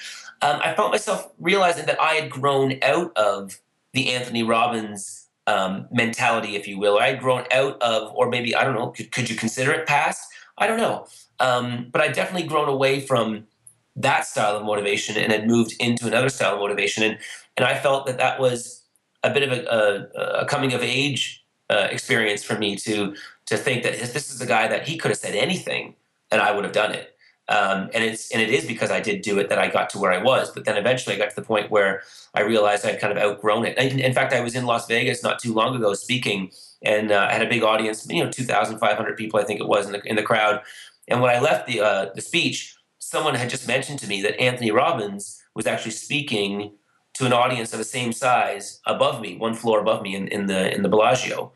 um, 0.41 0.59
I 0.61 0.73
found 0.73 0.91
myself 0.91 1.31
realizing 1.39 1.85
that 1.85 2.01
I 2.01 2.15
had 2.15 2.29
grown 2.29 2.79
out 2.81 3.15
of 3.17 3.59
the 3.93 4.11
Anthony 4.13 4.43
Robbins 4.43 5.26
um, 5.47 5.87
mentality, 5.91 6.55
if 6.55 6.67
you 6.67 6.77
will, 6.77 6.99
I 6.99 7.07
had 7.07 7.19
grown 7.19 7.45
out 7.51 7.81
of, 7.81 8.13
or 8.15 8.29
maybe 8.29 8.55
I 8.55 8.63
don't 8.63 8.75
know, 8.75 8.89
could, 8.89 9.11
could 9.11 9.29
you 9.29 9.35
consider 9.35 9.71
it 9.71 9.87
past? 9.87 10.21
I 10.57 10.67
don't 10.67 10.77
know, 10.77 11.07
um, 11.39 11.87
but 11.91 12.01
I 12.01 12.09
definitely 12.09 12.47
grown 12.47 12.69
away 12.69 12.99
from 12.99 13.47
that 13.95 14.25
style 14.25 14.55
of 14.55 14.63
motivation 14.63 15.17
and 15.17 15.31
had 15.31 15.47
moved 15.47 15.73
into 15.79 16.05
another 16.05 16.29
style 16.29 16.53
of 16.53 16.59
motivation, 16.59 17.03
and 17.03 17.17
and 17.57 17.65
I 17.65 17.79
felt 17.79 18.05
that 18.05 18.17
that 18.19 18.39
was 18.39 18.83
a 19.23 19.33
bit 19.33 19.43
of 19.43 19.51
a, 19.51 19.65
a, 19.65 20.41
a 20.41 20.45
coming 20.45 20.73
of 20.73 20.83
age 20.83 21.43
uh, 21.69 21.87
experience 21.89 22.43
for 22.43 22.57
me 22.57 22.75
to 22.75 23.15
to 23.47 23.57
think 23.57 23.83
that 23.83 23.93
this 23.93 24.31
is 24.31 24.41
a 24.41 24.45
guy 24.45 24.67
that 24.67 24.87
he 24.87 24.97
could 24.97 25.09
have 25.09 25.17
said 25.17 25.35
anything 25.35 25.95
and 26.31 26.41
I 26.41 26.51
would 26.51 26.63
have 26.63 26.73
done 26.73 26.91
it. 26.91 27.16
Um, 27.49 27.89
and 27.93 28.03
it's 28.03 28.31
and 28.31 28.41
it 28.41 28.49
is 28.49 28.65
because 28.65 28.91
I 28.91 28.99
did 28.99 29.21
do 29.21 29.39
it 29.39 29.47
that 29.49 29.57
I 29.57 29.69
got 29.69 29.89
to 29.91 29.99
where 29.99 30.11
I 30.11 30.21
was. 30.21 30.51
But 30.51 30.65
then 30.65 30.75
eventually 30.75 31.15
I 31.15 31.17
got 31.17 31.29
to 31.29 31.35
the 31.35 31.41
point 31.41 31.71
where 31.71 32.01
I 32.33 32.41
realized 32.41 32.85
I'd 32.85 32.99
kind 32.99 33.15
of 33.15 33.23
outgrown 33.23 33.65
it. 33.65 33.77
In, 33.77 33.99
in 33.99 34.13
fact, 34.13 34.33
I 34.33 34.41
was 34.41 34.55
in 34.55 34.65
Las 34.65 34.85
Vegas 34.87 35.23
not 35.23 35.39
too 35.39 35.53
long 35.53 35.75
ago 35.75 35.93
speaking, 35.93 36.51
and 36.83 37.11
uh, 37.11 37.27
I 37.29 37.33
had 37.33 37.41
a 37.41 37.49
big 37.49 37.63
audience, 37.63 38.05
you 38.09 38.23
know, 38.23 38.29
two 38.29 38.43
thousand 38.43 38.79
five 38.79 38.97
hundred 38.97 39.15
people 39.15 39.39
I 39.39 39.43
think 39.43 39.61
it 39.61 39.67
was 39.67 39.85
in 39.85 39.93
the 39.93 40.01
in 40.05 40.15
the 40.17 40.23
crowd. 40.23 40.61
And 41.07 41.21
when 41.21 41.33
I 41.33 41.39
left 41.39 41.67
the 41.67 41.79
uh, 41.79 42.09
the 42.15 42.21
speech, 42.21 42.75
someone 42.99 43.35
had 43.35 43.49
just 43.49 43.67
mentioned 43.67 43.99
to 43.99 44.07
me 44.07 44.21
that 44.23 44.39
Anthony 44.41 44.71
Robbins 44.71 45.41
was 45.55 45.65
actually 45.67 45.91
speaking 45.91 46.73
to 47.13 47.25
an 47.25 47.33
audience 47.33 47.71
of 47.71 47.79
the 47.79 47.85
same 47.85 48.11
size 48.11 48.79
above 48.85 49.21
me, 49.21 49.37
one 49.37 49.55
floor 49.55 49.79
above 49.79 50.01
me 50.01 50.15
in, 50.15 50.27
in 50.27 50.47
the 50.47 50.75
in 50.75 50.83
the 50.83 50.89
Bellagio. 50.89 51.53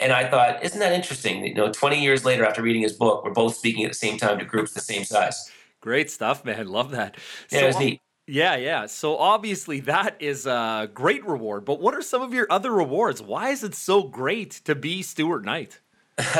And 0.00 0.12
I 0.12 0.28
thought, 0.28 0.62
isn't 0.62 0.78
that 0.78 0.92
interesting? 0.92 1.44
You 1.44 1.54
know, 1.54 1.72
20 1.72 2.00
years 2.00 2.24
later, 2.24 2.44
after 2.44 2.62
reading 2.62 2.82
his 2.82 2.92
book, 2.92 3.24
we're 3.24 3.32
both 3.32 3.56
speaking 3.56 3.84
at 3.84 3.90
the 3.90 3.98
same 3.98 4.16
time 4.16 4.38
to 4.38 4.44
groups 4.44 4.72
the 4.72 4.80
same 4.80 5.04
size. 5.04 5.50
Great 5.80 6.10
stuff, 6.10 6.44
man. 6.44 6.68
Love 6.68 6.92
that. 6.92 7.16
Yeah, 7.50 7.58
so, 7.58 7.64
it 7.64 7.66
was 7.66 7.78
neat. 7.78 8.00
Yeah, 8.28 8.56
yeah. 8.56 8.86
So 8.86 9.16
obviously 9.16 9.80
that 9.80 10.16
is 10.20 10.46
a 10.46 10.90
great 10.92 11.26
reward. 11.26 11.64
But 11.64 11.80
what 11.80 11.94
are 11.94 12.02
some 12.02 12.20
of 12.20 12.34
your 12.34 12.46
other 12.50 12.72
rewards? 12.72 13.22
Why 13.22 13.50
is 13.50 13.64
it 13.64 13.74
so 13.74 14.02
great 14.02 14.50
to 14.64 14.74
be 14.74 15.02
Stuart 15.02 15.44
Knight? 15.44 15.80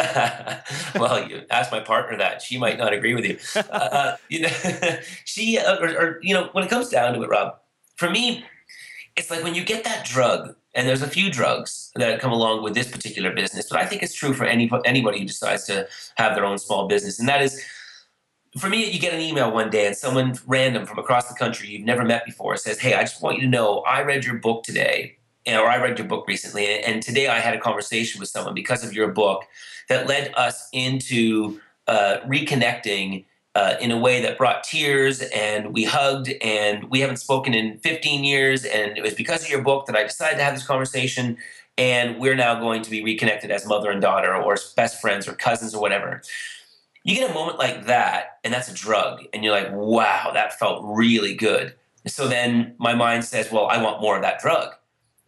well, 0.97 1.27
you 1.29 1.45
ask 1.51 1.71
my 1.73 1.81
partner 1.81 2.19
that 2.19 2.43
she 2.43 2.59
might 2.59 2.79
not 2.79 2.93
agree 2.93 3.15
with 3.15 3.25
you. 3.25 3.39
Uh, 3.57 3.73
uh 3.73 4.17
you 4.29 4.41
know, 4.43 4.49
she 5.25 5.57
uh, 5.57 5.77
or, 5.79 5.89
or 5.89 6.19
you 6.21 6.35
know, 6.35 6.51
when 6.53 6.65
it 6.65 6.69
comes 6.69 6.89
down 6.89 7.15
to 7.15 7.23
it, 7.23 7.29
Rob, 7.29 7.57
for 7.97 8.11
me, 8.11 8.45
it's 9.17 9.31
like 9.31 9.43
when 9.43 9.55
you 9.55 9.65
get 9.65 9.85
that 9.85 10.05
drug 10.05 10.57
and 10.79 10.89
there's 10.89 11.03
a 11.03 11.09
few 11.09 11.29
drugs 11.29 11.91
that 11.97 12.21
come 12.21 12.31
along 12.31 12.63
with 12.63 12.73
this 12.73 12.89
particular 12.89 13.33
business, 13.33 13.69
but 13.69 13.81
I 13.81 13.85
think 13.85 14.01
it's 14.01 14.15
true 14.15 14.33
for 14.33 14.45
any 14.45 14.71
anybody 14.85 15.19
who 15.19 15.27
decides 15.27 15.65
to 15.65 15.89
have 16.15 16.37
their 16.37 16.45
own 16.45 16.57
small 16.57 16.87
business, 16.87 17.19
and 17.19 17.29
that 17.29 17.43
is. 17.43 17.63
For 18.59 18.71
me, 18.71 18.91
you 18.91 18.99
get 18.99 19.13
an 19.13 19.21
email 19.21 19.53
one 19.53 19.69
day 19.69 19.87
and 19.87 19.95
someone 19.95 20.35
random 20.47 20.87
from 20.87 20.99
across 20.99 21.29
the 21.29 21.35
country 21.35 21.69
you've 21.69 21.85
never 21.85 22.03
met 22.03 22.25
before 22.25 22.57
says, 22.57 22.79
Hey, 22.79 22.95
I 22.95 23.03
just 23.03 23.23
want 23.23 23.37
you 23.37 23.43
to 23.43 23.49
know 23.49 23.81
I 23.81 24.03
read 24.03 24.25
your 24.25 24.37
book 24.37 24.65
today 24.65 25.19
or 25.47 25.69
I 25.69 25.77
read 25.77 25.99
your 25.99 26.09
book 26.09 26.27
recently, 26.27 26.83
and 26.83 27.03
today 27.03 27.29
I 27.29 27.41
had 27.41 27.55
a 27.55 27.61
conversation 27.61 28.19
with 28.21 28.31
someone 28.31 28.55
because 28.55 28.83
of 28.83 28.95
your 28.95 29.09
book 29.09 29.45
that 29.91 30.07
led 30.07 30.33
us 30.35 30.69
into 30.73 31.61
uh, 31.89 32.19
reconnecting 32.27 33.27
uh, 33.55 33.75
in 33.81 33.91
a 33.91 33.99
way 33.99 34.23
that 34.23 34.39
brought 34.39 34.63
tears 34.63 35.21
and 35.21 35.73
we 35.73 35.85
hugged 35.85 36.33
and 36.43 36.85
we 36.91 37.01
haven't 37.01 37.17
spoken 37.17 37.55
in 37.55 37.79
15 37.79 38.25
years. 38.25 38.65
And 38.65 38.97
it 38.97 39.03
was 39.03 39.15
because 39.15 39.43
of 39.43 39.51
your 39.51 39.63
book 39.63 39.87
that 39.87 39.97
i 39.97 40.03
decided 40.03 40.37
to 40.39 40.45
have 40.45 40.55
this 40.55 40.67
conversation. 40.67 41.37
And 41.77 42.19
we're 42.19 42.35
now 42.35 42.59
going 42.59 42.83
to 42.83 42.91
be 42.91 43.03
reconnected 43.03 43.51
as 43.51 43.67
mother 43.67 43.91
and 43.91 44.01
daughter 44.01 44.35
or 44.35 44.55
as 44.55 44.73
best 44.75 45.01
friends 45.01 45.29
or 45.29 45.33
cousins 45.33 45.75
or 45.75 45.81
whatever. 45.81 46.23
You 47.05 47.15
get 47.15 47.31
a 47.31 47.35
moment 47.35 47.59
like 47.59 47.87
that 47.87 48.39
and 48.45 48.53
that's 48.53 48.69
a 48.69 48.75
drug 48.75 49.23
and 49.33 49.43
you're 49.43 49.53
like 49.53 49.73
wow 49.73 50.31
that 50.35 50.59
felt 50.59 50.83
really 50.85 51.35
good. 51.35 51.75
So 52.07 52.29
then 52.29 52.75
my 52.79 52.95
mind 52.95 53.25
says 53.25 53.51
well 53.51 53.67
i 53.67 53.83
want 53.83 54.01
more 54.01 54.17
of 54.17 54.23
that 54.23 54.41
drug 54.41 54.75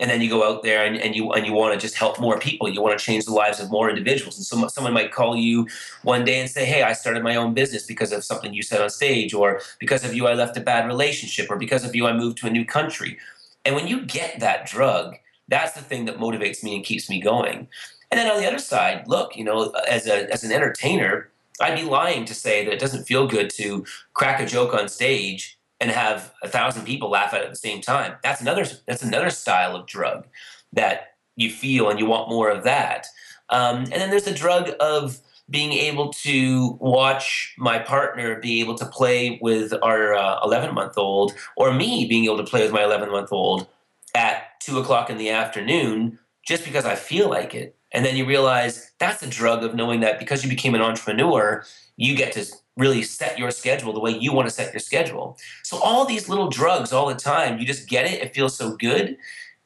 and 0.01 0.11
then 0.11 0.23
you 0.23 0.31
go 0.31 0.43
out 0.43 0.63
there 0.63 0.85
and, 0.85 0.97
and 0.97 1.15
you 1.15 1.31
and 1.33 1.47
you 1.47 1.53
want 1.53 1.75
to 1.75 1.79
just 1.79 1.95
help 1.95 2.19
more 2.19 2.39
people. 2.39 2.69
You 2.69 2.83
want 2.83 2.99
to 2.99 3.05
change 3.05 3.27
the 3.27 3.33
lives 3.33 3.61
of 3.61 3.71
more 3.71 3.89
individuals. 3.89 4.37
And 4.39 4.47
so, 4.47 4.67
someone 4.69 4.95
might 4.95 5.13
call 5.13 5.37
you 5.37 5.69
one 6.03 6.25
day 6.25 6.41
and 6.41 6.49
say 6.49 6.65
hey 6.65 6.83
i 6.83 6.93
started 6.93 7.23
my 7.23 7.37
own 7.37 7.55
business 7.55 7.85
because 7.85 8.11
of 8.11 8.25
something 8.25 8.55
you 8.55 8.63
said 8.63 8.81
on 8.81 8.91
stage 8.91 9.35
or 9.35 9.61
because 9.79 10.05
of 10.05 10.15
you 10.15 10.27
i 10.27 10.35
left 10.35 10.57
a 10.57 10.61
bad 10.61 10.87
relationship 10.87 11.51
or 11.51 11.57
because 11.57 11.85
of 11.85 11.95
you 11.95 12.07
i 12.07 12.13
moved 12.13 12.39
to 12.39 12.47
a 12.47 12.51
new 12.51 12.65
country. 12.65 13.19
And 13.65 13.75
when 13.75 13.87
you 13.87 14.01
get 14.07 14.41
that 14.41 14.67
drug 14.67 15.17
that's 15.49 15.73
the 15.73 15.83
thing 15.83 16.07
that 16.07 16.19
motivates 16.19 16.63
me 16.63 16.77
and 16.77 16.85
keeps 16.85 17.11
me 17.11 17.21
going. 17.21 17.67
And 18.11 18.19
then 18.19 18.31
on 18.31 18.41
the 18.41 18.49
other 18.49 18.59
side 18.59 19.07
look 19.07 19.37
you 19.37 19.45
know 19.45 19.71
as 19.89 20.07
a 20.07 20.31
as 20.33 20.43
an 20.45 20.53
entertainer 20.53 21.31
i'd 21.61 21.77
be 21.77 21.85
lying 21.85 22.25
to 22.25 22.35
say 22.35 22.65
that 22.65 22.73
it 22.73 22.81
doesn't 22.81 23.05
feel 23.05 23.27
good 23.27 23.51
to 23.51 23.85
crack 24.15 24.41
a 24.41 24.47
joke 24.47 24.73
on 24.75 24.89
stage 24.89 25.59
and 25.81 25.91
have 25.91 26.33
a 26.43 26.49
thousand 26.49 26.85
people 26.85 27.11
laugh 27.11 27.33
at 27.33 27.41
it 27.41 27.45
at 27.45 27.51
the 27.51 27.57
same 27.57 27.81
time. 27.81 28.17
That's 28.23 28.41
another 28.41 28.67
that's 28.87 29.03
another 29.03 29.31
style 29.31 29.75
of 29.75 29.87
drug 29.87 30.27
that 30.73 31.15
you 31.37 31.51
feel 31.51 31.89
and 31.89 31.99
you 31.99 32.07
want 32.07 32.29
more 32.29 32.51
of 32.51 32.65
that. 32.65 33.07
Um, 33.49 33.79
and 33.79 33.93
then 33.93 34.11
there's 34.11 34.25
the 34.25 34.35
drug 34.35 34.71
of 34.79 35.19
being 35.49 35.73
able 35.73 36.13
to 36.13 36.79
watch 36.81 37.55
my 37.59 37.79
partner 37.79 38.39
be 38.41 38.61
able 38.61 38.77
to 38.77 38.87
play 38.87 39.39
with 39.43 39.75
our 39.83 40.13
11 40.45 40.71
uh, 40.71 40.73
month 40.73 40.97
old, 40.97 41.35
or 41.57 41.73
me 41.73 42.07
being 42.07 42.25
able 42.27 42.37
to 42.37 42.45
play 42.45 42.63
with 42.63 42.73
my 42.73 42.85
11 42.85 43.11
month 43.11 43.33
old 43.33 43.67
at 44.15 44.61
two 44.61 44.79
o'clock 44.79 45.11
in 45.11 45.19
the 45.19 45.31
afternoon 45.31 46.19
just 46.47 46.65
because 46.65 46.85
I 46.85 46.95
feel 46.95 47.29
like 47.29 47.55
it. 47.55 47.77
And 47.93 48.05
then 48.05 48.17
you 48.17 48.25
realize 48.25 48.93
that's 48.99 49.21
the 49.21 49.27
drug 49.27 49.65
of 49.65 49.75
knowing 49.75 50.01
that 50.01 50.19
because 50.19 50.45
you 50.45 50.51
became 50.51 50.75
an 50.75 50.81
entrepreneur, 50.81 51.65
you 51.97 52.17
get 52.17 52.33
to 52.33 52.47
really 52.77 53.03
set 53.03 53.39
your 53.39 53.51
schedule 53.51 53.93
the 53.93 54.01
way 54.01 54.11
you 54.11 54.33
want 54.33 54.49
to 54.49 54.55
set 54.55 54.73
your 54.73 54.81
schedule. 54.81 55.37
So 55.65 55.79
all 55.79 56.07
these 56.07 56.29
little 56.29 56.49
drugs 56.49 56.93
all 56.93 57.07
the 57.09 57.15
time, 57.15 57.59
you 57.59 57.67
just 57.67 57.89
get 57.89 58.07
it, 58.07 58.23
it 58.23 58.35
feels 58.35 58.57
so 58.57 58.77
good 58.77 59.17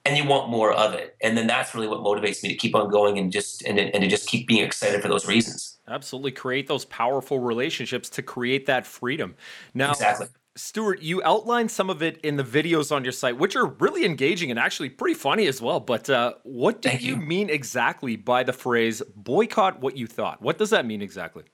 and 0.04 0.16
you 0.16 0.24
want 0.24 0.50
more 0.50 0.72
of 0.72 0.94
it. 0.94 1.16
And 1.22 1.36
then 1.36 1.46
that's 1.46 1.74
really 1.74 1.88
what 1.88 2.00
motivates 2.00 2.42
me 2.42 2.50
to 2.50 2.54
keep 2.54 2.74
on 2.74 2.90
going 2.90 3.18
and 3.18 3.32
just 3.32 3.62
and, 3.62 3.78
and 3.78 4.02
to 4.02 4.08
just 4.08 4.28
keep 4.28 4.46
being 4.46 4.64
excited 4.64 5.00
for 5.00 5.08
those 5.08 5.26
reasons. 5.26 5.78
Absolutely 5.88 6.32
create 6.32 6.66
those 6.66 6.84
powerful 6.86 7.40
relationships 7.40 8.08
to 8.10 8.22
create 8.22 8.66
that 8.66 8.86
freedom. 8.86 9.34
Now 9.74 9.92
Exactly. 9.92 10.26
Stuart, 10.56 11.02
you 11.02 11.20
outlined 11.24 11.70
some 11.70 11.90
of 11.90 12.02
it 12.02 12.20
in 12.22 12.36
the 12.36 12.44
videos 12.44 12.94
on 12.94 13.04
your 13.04 13.12
site, 13.12 13.38
which 13.38 13.56
are 13.56 13.66
really 13.66 14.04
engaging 14.04 14.50
and 14.50 14.58
actually 14.58 14.88
pretty 14.88 15.14
funny 15.14 15.46
as 15.46 15.60
well. 15.60 15.80
But 15.80 16.08
uh, 16.08 16.34
what 16.44 16.80
do 16.80 16.90
you, 16.90 17.14
you 17.14 17.16
mean 17.16 17.50
exactly 17.50 18.16
by 18.16 18.44
the 18.44 18.52
phrase 18.52 19.02
boycott 19.16 19.80
what 19.80 19.96
you 19.96 20.06
thought? 20.06 20.40
What 20.40 20.58
does 20.58 20.70
that 20.70 20.86
mean 20.86 21.02
exactly? 21.02 21.44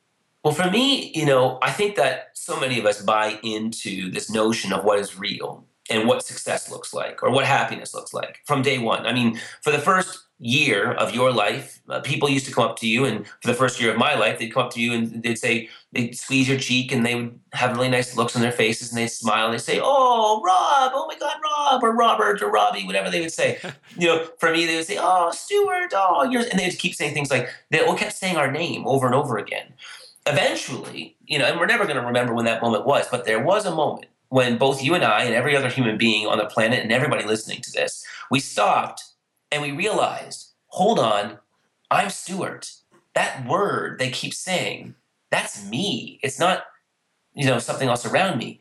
Well, 0.45 0.55
for 0.55 0.71
me, 0.71 1.13
you 1.15 1.27
know, 1.27 1.59
I 1.63 1.71
think 1.71 1.97
that 1.97 2.31
so 2.35 2.59
many 2.59 2.79
of 2.79 2.87
us 2.87 3.03
buy 3.03 3.39
into 3.43 4.11
this 4.11 4.31
notion 4.31 4.73
of 4.73 4.85
what 4.85 4.99
is 4.99 5.19
real 5.19 5.67
and 5.91 6.07
what 6.07 6.25
success 6.25 6.71
looks 6.71 6.95
like 6.95 7.23
or 7.23 7.31
what 7.31 7.45
happiness 7.45 7.95
looks 7.95 8.15
like 8.15 8.41
from 8.47 8.63
day 8.63 8.79
one. 8.79 9.07
I 9.07 9.13
mean, 9.13 9.39
for 9.63 9.71
the 9.71 9.79
first 9.79 10.27
year 10.41 10.93
of 10.93 11.15
your 11.15 11.31
life, 11.31 11.81
uh, 11.89 12.01
people 12.01 12.29
used 12.29 12.47
to 12.47 12.53
come 12.53 12.65
up 12.65 12.79
to 12.79 12.89
you, 12.89 13.05
and 13.05 13.27
for 13.27 13.49
the 13.49 13.55
first 13.55 13.81
year 13.81 13.91
of 13.91 13.99
my 13.99 14.15
life, 14.15 14.39
they'd 14.39 14.53
come 14.53 14.65
up 14.65 14.73
to 14.73 14.81
you 14.81 14.93
and 14.95 15.23
they'd 15.23 15.39
say, 15.39 15.69
they'd 15.93 16.17
squeeze 16.17 16.49
your 16.49 16.59
cheek 16.59 16.91
and 16.93 17.05
they 17.05 17.15
would 17.15 17.39
have 17.53 17.77
really 17.77 17.89
nice 17.89 18.17
looks 18.17 18.35
on 18.35 18.43
their 18.43 18.53
faces 18.53 18.91
and 18.91 18.99
they'd 18.99 19.09
smile 19.09 19.45
and 19.45 19.55
they'd 19.55 19.61
say, 19.61 19.81
Oh, 19.83 20.43
Rob, 20.45 20.93
oh 20.95 21.07
my 21.07 21.19
God, 21.19 21.37
Rob, 21.43 21.83
or 21.83 21.95
Robert, 21.95 22.43
or 22.43 22.51
Robbie, 22.51 22.87
whatever 22.87 23.11
they 23.11 23.21
would 23.21 23.33
say. 23.33 23.59
you 23.97 24.07
know, 24.07 24.27
for 24.39 24.51
me, 24.51 24.67
they 24.67 24.77
would 24.77 24.87
say, 24.87 24.97
Oh, 24.99 25.31
Stuart, 25.31 25.93
oh, 25.95 26.25
you're, 26.31 26.43
and 26.43 26.59
they'd 26.59 26.79
keep 26.79 26.95
saying 26.95 27.13
things 27.13 27.31
like, 27.31 27.49
they 27.71 27.81
all 27.85 27.97
kept 27.97 28.15
saying 28.15 28.37
our 28.37 28.51
name 28.51 28.87
over 28.87 29.07
and 29.07 29.15
over 29.15 29.39
again 29.39 29.75
eventually, 30.27 31.17
you 31.27 31.39
know, 31.39 31.47
and 31.47 31.59
we're 31.59 31.67
never 31.67 31.85
going 31.85 31.97
to 31.97 32.05
remember 32.05 32.35
when 32.35 32.45
that 32.45 32.63
moment 32.63 32.85
was, 32.85 33.07
but 33.11 33.25
there 33.25 33.43
was 33.43 33.65
a 33.65 33.75
moment 33.75 34.07
when 34.29 34.59
both 34.59 34.83
you 34.83 34.95
and 34.95 35.05
I 35.05 35.25
and 35.25 35.35
every 35.35 35.57
other 35.57 35.69
human 35.69 35.99
being 35.99 36.27
on 36.27 36.39
the 36.39 36.47
planet 36.47 36.81
and 36.81 36.93
everybody 36.93 37.25
listening 37.25 37.61
to 37.63 37.73
this, 37.73 38.05
we 38.31 38.39
stopped 38.39 39.05
and 39.53 39.63
we 39.63 39.73
realized, 39.73 40.51
hold 40.69 40.99
on, 40.99 41.39
I'm 41.91 42.11
Stuart. 42.11 42.73
That 43.15 43.47
word 43.47 43.99
they 43.99 44.11
keep 44.11 44.35
saying, 44.35 44.95
that's 45.31 45.65
me. 45.69 46.21
It's 46.23 46.39
not, 46.39 46.65
you 47.35 47.47
know, 47.47 47.59
something 47.59 47.89
else 47.89 48.07
around 48.07 48.39
me. 48.39 48.61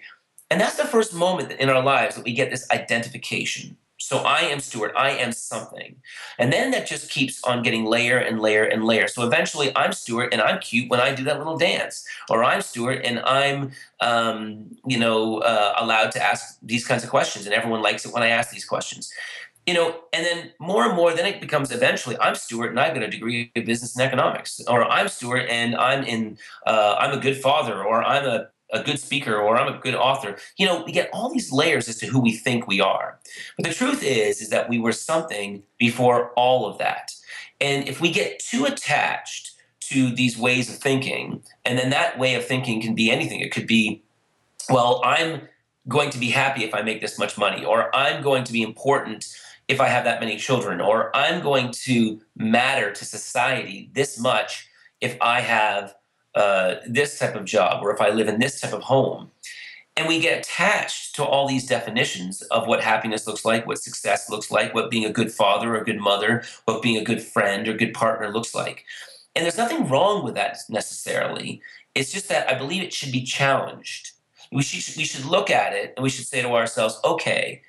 And 0.49 0.59
that's 0.59 0.77
the 0.77 0.85
first 0.85 1.13
moment 1.13 1.51
in 1.53 1.69
our 1.69 1.83
lives 1.83 2.15
that 2.15 2.25
we 2.25 2.33
get 2.33 2.49
this 2.49 2.69
identification. 2.71 3.77
So 4.01 4.19
I 4.19 4.39
am 4.39 4.61
Stuart, 4.61 4.93
I 4.95 5.11
am 5.11 5.33
something. 5.33 5.97
And 6.39 6.53
then 6.53 6.71
that 6.71 6.87
just 6.87 7.11
keeps 7.11 7.43
on 7.43 7.61
getting 7.61 7.83
layer 7.83 8.17
and 8.17 8.39
layer 8.39 8.63
and 8.63 8.85
layer. 8.85 9.09
So 9.09 9.27
eventually 9.27 9.75
I'm 9.75 9.91
Stuart 9.91 10.29
and 10.31 10.41
I'm 10.41 10.59
cute 10.59 10.89
when 10.89 11.01
I 11.01 11.13
do 11.13 11.25
that 11.25 11.37
little 11.37 11.57
dance. 11.57 12.07
Or 12.29 12.43
I'm 12.43 12.61
Stuart 12.61 13.01
and 13.03 13.19
I'm, 13.19 13.71
um, 13.99 14.77
you 14.85 14.97
know, 14.97 15.39
uh, 15.39 15.75
allowed 15.77 16.13
to 16.13 16.23
ask 16.23 16.57
these 16.63 16.87
kinds 16.87 17.03
of 17.03 17.09
questions. 17.09 17.45
And 17.45 17.53
everyone 17.53 17.81
likes 17.81 18.05
it 18.05 18.13
when 18.13 18.23
I 18.23 18.29
ask 18.29 18.51
these 18.51 18.65
questions. 18.65 19.11
You 19.69 19.75
know, 19.75 19.89
and 20.13 20.25
then 20.25 20.51
more 20.59 20.83
and 20.87 20.95
more, 20.95 21.13
then 21.13 21.27
it 21.27 21.39
becomes 21.39 21.71
eventually 21.71 22.17
I'm 22.19 22.33
Stuart 22.33 22.69
and 22.71 22.79
I've 22.79 22.95
got 22.95 23.03
a 23.03 23.07
degree 23.07 23.51
in 23.53 23.65
business 23.65 23.95
and 23.95 24.03
economics, 24.03 24.59
or 24.67 24.83
I'm 24.83 25.07
Stuart 25.07 25.45
and 25.47 25.75
I'm 25.75 26.03
in, 26.03 26.39
uh, 26.65 26.95
I'm 26.97 27.15
a 27.15 27.21
good 27.21 27.37
father, 27.37 27.83
or 27.83 28.03
I'm 28.03 28.25
a 28.25 28.47
a 28.71 28.83
good 28.83 28.99
speaker 28.99 29.35
or 29.35 29.57
I'm 29.57 29.73
a 29.73 29.77
good 29.79 29.95
author. 29.95 30.37
You 30.57 30.65
know, 30.67 30.83
we 30.83 30.91
get 30.91 31.09
all 31.13 31.31
these 31.31 31.51
layers 31.51 31.87
as 31.89 31.97
to 31.97 32.07
who 32.07 32.19
we 32.19 32.33
think 32.45 32.67
we 32.67 32.81
are. 32.81 33.19
But 33.57 33.65
the 33.65 33.73
truth 33.73 34.01
is 34.03 34.41
is 34.41 34.49
that 34.49 34.69
we 34.69 34.79
were 34.79 34.91
something 34.91 35.63
before 35.77 36.31
all 36.43 36.67
of 36.67 36.77
that. 36.79 37.11
And 37.61 37.87
if 37.87 38.01
we 38.01 38.11
get 38.11 38.39
too 38.39 38.65
attached 38.65 39.51
to 39.91 40.11
these 40.13 40.37
ways 40.37 40.69
of 40.69 40.77
thinking, 40.77 41.43
and 41.65 41.77
then 41.77 41.89
that 41.89 42.17
way 42.19 42.35
of 42.35 42.45
thinking 42.45 42.81
can 42.81 42.95
be 42.95 43.09
anything. 43.09 43.39
It 43.39 43.51
could 43.51 43.67
be, 43.67 44.03
well, 44.69 45.01
I'm 45.03 45.47
going 45.87 46.11
to 46.11 46.19
be 46.19 46.29
happy 46.29 46.63
if 46.63 46.73
I 46.75 46.83
make 46.83 47.01
this 47.01 47.17
much 47.17 47.37
money, 47.37 47.65
or 47.65 47.93
I'm 47.95 48.21
going 48.21 48.43
to 48.43 48.53
be 48.53 48.61
important 48.61 49.27
if 49.69 49.79
I 49.79 49.87
have 49.87 50.03
that 50.03 50.19
many 50.19 50.35
children, 50.35 50.81
or 50.81 51.15
I'm 51.15 51.41
going 51.41 51.71
to 51.83 52.19
matter 52.35 52.91
to 52.91 53.05
society 53.05 53.91
this 53.93 54.19
much 54.19 54.67
if 54.99 55.15
I 55.21 55.41
have 55.41 55.95
uh, 56.33 56.75
this 56.87 57.19
type 57.19 57.35
of 57.35 57.45
job 57.45 57.83
or 57.83 57.93
if 57.93 58.01
I 58.01 58.09
live 58.09 58.27
in 58.27 58.39
this 58.39 58.59
type 58.59 58.73
of 58.73 58.81
home. 58.81 59.31
And 59.95 60.07
we 60.07 60.19
get 60.19 60.39
attached 60.39 61.15
to 61.15 61.23
all 61.23 61.47
these 61.47 61.67
definitions 61.67 62.41
of 62.43 62.67
what 62.67 62.81
happiness 62.81 63.27
looks 63.27 63.45
like, 63.45 63.67
what 63.67 63.77
success 63.79 64.29
looks 64.29 64.49
like, 64.49 64.73
what 64.73 64.89
being 64.89 65.05
a 65.05 65.11
good 65.11 65.31
father 65.31 65.75
or 65.75 65.81
a 65.81 65.85
good 65.85 65.99
mother, 65.99 66.43
what 66.65 66.81
being 66.81 66.97
a 66.97 67.03
good 67.03 67.21
friend 67.21 67.67
or 67.67 67.73
good 67.73 67.93
partner 67.93 68.31
looks 68.31 68.55
like. 68.55 68.85
And 69.35 69.45
there's 69.45 69.57
nothing 69.57 69.87
wrong 69.87 70.23
with 70.23 70.35
that 70.35 70.57
necessarily. 70.69 71.61
It's 71.93 72.11
just 72.11 72.29
that 72.29 72.49
I 72.49 72.57
believe 72.57 72.81
it 72.81 72.93
should 72.93 73.11
be 73.11 73.23
challenged. 73.23 74.11
We 74.51 74.63
should, 74.63 74.97
we 74.97 75.03
should 75.03 75.25
look 75.25 75.51
at 75.51 75.73
it 75.73 75.93
and 75.95 76.03
we 76.03 76.09
should 76.09 76.25
say 76.25 76.41
to 76.41 76.49
ourselves, 76.55 76.99
okay, 77.03 77.61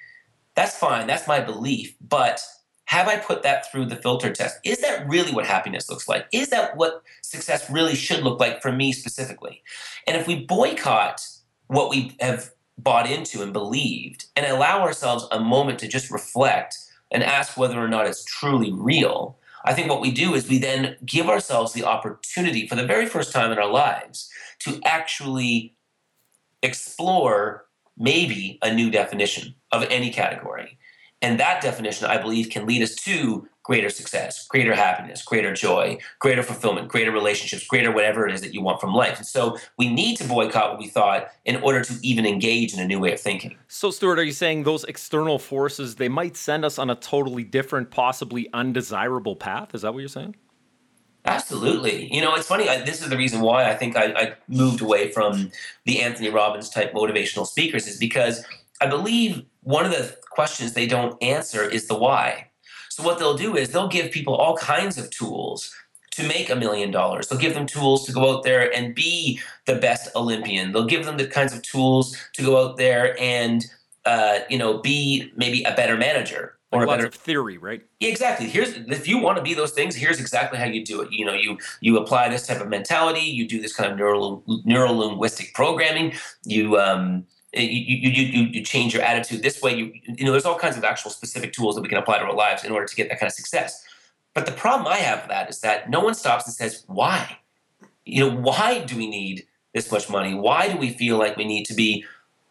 that's 0.61 0.77
fine, 0.77 1.07
that's 1.07 1.27
my 1.27 1.41
belief, 1.41 1.95
but 2.07 2.43
have 2.85 3.09
I 3.09 3.17
put 3.17 3.43
that 3.45 3.71
through 3.71 3.87
the 3.87 3.97
filter 3.97 4.31
test? 4.31 4.59
Is 4.63 4.83
that 4.83 5.09
really 5.09 5.33
what 5.33 5.47
happiness 5.47 5.89
looks 5.89 6.07
like? 6.07 6.27
Is 6.35 6.51
that 6.51 6.77
what 6.77 7.03
success 7.23 7.71
really 7.71 7.95
should 7.95 8.23
look 8.23 8.39
like 8.39 8.61
for 8.61 8.71
me 8.71 8.93
specifically? 8.93 9.63
And 10.07 10.19
if 10.19 10.27
we 10.27 10.45
boycott 10.45 11.27
what 11.69 11.89
we 11.89 12.15
have 12.21 12.51
bought 12.77 13.11
into 13.11 13.43
and 13.43 13.55
believed 13.55 14.27
and 14.37 14.45
allow 14.45 14.83
ourselves 14.83 15.27
a 15.33 15.41
moment 15.41 15.79
to 15.79 15.89
just 15.89 16.11
reflect 16.11 16.77
and 17.11 17.23
ask 17.23 17.57
whether 17.57 17.83
or 17.83 17.89
not 17.89 18.07
it's 18.07 18.25
truly 18.25 18.71
real, 18.71 19.39
I 19.65 19.73
think 19.73 19.89
what 19.89 20.03
we 20.03 20.11
do 20.11 20.35
is 20.35 20.47
we 20.47 20.59
then 20.59 20.97
give 21.07 21.31
ourselves 21.31 21.73
the 21.73 21.85
opportunity 21.85 22.67
for 22.67 22.75
the 22.75 22.87
very 22.87 23.07
first 23.07 23.33
time 23.33 23.51
in 23.51 23.59
our 23.59 23.71
lives 23.71 24.29
to 24.61 24.79
actually 24.85 25.75
explore 26.63 27.65
maybe 27.97 28.59
a 28.61 28.75
new 28.75 28.91
definition 28.91 29.55
of 29.73 29.85
any 29.91 30.11
category. 30.11 30.79
And 31.23 31.39
that 31.39 31.63
definition, 31.63 32.07
I 32.07 32.17
believe, 32.17 32.49
can 32.49 32.67
lead 32.67 32.83
us 32.83 32.95
to 32.97 33.47
greater 33.63 33.91
success, 33.91 34.47
greater 34.49 34.75
happiness, 34.75 35.23
greater 35.23 35.53
joy, 35.53 35.99
greater 36.19 36.43
fulfillment, 36.43 36.89
greater 36.89 37.13
relationships, 37.13 37.67
greater 37.67 37.93
whatever 37.93 38.27
it 38.27 38.35
is 38.35 38.41
that 38.41 38.55
you 38.55 38.63
want 38.63 38.81
from 38.81 38.95
life. 38.95 39.19
And 39.19 39.27
so 39.27 39.59
we 39.77 39.93
need 39.93 40.17
to 40.17 40.25
boycott 40.25 40.71
what 40.71 40.79
we 40.79 40.89
thought 40.89 41.29
in 41.45 41.57
order 41.57 41.83
to 41.83 41.95
even 42.03 42.25
engage 42.25 42.73
in 42.73 42.81
a 42.81 42.87
new 42.87 42.99
way 42.99 43.13
of 43.13 43.21
thinking. 43.21 43.57
So, 43.69 43.91
Stuart, 43.91 44.19
are 44.19 44.25
you 44.25 44.33
saying 44.33 44.63
those 44.63 44.85
external 44.85 45.39
forces, 45.39 45.97
they 45.97 46.09
might 46.09 46.37
send 46.37 46.65
us 46.65 46.79
on 46.79 46.89
a 46.89 46.95
totally 46.95 47.45
different, 47.45 47.91
possibly 47.91 48.49
undesirable 48.55 49.37
path? 49.37 49.75
Is 49.75 49.83
that 49.83 49.93
what 49.93 50.01
you're 50.01 50.09
saying? 50.09 50.37
Absolutely. 51.27 52.13
You 52.13 52.23
know, 52.23 52.35
it's 52.35 52.49
funny. 52.49 52.67
I, 52.67 52.81
this 52.81 53.03
is 53.03 53.11
the 53.11 53.17
reason 53.19 53.43
why 53.43 53.71
I 53.71 53.75
think 53.75 53.95
I, 53.95 54.07
I 54.15 54.35
moved 54.49 54.81
away 54.81 55.13
from 55.13 55.53
the 55.85 56.01
Anthony 56.01 56.31
Robbins 56.31 56.71
type 56.71 56.95
motivational 56.95 57.47
speakers, 57.47 57.87
is 57.87 57.99
because 57.99 58.43
I 58.81 58.87
believe 58.87 59.45
one 59.63 59.85
of 59.85 59.93
the 59.93 60.17
questions 60.31 60.73
they 60.73 60.87
don't 60.87 61.21
answer 61.23 61.69
is 61.69 61.87
the 61.87 61.97
why. 61.97 62.51
So 62.91 63.03
what 63.03 63.19
they'll 63.19 63.37
do 63.37 63.57
is 63.57 63.71
they'll 63.71 63.89
give 63.89 64.11
people 64.11 64.35
all 64.35 64.57
kinds 64.57 64.99
of 64.99 65.11
tools 65.11 65.75
to 66.13 66.27
make 66.27 66.51
a 66.51 66.57
million 66.57 66.91
dollars. 66.91 67.29
They'll 67.29 67.39
give 67.39 67.55
them 67.55 67.67
tools 67.67 68.05
to 68.07 68.13
go 68.13 68.37
out 68.37 68.43
there 68.43 68.75
and 68.75 68.95
be 68.95 69.41
the 69.67 69.77
best 69.77 70.15
Olympian. 70.17 70.73
They'll 70.73 70.87
give 70.87 71.05
them 71.07 71.17
the 71.17 71.27
kinds 71.27 71.55
of 71.55 71.63
tools 71.63 72.17
to 72.35 72.43
go 72.43 72.63
out 72.63 72.77
there 72.77 73.19
and 73.21 73.65
uh, 74.07 74.41
you 74.49 74.59
know 74.59 74.79
be 74.79 75.31
maybe 75.37 75.63
a 75.65 75.75
better 75.75 75.97
manager 75.97 76.59
or 76.73 76.87
like 76.87 76.99
a 76.99 77.03
better 77.03 77.17
theory, 77.17 77.59
right? 77.59 77.83
Yeah, 77.99 78.09
exactly. 78.09 78.49
Here's 78.49 78.71
if 78.75 79.09
you 79.09 79.19
want 79.19 79.39
to 79.39 79.43
be 79.43 79.55
those 79.55 79.73
things, 79.73 79.95
here's 79.95 80.21
exactly 80.21 80.59
how 80.59 80.67
you 80.67 80.85
do 80.85 81.01
it. 81.01 81.13
You 81.13 81.25
know, 81.25 81.35
you 81.35 81.59
you 81.81 81.99
apply 81.99 82.29
this 82.29 82.47
type 82.47 82.61
of 82.61 82.69
mentality. 82.69 83.21
You 83.21 83.49
do 83.49 83.61
this 83.61 83.75
kind 83.75 83.91
of 83.91 83.99
neural 83.99 84.43
neural 84.65 84.97
linguistic 84.97 85.55
programming. 85.55 86.15
You 86.45 86.79
um, 86.79 87.27
you, 87.53 87.63
you, 87.65 88.11
you, 88.11 88.43
you 88.53 88.65
change 88.65 88.95
your 88.95 89.03
attitude 89.03 89.43
this 89.43 89.61
way. 89.61 89.75
You, 89.75 89.93
you 90.05 90.25
know, 90.25 90.33
there's 90.33 90.45
all 90.45 90.59
kinds 90.59 90.77
of 90.77 90.85
actual 90.85 91.11
specific 91.11 91.53
tools 91.53 91.75
that 91.75 91.83
we 91.83 91.89
can 91.89 91.99
apply 91.99 92.19
to 92.19 92.25
our 92.25 92.35
lives 92.35 92.65
in 92.65 92.73
order 92.73 92.87
to 92.87 92.97
get 92.97 93.09
that 93.09 93.19
kind 93.19 93.29
of 93.29 93.35
success. 93.35 93.85
But 94.35 94.47
the 94.47 94.53
problem 94.53 94.87
I 94.87 94.99
have 94.99 95.23
with 95.23 95.31
that 95.31 95.51
is 95.51 95.61
that 95.61 95.91
no 95.91 96.01
one 96.01 96.15
stops 96.15 96.47
and 96.47 96.55
says, 96.55 96.85
why? 96.87 97.39
You 98.05 98.29
know, 98.29 98.37
why 98.37 98.81
do 98.81 98.97
we 98.97 99.09
need 99.09 99.47
this 99.75 99.91
much 99.91 100.09
money? 100.09 100.35
Why 100.35 100.69
do 100.69 100.79
we 100.79 100.91
feel 100.91 101.19
like 101.19 101.37
we 101.37 101.45
need 101.45 101.65
to 101.67 101.75
be 101.75 102.05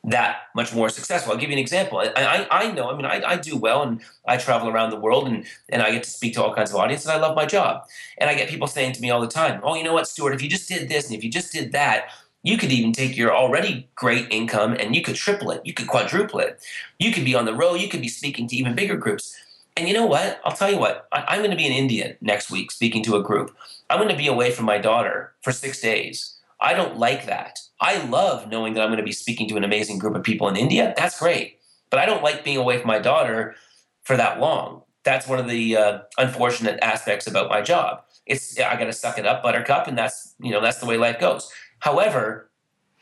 that 0.03 0.41
much 0.55 0.73
more 0.73 0.89
successful? 0.89 1.31
I'll 1.31 1.39
give 1.39 1.49
you 1.49 1.55
an 1.55 1.59
example. 1.59 1.99
I, 1.99 2.11
I, 2.15 2.47
I 2.51 2.71
know, 2.71 2.89
I 2.89 2.95
mean, 2.95 3.05
I, 3.05 3.21
I 3.25 3.37
do 3.37 3.55
well 3.55 3.83
and 3.83 4.01
I 4.25 4.35
travel 4.35 4.69
around 4.69 4.89
the 4.89 4.99
world 4.99 5.27
and, 5.27 5.45
and 5.69 5.81
I 5.81 5.91
get 5.91 6.03
to 6.03 6.09
speak 6.09 6.33
to 6.33 6.43
all 6.43 6.53
kinds 6.53 6.71
of 6.71 6.75
audiences 6.75 7.07
I 7.07 7.17
love 7.17 7.35
my 7.35 7.45
job. 7.45 7.83
And 8.17 8.29
I 8.29 8.33
get 8.33 8.49
people 8.49 8.67
saying 8.67 8.93
to 8.93 9.01
me 9.01 9.09
all 9.09 9.21
the 9.21 9.27
time, 9.27 9.61
oh, 9.63 9.75
you 9.75 9.83
know 9.83 9.93
what, 9.93 10.07
Stuart, 10.07 10.33
if 10.33 10.41
you 10.41 10.49
just 10.49 10.67
did 10.67 10.89
this 10.89 11.07
and 11.07 11.17
if 11.17 11.23
you 11.23 11.31
just 11.31 11.53
did 11.53 11.71
that, 11.71 12.09
you 12.43 12.57
could 12.57 12.71
even 12.71 12.93
take 12.93 13.17
your 13.17 13.35
already 13.35 13.89
great 13.95 14.27
income 14.31 14.73
and 14.73 14.95
you 14.95 15.01
could 15.01 15.15
triple 15.15 15.51
it. 15.51 15.61
You 15.65 15.73
could 15.73 15.87
quadruple 15.87 16.39
it. 16.39 16.63
You 16.97 17.11
could 17.11 17.25
be 17.25 17.35
on 17.35 17.45
the 17.45 17.53
road. 17.53 17.75
You 17.75 17.89
could 17.89 18.01
be 18.01 18.07
speaking 18.07 18.47
to 18.47 18.55
even 18.55 18.75
bigger 18.75 18.95
groups. 18.95 19.35
And 19.75 19.87
you 19.87 19.93
know 19.93 20.05
what? 20.05 20.39
I'll 20.43 20.55
tell 20.55 20.71
you 20.71 20.77
what. 20.77 21.07
I, 21.11 21.35
am 21.35 21.39
going 21.39 21.51
to 21.51 21.57
be 21.57 21.65
in 21.65 21.73
India 21.73 22.15
next 22.21 22.49
week 22.49 22.71
speaking 22.71 23.03
to 23.03 23.15
a 23.15 23.23
group. 23.23 23.55
I'm 23.89 23.97
going 23.97 24.09
to 24.09 24.17
be 24.17 24.27
away 24.27 24.51
from 24.51 24.65
my 24.65 24.77
daughter 24.77 25.33
for 25.41 25.51
six 25.51 25.79
days. 25.81 26.37
I 26.61 26.73
don't 26.73 26.97
like 26.97 27.25
that. 27.25 27.59
I 27.79 28.03
love 28.05 28.49
knowing 28.49 28.73
that 28.73 28.81
I'm 28.81 28.89
going 28.89 28.97
to 28.97 29.03
be 29.03 29.13
speaking 29.13 29.47
to 29.49 29.55
an 29.57 29.63
amazing 29.63 29.99
group 29.99 30.15
of 30.15 30.23
people 30.23 30.47
in 30.47 30.57
India. 30.57 30.93
That's 30.97 31.19
great. 31.19 31.59
But 31.89 31.99
I 31.99 32.05
don't 32.05 32.23
like 32.23 32.43
being 32.43 32.57
away 32.57 32.77
from 32.77 32.87
my 32.87 32.99
daughter 32.99 33.55
for 34.03 34.17
that 34.17 34.39
long. 34.39 34.83
That's 35.03 35.27
one 35.27 35.39
of 35.39 35.47
the 35.47 35.77
uh, 35.77 35.99
unfortunate 36.17 36.77
aspects 36.81 37.25
about 37.25 37.49
my 37.49 37.61
job. 37.61 38.03
It's 38.25 38.59
I 38.59 38.75
got 38.75 38.85
to 38.85 38.93
suck 38.93 39.17
it 39.17 39.25
up, 39.25 39.41
Buttercup, 39.41 39.87
and 39.87 39.97
that's 39.97 40.35
you 40.39 40.51
know 40.51 40.61
that's 40.61 40.77
the 40.77 40.85
way 40.85 40.97
life 40.97 41.19
goes. 41.19 41.49
However, 41.79 42.49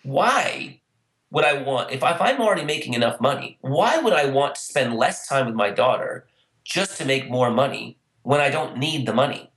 why 0.03 0.81
would 1.31 1.43
I 1.43 1.61
want 1.61 1.91
if, 1.91 2.03
if 2.03 2.21
I'm 2.21 2.41
already 2.41 2.63
making 2.63 2.93
enough 2.93 3.19
money? 3.19 3.57
Why 3.61 3.97
would 3.97 4.13
I 4.13 4.25
want 4.25 4.55
to 4.55 4.61
spend 4.61 4.95
less 4.95 5.27
time 5.27 5.45
with 5.45 5.55
my 5.55 5.69
daughter 5.69 6.25
just 6.67 6.97
to 6.97 7.05
make 7.05 7.29
more 7.29 7.49
money 7.49 7.97
when 8.23 8.41
I 8.41 8.49
don't 8.49 8.77
need 8.77 9.07
the 9.07 9.13
money, 9.13 9.49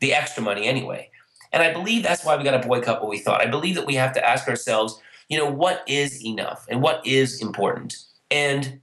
the 0.00 0.14
extra 0.14 0.42
money 0.42 0.66
anyway. 0.66 1.10
And 1.52 1.62
I 1.62 1.74
believe 1.74 2.02
that's 2.02 2.24
why 2.24 2.36
we 2.36 2.42
got 2.42 2.60
to 2.60 2.66
boycott 2.66 3.02
what 3.02 3.10
we 3.10 3.18
thought. 3.18 3.42
I 3.42 3.46
believe 3.46 3.74
that 3.74 3.86
we 3.86 3.96
have 3.96 4.14
to 4.14 4.26
ask 4.26 4.48
ourselves, 4.48 4.98
you 5.28 5.36
know, 5.36 5.50
what 5.50 5.84
is 5.86 6.24
enough 6.24 6.66
and 6.70 6.80
what 6.80 7.06
is 7.06 7.42
important? 7.42 7.96
And 8.30 8.80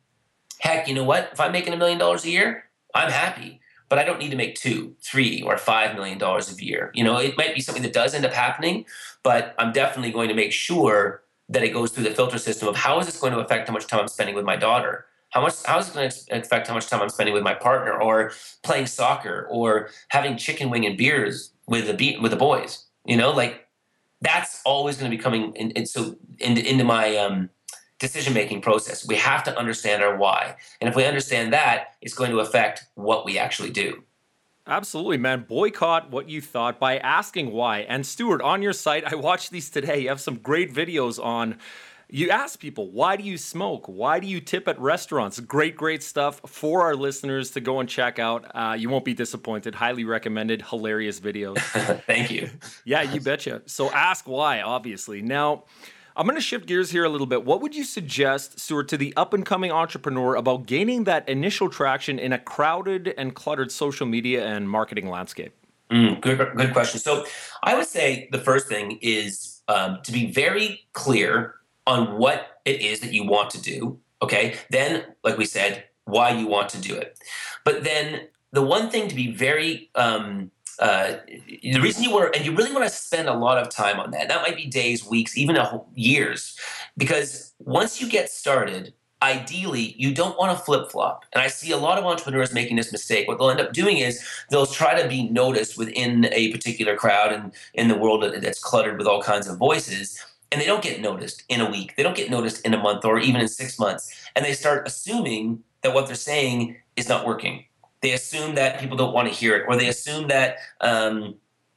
heck, 0.60 0.88
you 0.88 0.94
know 0.94 1.04
what? 1.04 1.30
If 1.34 1.40
I'm 1.40 1.52
making 1.52 1.74
a 1.74 1.78
million 1.78 1.98
dollars 1.98 2.24
a 2.24 2.30
year, 2.30 2.66
I'm 2.94 3.12
happy. 3.12 3.61
But 3.92 4.00
I 4.00 4.06
don't 4.06 4.20
need 4.20 4.32
to 4.32 4.38
make 4.38 4.56
two, 4.56 4.96
three, 5.02 5.42
or 5.42 5.58
five 5.58 5.96
million 5.96 6.18
dollars 6.18 6.50
a 6.50 6.64
year. 6.64 6.92
You 6.94 7.04
know, 7.04 7.18
it 7.18 7.36
might 7.38 7.54
be 7.54 7.60
something 7.60 7.84
that 7.84 7.92
does 7.92 8.14
end 8.14 8.24
up 8.24 8.32
happening, 8.32 8.86
but 9.22 9.54
I'm 9.60 9.74
definitely 9.74 10.14
going 10.14 10.30
to 10.30 10.34
make 10.34 10.54
sure 10.54 11.24
that 11.50 11.62
it 11.62 11.74
goes 11.74 11.92
through 11.92 12.06
the 12.06 12.12
filter 12.12 12.38
system 12.38 12.70
of 12.70 12.78
how 12.78 13.02
is 13.02 13.06
this 13.08 13.20
going 13.20 13.34
to 13.34 13.40
affect 13.40 13.68
how 13.68 13.74
much 13.74 13.88
time 13.88 14.00
I'm 14.00 14.08
spending 14.08 14.34
with 14.34 14.46
my 14.46 14.56
daughter? 14.56 15.08
How 15.32 15.42
much? 15.42 15.62
How 15.66 15.78
is 15.80 15.90
it 15.90 15.94
going 15.94 16.10
to 16.10 16.40
affect 16.40 16.68
how 16.68 16.74
much 16.74 16.88
time 16.88 17.02
I'm 17.02 17.10
spending 17.10 17.34
with 17.34 17.44
my 17.44 17.54
partner, 17.54 18.02
or 18.02 18.32
playing 18.64 18.86
soccer, 18.86 19.46
or 19.52 19.90
having 20.08 20.38
chicken 20.38 20.70
wing 20.70 20.86
and 20.86 20.98
beers 20.98 21.52
with 21.68 21.86
the 21.86 22.18
with 22.20 22.32
the 22.32 22.38
boys? 22.38 22.86
You 23.04 23.18
know, 23.18 23.32
like 23.32 23.68
that's 24.22 24.62
always 24.64 24.96
going 24.96 25.12
to 25.12 25.18
be 25.18 25.22
coming 25.22 25.54
in, 25.56 25.72
in 25.72 25.86
so 25.86 26.16
into, 26.40 26.66
into 26.66 26.86
my 26.86 27.18
um, 27.18 27.50
decision 28.02 28.34
making 28.34 28.60
process. 28.62 29.08
We 29.08 29.16
have 29.16 29.44
to 29.46 29.58
understand 29.58 30.04
our 30.04 30.18
why, 30.18 30.58
and 30.82 30.90
if 30.90 30.96
we 30.96 31.06
understand 31.06 31.54
that, 31.54 31.96
it's 32.02 32.14
going 32.14 32.32
to 32.32 32.40
affect 32.40 32.84
what 32.96 33.24
we 33.26 33.38
actually 33.38 33.72
do. 33.72 34.04
Absolutely, 34.68 35.18
man. 35.18 35.46
Boycott 35.48 36.12
what 36.12 36.28
you 36.30 36.42
thought 36.42 36.80
by 36.80 36.98
asking 36.98 37.52
why. 37.52 37.80
And 37.80 38.06
Stuart, 38.06 38.42
on 38.42 38.62
your 38.62 38.74
site, 38.74 39.06
I 39.06 39.16
watched 39.16 39.52
these 39.52 39.70
today. 39.70 40.02
You 40.02 40.10
have 40.10 40.22
some 40.22 40.36
great 40.36 40.74
videos 40.74 41.24
on 41.24 41.58
you 42.14 42.30
ask 42.30 42.60
people, 42.60 42.92
why 42.92 43.16
do 43.16 43.24
you 43.24 43.38
smoke? 43.38 43.88
Why 43.88 44.20
do 44.20 44.28
you 44.28 44.42
tip 44.42 44.68
at 44.68 44.78
restaurants? 44.80 45.40
Great, 45.40 45.78
great 45.78 46.04
stuff 46.04 46.42
for 46.46 46.82
our 46.82 46.94
listeners 46.94 47.52
to 47.52 47.62
go 47.62 47.80
and 47.80 47.88
check 47.88 48.20
out. 48.20 48.46
Uh, 48.54 48.76
you 48.78 48.90
won't 48.90 49.06
be 49.06 49.14
disappointed. 49.14 49.74
Highly 49.74 50.04
recommended. 50.04 50.62
Hilarious 50.62 51.22
videos. 51.22 51.58
Thank 52.06 52.30
you. 52.30 52.50
yeah, 52.86 53.02
you 53.04 53.22
betcha. 53.22 53.62
So 53.66 53.90
ask 53.92 54.28
why, 54.28 54.62
obviously. 54.62 55.22
Now, 55.22 55.64
I'm 56.16 56.26
going 56.26 56.36
to 56.36 56.42
shift 56.42 56.66
gears 56.66 56.92
here 56.92 57.04
a 57.04 57.10
little 57.10 57.28
bit. 57.28 57.46
What 57.46 57.62
would 57.62 57.76
you 57.76 57.84
suggest, 57.84 58.60
Stuart, 58.60 58.88
to 58.90 58.98
the 58.98 59.14
up 59.16 59.34
and 59.34 59.46
coming 59.46 59.72
entrepreneur 59.72 60.36
about 60.36 60.66
gaining 60.66 61.06
that 61.06 61.28
initial 61.30 61.70
traction 61.70 62.20
in 62.20 62.34
a 62.34 62.40
crowded 62.40 63.14
and 63.18 63.34
cluttered 63.34 63.72
social 63.72 64.06
media 64.06 64.46
and 64.46 64.70
marketing 64.70 65.10
landscape? 65.10 65.54
Mm, 65.90 66.22
good, 66.22 66.38
good 66.56 66.74
question. 66.74 67.00
So 67.00 67.26
I 67.64 67.76
would 67.76 67.88
say 67.88 68.30
the 68.32 68.40
first 68.40 68.68
thing 68.68 69.00
is 69.02 69.62
um, 69.68 70.00
to 70.04 70.12
be 70.12 70.32
very 70.32 70.82
clear 70.94 71.56
on 71.88 72.18
what 72.18 72.60
it 72.66 72.82
is 72.82 73.00
that 73.02 73.14
you 73.14 73.26
want 73.26 73.50
to 73.52 73.62
do. 73.62 74.00
Okay. 74.22 74.56
Then, 74.70 75.04
like 75.24 75.38
we 75.38 75.46
said, 75.46 75.86
why 76.06 76.32
you 76.32 76.48
want 76.48 76.70
to 76.70 76.82
do 76.82 76.96
it. 76.96 77.18
But 77.66 77.84
then 77.84 78.28
the 78.52 78.62
one 78.62 78.90
thing 78.90 79.08
to 79.08 79.16
be 79.16 79.32
very, 79.32 79.90
um, 79.96 80.52
uh, 80.80 81.18
the 81.62 81.80
reason 81.80 82.04
you 82.04 82.12
want 82.12 82.36
and 82.36 82.46
you 82.46 82.56
really 82.56 82.72
want 82.74 82.84
to 82.84 82.90
spend 82.90 83.28
a 83.28 83.34
lot 83.34 83.58
of 83.58 83.70
time 83.70 84.00
on 84.00 84.12
that. 84.12 84.28
That 84.28 84.42
might 84.42 84.56
be 84.56 84.66
days, 84.66 85.06
weeks, 85.06 85.38
even 85.38 85.58
years, 85.96 86.58
because 86.98 87.54
once 87.60 88.02
you 88.02 88.10
get 88.10 88.30
started, 88.30 88.94
ideally 89.22 89.94
you 89.98 90.14
don't 90.14 90.38
want 90.38 90.58
to 90.58 90.64
flip 90.64 90.92
flop. 90.92 91.26
And 91.34 91.42
I 91.42 91.48
see 91.48 91.72
a 91.72 91.78
lot 91.78 91.98
of 91.98 92.06
entrepreneurs 92.06 92.54
making 92.54 92.78
this 92.78 92.92
mistake. 92.92 93.28
What 93.28 93.38
they'll 93.38 93.52
end 93.52 93.62
up 93.62 93.74
doing 93.74 93.98
is 93.98 94.26
they'll 94.50 94.66
try 94.66 95.00
to 95.00 95.08
be 95.08 95.30
noticed 95.30 95.78
within 95.78 96.28
a 96.32 96.52
particular 96.52 96.96
crowd 96.96 97.32
and 97.32 97.52
in 97.74 97.88
the 97.88 97.98
world 97.98 98.24
that's 98.42 98.60
cluttered 98.60 98.98
with 98.98 99.08
all 99.08 99.22
kinds 99.22 99.48
of 99.48 99.58
voices 99.58 100.24
and 100.52 100.60
they 100.60 100.66
don't 100.66 100.84
get 100.84 101.00
noticed 101.00 101.44
in 101.48 101.62
a 101.62 101.70
week. 101.70 101.96
They 101.96 102.04
don't 102.04 102.16
get 102.16 102.30
noticed 102.30 102.66
in 102.66 102.74
a 102.74 102.78
month 102.78 103.06
or 103.06 103.20
even 103.20 103.40
in 103.40 103.48
six 103.48 103.80
months. 103.80 104.14
And 104.36 104.44
they 104.44 104.54
start 104.54 104.86
assuming 104.86 105.64
that 105.82 105.94
what 105.94 106.08
they're 106.08 106.16
saying 106.16 106.76
is 106.96 107.08
not 107.08 107.26
working. 107.26 107.66
They 108.02 108.14
assume 108.14 108.56
that 108.56 108.80
people 108.80 108.98
don't 108.98 109.14
want 109.14 109.28
to 109.28 109.34
hear 109.34 109.56
it, 109.56 109.66
or 109.68 109.76
they 109.76 109.88
assume 109.88 110.28
that 110.28 110.58
um, 110.82 111.36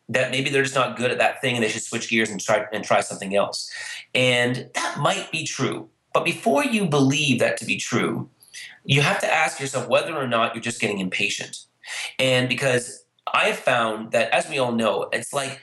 that 0.09 0.31
maybe 0.31 0.51
they're 0.51 0.63
just 0.63 0.75
not 0.75 0.97
good 0.97 1.11
at 1.11 1.19
that 1.19 1.41
thing 1.41 1.55
and 1.55 1.65
they 1.65 1.69
should 1.69 1.83
switch 1.83 2.11
gears 2.11 2.31
and 2.31 2.41
try 2.41 2.67
and 2.73 2.85
try 2.85 3.01
something 3.01 3.35
else. 3.35 3.71
And 4.15 4.69
that 4.75 4.99
might 4.99 5.31
be 5.33 5.45
true. 5.45 5.89
But 6.13 6.25
before 6.25 6.65
you 6.65 6.87
believe 6.87 7.41
that 7.41 7.57
to 7.59 7.65
be 7.65 7.77
true, 7.77 8.29
you 8.85 9.01
have 9.01 9.19
to 9.21 9.33
ask 9.33 9.61
yourself 9.61 9.89
whether 9.89 10.15
or 10.15 10.29
not 10.29 10.55
you're 10.55 10.63
just 10.63 10.81
getting 10.81 10.99
impatient. 10.99 11.65
And 12.19 12.49
because 12.49 13.05
I 13.33 13.47
have 13.47 13.59
found 13.59 14.13
that, 14.13 14.31
as 14.31 14.49
we 14.49 14.59
all 14.59 14.73
know, 14.73 15.09
it's 15.13 15.33
like 15.33 15.61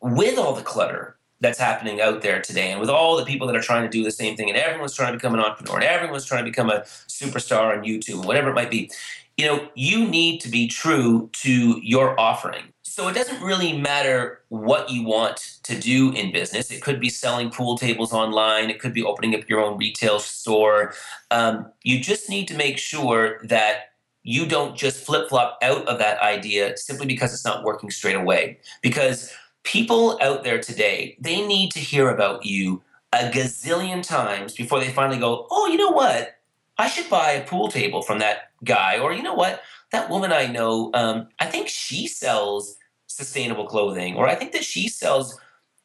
with 0.00 0.38
all 0.38 0.54
the 0.54 0.62
clutter, 0.62 1.16
that's 1.40 1.58
happening 1.58 2.00
out 2.00 2.22
there 2.22 2.40
today. 2.40 2.70
And 2.70 2.80
with 2.80 2.88
all 2.88 3.16
the 3.16 3.24
people 3.24 3.46
that 3.46 3.56
are 3.56 3.62
trying 3.62 3.82
to 3.82 3.88
do 3.88 4.02
the 4.02 4.10
same 4.10 4.36
thing, 4.36 4.48
and 4.48 4.56
everyone's 4.56 4.94
trying 4.94 5.12
to 5.12 5.18
become 5.18 5.34
an 5.34 5.40
entrepreneur, 5.40 5.76
and 5.76 5.84
everyone's 5.84 6.24
trying 6.24 6.44
to 6.44 6.50
become 6.50 6.70
a 6.70 6.80
superstar 7.08 7.76
on 7.76 7.84
YouTube, 7.84 8.24
whatever 8.24 8.50
it 8.50 8.54
might 8.54 8.70
be, 8.70 8.90
you 9.36 9.46
know, 9.46 9.68
you 9.74 10.06
need 10.06 10.40
to 10.40 10.48
be 10.48 10.66
true 10.66 11.28
to 11.32 11.80
your 11.82 12.18
offering. 12.18 12.72
So 12.82 13.08
it 13.08 13.14
doesn't 13.14 13.42
really 13.42 13.76
matter 13.76 14.40
what 14.48 14.88
you 14.88 15.04
want 15.04 15.58
to 15.64 15.78
do 15.78 16.12
in 16.12 16.32
business. 16.32 16.70
It 16.70 16.80
could 16.80 16.98
be 16.98 17.10
selling 17.10 17.50
pool 17.50 17.76
tables 17.76 18.12
online, 18.12 18.70
it 18.70 18.80
could 18.80 18.94
be 18.94 19.02
opening 19.02 19.34
up 19.34 19.46
your 19.48 19.60
own 19.60 19.76
retail 19.76 20.18
store. 20.18 20.94
Um, 21.30 21.70
you 21.82 22.00
just 22.00 22.30
need 22.30 22.48
to 22.48 22.56
make 22.56 22.78
sure 22.78 23.38
that 23.44 23.90
you 24.22 24.46
don't 24.46 24.76
just 24.76 25.04
flip 25.04 25.28
flop 25.28 25.58
out 25.62 25.86
of 25.86 25.98
that 25.98 26.18
idea 26.20 26.76
simply 26.78 27.06
because 27.06 27.34
it's 27.34 27.44
not 27.44 27.64
working 27.64 27.90
straight 27.90 28.16
away. 28.16 28.58
Because 28.82 29.30
people 29.62 30.18
out 30.22 30.42
there 30.42 30.60
today, 30.60 31.16
they 31.20 31.46
need 31.46 31.70
to 31.72 31.80
hear 31.80 32.08
about 32.08 32.46
you 32.46 32.82
a 33.12 33.30
gazillion 33.30 34.02
times 34.02 34.54
before 34.54 34.80
they 34.80 34.90
finally 34.90 35.18
go, 35.18 35.46
oh, 35.50 35.66
you 35.66 35.76
know 35.76 35.90
what? 35.90 36.35
I 36.78 36.88
should 36.88 37.08
buy 37.08 37.32
a 37.32 37.46
pool 37.46 37.68
table 37.68 38.02
from 38.02 38.18
that 38.18 38.50
guy. 38.64 38.98
Or, 38.98 39.12
you 39.12 39.22
know 39.22 39.34
what? 39.34 39.62
That 39.92 40.10
woman 40.10 40.32
I 40.32 40.46
know, 40.46 40.90
um, 40.94 41.28
I 41.38 41.46
think 41.46 41.68
she 41.68 42.06
sells 42.06 42.76
sustainable 43.06 43.66
clothing. 43.66 44.16
Or 44.16 44.28
I 44.28 44.34
think 44.34 44.52
that 44.52 44.64
she 44.64 44.88
sells 44.88 45.38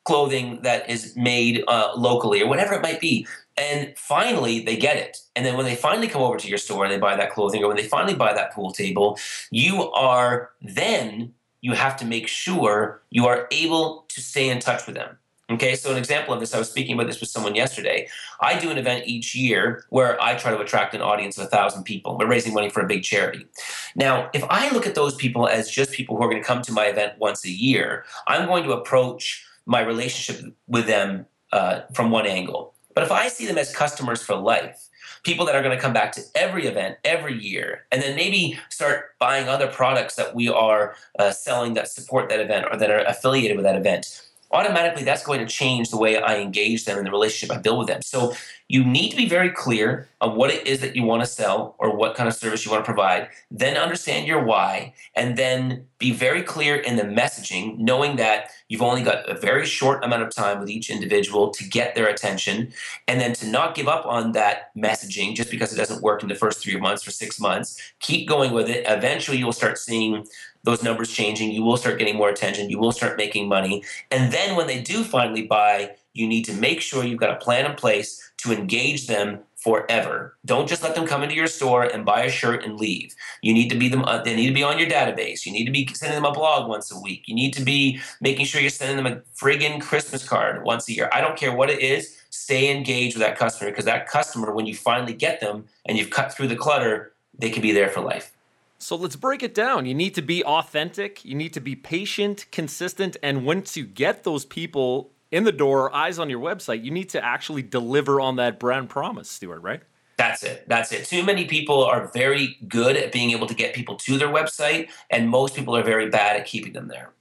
clothing 0.03 0.61
that 0.63 0.89
is 0.89 1.15
made 1.15 1.63
uh, 1.67 1.91
locally 1.95 2.41
or 2.41 2.47
whatever 2.47 2.73
it 2.73 2.81
might 2.81 2.99
be. 2.99 3.27
And 3.57 3.93
finally, 3.97 4.61
they 4.61 4.75
get 4.75 4.97
it. 4.97 5.17
And 5.35 5.45
then 5.45 5.55
when 5.55 5.65
they 5.65 5.75
finally 5.75 6.07
come 6.07 6.21
over 6.21 6.37
to 6.37 6.47
your 6.47 6.57
store 6.57 6.83
and 6.83 6.91
they 6.91 6.97
buy 6.97 7.15
that 7.15 7.31
clothing, 7.31 7.63
or 7.63 7.67
when 7.67 7.77
they 7.77 7.83
finally 7.83 8.15
buy 8.15 8.33
that 8.33 8.53
pool 8.53 8.71
table, 8.71 9.19
you 9.51 9.91
are 9.91 10.51
then 10.61 11.33
you 11.61 11.73
have 11.73 11.95
to 11.97 12.05
make 12.05 12.27
sure 12.27 13.01
you 13.11 13.27
are 13.27 13.47
able 13.51 14.05
to 14.09 14.21
stay 14.21 14.49
in 14.49 14.59
touch 14.59 14.87
with 14.87 14.95
them. 14.95 15.17
Okay, 15.51 15.75
so 15.75 15.91
an 15.91 15.97
example 15.97 16.33
of 16.33 16.39
this, 16.39 16.53
I 16.53 16.59
was 16.59 16.69
speaking 16.69 16.93
about 16.93 17.07
this 17.07 17.19
with 17.19 17.29
someone 17.29 17.55
yesterday. 17.55 18.07
I 18.39 18.57
do 18.57 18.69
an 18.69 18.77
event 18.77 19.05
each 19.05 19.35
year 19.35 19.83
where 19.89 20.21
I 20.21 20.35
try 20.35 20.51
to 20.51 20.59
attract 20.61 20.93
an 20.93 21.01
audience 21.01 21.37
of 21.37 21.43
a 21.43 21.47
thousand 21.47 21.83
people. 21.83 22.17
We're 22.17 22.27
raising 22.27 22.53
money 22.53 22.69
for 22.69 22.79
a 22.79 22.87
big 22.87 23.03
charity. 23.03 23.45
Now, 23.93 24.29
if 24.33 24.45
I 24.49 24.69
look 24.69 24.87
at 24.87 24.95
those 24.95 25.13
people 25.13 25.49
as 25.49 25.69
just 25.69 25.91
people 25.91 26.15
who 26.15 26.23
are 26.23 26.29
going 26.29 26.41
to 26.41 26.47
come 26.47 26.61
to 26.61 26.71
my 26.71 26.85
event 26.85 27.19
once 27.19 27.43
a 27.43 27.49
year, 27.49 28.05
I'm 28.27 28.47
going 28.47 28.63
to 28.63 28.71
approach 28.71 29.45
my 29.65 29.81
relationship 29.81 30.55
with 30.67 30.87
them 30.87 31.25
uh, 31.51 31.81
from 31.93 32.11
one 32.11 32.27
angle. 32.27 32.73
But 32.95 33.03
if 33.03 33.11
I 33.11 33.27
see 33.27 33.45
them 33.45 33.57
as 33.57 33.75
customers 33.75 34.23
for 34.23 34.35
life, 34.35 34.87
people 35.23 35.45
that 35.45 35.55
are 35.55 35.61
going 35.61 35.75
to 35.75 35.81
come 35.81 35.93
back 35.93 36.13
to 36.13 36.21
every 36.33 36.65
event 36.65 36.97
every 37.03 37.37
year 37.37 37.85
and 37.91 38.01
then 38.01 38.15
maybe 38.15 38.57
start 38.69 39.17
buying 39.19 39.49
other 39.49 39.67
products 39.67 40.15
that 40.15 40.33
we 40.33 40.47
are 40.47 40.95
uh, 41.19 41.31
selling 41.31 41.73
that 41.73 41.89
support 41.89 42.29
that 42.29 42.39
event 42.39 42.67
or 42.71 42.77
that 42.77 42.89
are 42.89 43.03
affiliated 43.05 43.57
with 43.57 43.65
that 43.65 43.75
event 43.75 44.30
automatically 44.53 45.03
that's 45.03 45.23
going 45.23 45.39
to 45.39 45.45
change 45.45 45.89
the 45.89 45.97
way 45.97 46.21
I 46.21 46.39
engage 46.39 46.85
them 46.85 46.97
and 46.97 47.05
the 47.07 47.11
relationship 47.11 47.55
I 47.55 47.59
build 47.59 47.79
with 47.79 47.87
them. 47.87 48.01
So 48.01 48.33
you 48.67 48.85
need 48.85 49.09
to 49.09 49.17
be 49.17 49.27
very 49.27 49.49
clear 49.49 50.07
on 50.21 50.37
what 50.37 50.49
it 50.49 50.65
is 50.65 50.79
that 50.79 50.95
you 50.95 51.03
want 51.03 51.21
to 51.21 51.27
sell 51.27 51.75
or 51.77 51.93
what 51.93 52.15
kind 52.15 52.29
of 52.29 52.35
service 52.35 52.63
you 52.63 52.71
want 52.71 52.85
to 52.85 52.85
provide, 52.85 53.27
then 53.49 53.75
understand 53.75 54.27
your 54.27 54.41
why, 54.43 54.93
and 55.13 55.37
then 55.37 55.85
be 55.97 56.11
very 56.11 56.41
clear 56.41 56.77
in 56.77 56.95
the 56.95 57.03
messaging, 57.03 57.77
knowing 57.77 58.15
that 58.15 58.49
you've 58.69 58.81
only 58.81 59.03
got 59.03 59.27
a 59.29 59.37
very 59.37 59.65
short 59.65 60.03
amount 60.05 60.23
of 60.23 60.33
time 60.33 60.59
with 60.59 60.69
each 60.69 60.89
individual 60.89 61.49
to 61.49 61.65
get 61.65 61.95
their 61.95 62.07
attention, 62.07 62.71
and 63.09 63.19
then 63.19 63.33
to 63.33 63.45
not 63.45 63.75
give 63.75 63.89
up 63.89 64.05
on 64.05 64.31
that 64.31 64.73
messaging 64.77 65.35
just 65.35 65.51
because 65.51 65.73
it 65.73 65.77
doesn't 65.77 66.01
work 66.01 66.23
in 66.23 66.29
the 66.29 66.35
first 66.35 66.63
three 66.63 66.79
months 66.79 67.05
or 67.05 67.11
six 67.11 67.41
months. 67.41 67.77
Keep 67.99 68.27
going 68.27 68.53
with 68.53 68.69
it. 68.69 68.85
Eventually, 68.87 69.37
you'll 69.37 69.51
start 69.51 69.77
seeing 69.77 70.25
those 70.63 70.83
numbers 70.83 71.11
changing. 71.11 71.51
You 71.51 71.63
will 71.63 71.77
start 71.77 71.97
getting 71.97 72.15
more 72.15 72.29
attention. 72.29 72.69
You 72.69 72.79
will 72.79 72.91
start 72.91 73.17
making 73.17 73.47
money. 73.47 73.83
And 74.09 74.31
then 74.31 74.55
when 74.55 74.67
they 74.67 74.81
do 74.81 75.03
finally 75.03 75.43
buy, 75.43 75.95
you 76.13 76.27
need 76.27 76.45
to 76.45 76.53
make 76.53 76.81
sure 76.81 77.03
you've 77.03 77.19
got 77.19 77.31
a 77.31 77.43
plan 77.43 77.65
in 77.65 77.75
place 77.75 78.31
to 78.37 78.51
engage 78.51 79.07
them 79.07 79.39
forever. 79.57 80.35
Don't 80.43 80.67
just 80.67 80.81
let 80.81 80.95
them 80.95 81.05
come 81.05 81.21
into 81.21 81.35
your 81.35 81.47
store 81.47 81.83
and 81.83 82.03
buy 82.03 82.23
a 82.23 82.31
shirt 82.31 82.63
and 82.63 82.79
leave. 82.79 83.13
You 83.41 83.53
need 83.53 83.69
to 83.69 83.77
be 83.77 83.89
them. 83.89 84.03
Uh, 84.03 84.21
they 84.21 84.35
need 84.35 84.47
to 84.47 84.53
be 84.53 84.63
on 84.63 84.79
your 84.79 84.89
database. 84.89 85.45
You 85.45 85.51
need 85.51 85.65
to 85.65 85.71
be 85.71 85.87
sending 85.93 86.15
them 86.15 86.25
a 86.25 86.33
blog 86.33 86.67
once 86.67 86.91
a 86.91 86.99
week. 86.99 87.23
You 87.27 87.35
need 87.35 87.53
to 87.53 87.63
be 87.63 87.99
making 88.19 88.45
sure 88.45 88.59
you're 88.59 88.71
sending 88.71 89.03
them 89.03 89.13
a 89.13 89.21
friggin' 89.39 89.79
Christmas 89.79 90.27
card 90.27 90.63
once 90.63 90.89
a 90.89 90.93
year. 90.93 91.09
I 91.13 91.21
don't 91.21 91.37
care 91.37 91.55
what 91.55 91.69
it 91.69 91.79
is. 91.79 92.17
Stay 92.31 92.75
engaged 92.75 93.15
with 93.15 93.25
that 93.25 93.37
customer 93.37 93.69
because 93.69 93.85
that 93.85 94.07
customer, 94.07 94.53
when 94.53 94.65
you 94.65 94.75
finally 94.75 95.13
get 95.13 95.41
them 95.41 95.65
and 95.85 95.97
you've 95.97 96.09
cut 96.09 96.33
through 96.33 96.47
the 96.47 96.55
clutter, 96.55 97.13
they 97.37 97.51
can 97.51 97.61
be 97.61 97.71
there 97.71 97.89
for 97.89 98.01
life. 98.01 98.33
So 98.81 98.95
let's 98.95 99.15
break 99.15 99.43
it 99.43 99.53
down. 99.53 99.85
You 99.85 99.93
need 99.93 100.15
to 100.15 100.23
be 100.23 100.43
authentic, 100.43 101.23
you 101.23 101.35
need 101.35 101.53
to 101.53 101.59
be 101.59 101.75
patient, 101.75 102.47
consistent, 102.51 103.15
and 103.21 103.45
once 103.45 103.77
you 103.77 103.85
get 103.85 104.23
those 104.23 104.43
people 104.43 105.11
in 105.29 105.43
the 105.43 105.51
door, 105.51 105.93
eyes 105.95 106.17
on 106.17 106.29
your 106.29 106.39
website, 106.39 106.83
you 106.83 106.89
need 106.91 107.09
to 107.09 107.23
actually 107.23 107.61
deliver 107.61 108.19
on 108.19 108.37
that 108.37 108.59
brand 108.59 108.89
promise, 108.89 109.29
Stuart, 109.29 109.61
right? 109.61 109.81
That's 110.17 110.43
it. 110.43 110.67
That's 110.67 110.91
it. 110.91 111.05
Too 111.05 111.23
many 111.23 111.45
people 111.45 111.83
are 111.83 112.11
very 112.13 112.57
good 112.67 112.97
at 112.97 113.11
being 113.11 113.31
able 113.31 113.47
to 113.47 113.53
get 113.53 113.73
people 113.73 113.95
to 113.97 114.17
their 114.17 114.27
website, 114.27 114.89
and 115.09 115.29
most 115.29 115.55
people 115.55 115.75
are 115.75 115.83
very 115.83 116.09
bad 116.09 116.37
at 116.37 116.45
keeping 116.45 116.73
them 116.73 116.87
there. 116.87 117.13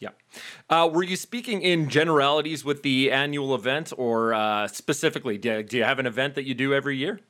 Yeah. 0.00 0.10
Uh, 0.68 0.90
were 0.92 1.04
you 1.04 1.16
speaking 1.16 1.62
in 1.62 1.88
generalities 1.88 2.64
with 2.64 2.82
the 2.82 3.12
annual 3.12 3.54
event, 3.54 3.92
or 3.96 4.34
uh, 4.34 4.66
specifically, 4.66 5.38
do, 5.38 5.62
do 5.62 5.76
you 5.76 5.84
have 5.84 5.98
an 5.98 6.06
event 6.06 6.34
that 6.34 6.44
you 6.44 6.54
do 6.54 6.74
every 6.74 6.96
year? 6.96 7.20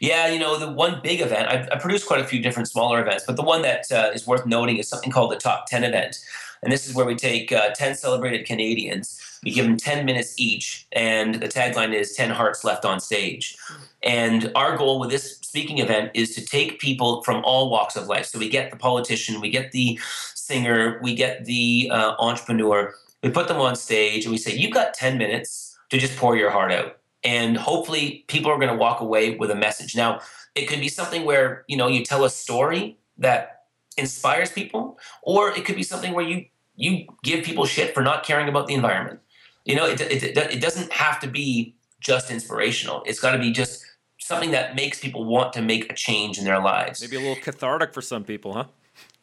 Yeah, 0.00 0.28
you 0.28 0.38
know, 0.38 0.58
the 0.58 0.70
one 0.70 1.00
big 1.02 1.20
event, 1.20 1.48
I've, 1.48 1.68
I've 1.72 1.80
produced 1.80 2.06
quite 2.06 2.20
a 2.20 2.26
few 2.26 2.40
different 2.40 2.68
smaller 2.68 3.00
events, 3.00 3.24
but 3.26 3.36
the 3.36 3.42
one 3.42 3.62
that 3.62 3.90
uh, 3.90 4.10
is 4.14 4.26
worth 4.26 4.46
noting 4.46 4.76
is 4.76 4.88
something 4.88 5.10
called 5.10 5.32
the 5.32 5.36
Top 5.36 5.66
10 5.66 5.84
event. 5.84 6.18
And 6.62 6.72
this 6.72 6.88
is 6.88 6.94
where 6.94 7.06
we 7.06 7.16
take 7.16 7.50
uh, 7.50 7.70
10 7.74 7.96
celebrated 7.96 8.46
Canadians, 8.46 9.20
we 9.42 9.50
give 9.50 9.64
them 9.64 9.76
10 9.76 10.04
minutes 10.06 10.38
each, 10.38 10.86
and 10.92 11.34
the 11.34 11.48
tagline 11.48 11.92
is 11.92 12.14
10 12.14 12.30
hearts 12.30 12.62
left 12.62 12.84
on 12.84 13.00
stage. 13.00 13.56
And 14.04 14.52
our 14.54 14.76
goal 14.76 15.00
with 15.00 15.10
this 15.10 15.38
speaking 15.38 15.78
event 15.78 16.12
is 16.14 16.34
to 16.36 16.44
take 16.44 16.78
people 16.78 17.22
from 17.24 17.44
all 17.44 17.68
walks 17.68 17.96
of 17.96 18.06
life. 18.06 18.26
So 18.26 18.38
we 18.38 18.48
get 18.48 18.70
the 18.70 18.76
politician, 18.76 19.40
we 19.40 19.50
get 19.50 19.72
the 19.72 19.98
singer, 20.34 21.00
we 21.02 21.14
get 21.14 21.44
the 21.44 21.90
uh, 21.92 22.14
entrepreneur, 22.20 22.94
we 23.22 23.30
put 23.30 23.48
them 23.48 23.58
on 23.58 23.74
stage, 23.74 24.24
and 24.24 24.32
we 24.32 24.38
say, 24.38 24.54
You've 24.54 24.72
got 24.72 24.94
10 24.94 25.18
minutes 25.18 25.76
to 25.90 25.98
just 25.98 26.16
pour 26.16 26.36
your 26.36 26.50
heart 26.50 26.70
out 26.70 26.98
and 27.24 27.56
hopefully 27.56 28.24
people 28.28 28.50
are 28.50 28.56
going 28.56 28.68
to 28.68 28.76
walk 28.76 29.00
away 29.00 29.36
with 29.36 29.50
a 29.50 29.54
message. 29.54 29.94
Now 29.96 30.20
it 30.54 30.66
could 30.66 30.80
be 30.80 30.88
something 30.88 31.24
where 31.24 31.64
you 31.68 31.76
know 31.76 31.88
you 31.88 32.04
tell 32.04 32.24
a 32.24 32.30
story 32.30 32.98
that 33.18 33.64
inspires 33.96 34.50
people 34.50 34.98
or 35.22 35.50
it 35.50 35.64
could 35.64 35.76
be 35.76 35.82
something 35.82 36.12
where 36.12 36.24
you 36.24 36.46
you 36.74 37.06
give 37.22 37.44
people 37.44 37.66
shit 37.66 37.94
for 37.94 38.02
not 38.02 38.24
caring 38.24 38.48
about 38.48 38.66
the 38.66 38.74
environment. 38.74 39.20
You 39.64 39.76
know 39.76 39.86
it, 39.86 40.00
it, 40.00 40.36
it 40.36 40.60
doesn't 40.60 40.92
have 40.92 41.20
to 41.20 41.28
be 41.28 41.76
just 42.00 42.30
inspirational. 42.30 43.02
It's 43.06 43.20
got 43.20 43.32
to 43.32 43.38
be 43.38 43.52
just 43.52 43.84
something 44.18 44.50
that 44.52 44.74
makes 44.74 44.98
people 45.00 45.24
want 45.24 45.52
to 45.52 45.62
make 45.62 45.90
a 45.90 45.94
change 45.94 46.38
in 46.38 46.44
their 46.44 46.60
lives. 46.60 47.00
Maybe 47.00 47.16
a 47.16 47.20
little 47.20 47.42
cathartic 47.42 47.92
for 47.92 48.02
some 48.02 48.24
people 48.24 48.54
huh? 48.54 48.64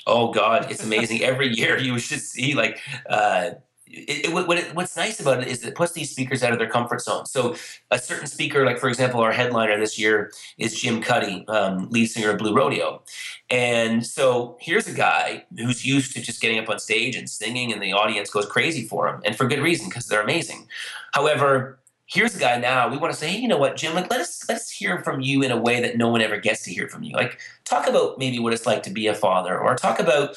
Oh 0.07 0.31
god 0.31 0.71
it's 0.71 0.83
amazing. 0.83 1.23
Every 1.23 1.47
year 1.47 1.77
you 1.77 1.99
should 1.99 2.21
see 2.21 2.53
like 2.53 2.79
uh, 3.09 3.51
it, 3.89 4.25
it, 4.25 4.33
what 4.33 4.57
it, 4.57 4.75
what's 4.75 4.95
nice 4.95 5.19
about 5.19 5.41
it 5.41 5.47
is 5.47 5.63
it 5.63 5.75
puts 5.75 5.93
these 5.93 6.11
speakers 6.11 6.43
out 6.43 6.53
of 6.53 6.59
their 6.59 6.69
comfort 6.69 7.01
zone. 7.01 7.25
So 7.25 7.55
a 7.91 7.99
certain 7.99 8.27
speaker, 8.27 8.65
like 8.65 8.79
for 8.79 8.89
example, 8.89 9.21
our 9.21 9.31
headliner 9.31 9.79
this 9.79 9.97
year 9.97 10.31
is 10.57 10.79
Jim 10.79 11.01
Cuddy, 11.01 11.45
um, 11.47 11.89
lead 11.89 12.07
singer 12.07 12.31
of 12.31 12.37
Blue 12.37 12.53
Rodeo, 12.53 13.01
and 13.49 14.05
so 14.05 14.57
here's 14.59 14.87
a 14.87 14.93
guy 14.93 15.45
who's 15.57 15.85
used 15.85 16.13
to 16.13 16.21
just 16.21 16.41
getting 16.41 16.59
up 16.59 16.69
on 16.69 16.79
stage 16.79 17.15
and 17.15 17.29
singing, 17.29 17.73
and 17.73 17.81
the 17.81 17.93
audience 17.93 18.29
goes 18.29 18.45
crazy 18.45 18.87
for 18.87 19.07
him, 19.07 19.21
and 19.25 19.35
for 19.35 19.47
good 19.47 19.59
reason 19.59 19.89
because 19.89 20.07
they're 20.07 20.21
amazing. 20.21 20.67
However, 21.13 21.79
here's 22.09 22.35
a 22.35 22.39
guy 22.39 22.57
now 22.57 22.89
we 22.89 22.97
want 22.97 23.13
to 23.13 23.19
say 23.19 23.29
hey 23.29 23.37
you 23.37 23.47
know 23.47 23.57
what 23.57 23.77
jim 23.77 23.93
like 23.93 24.09
let 24.09 24.19
us 24.19 24.43
let's 24.49 24.71
hear 24.71 24.97
from 25.03 25.21
you 25.21 25.43
in 25.43 25.51
a 25.51 25.57
way 25.57 25.79
that 25.79 25.95
no 25.95 26.09
one 26.09 26.21
ever 26.21 26.39
gets 26.39 26.63
to 26.63 26.71
hear 26.71 26.87
from 26.87 27.03
you 27.03 27.13
like 27.13 27.39
talk 27.65 27.87
about 27.87 28.17
maybe 28.17 28.39
what 28.39 28.51
it's 28.51 28.65
like 28.65 28.81
to 28.81 28.89
be 28.89 29.05
a 29.05 29.13
father 29.13 29.59
or 29.59 29.75
talk 29.75 29.99
about 29.99 30.35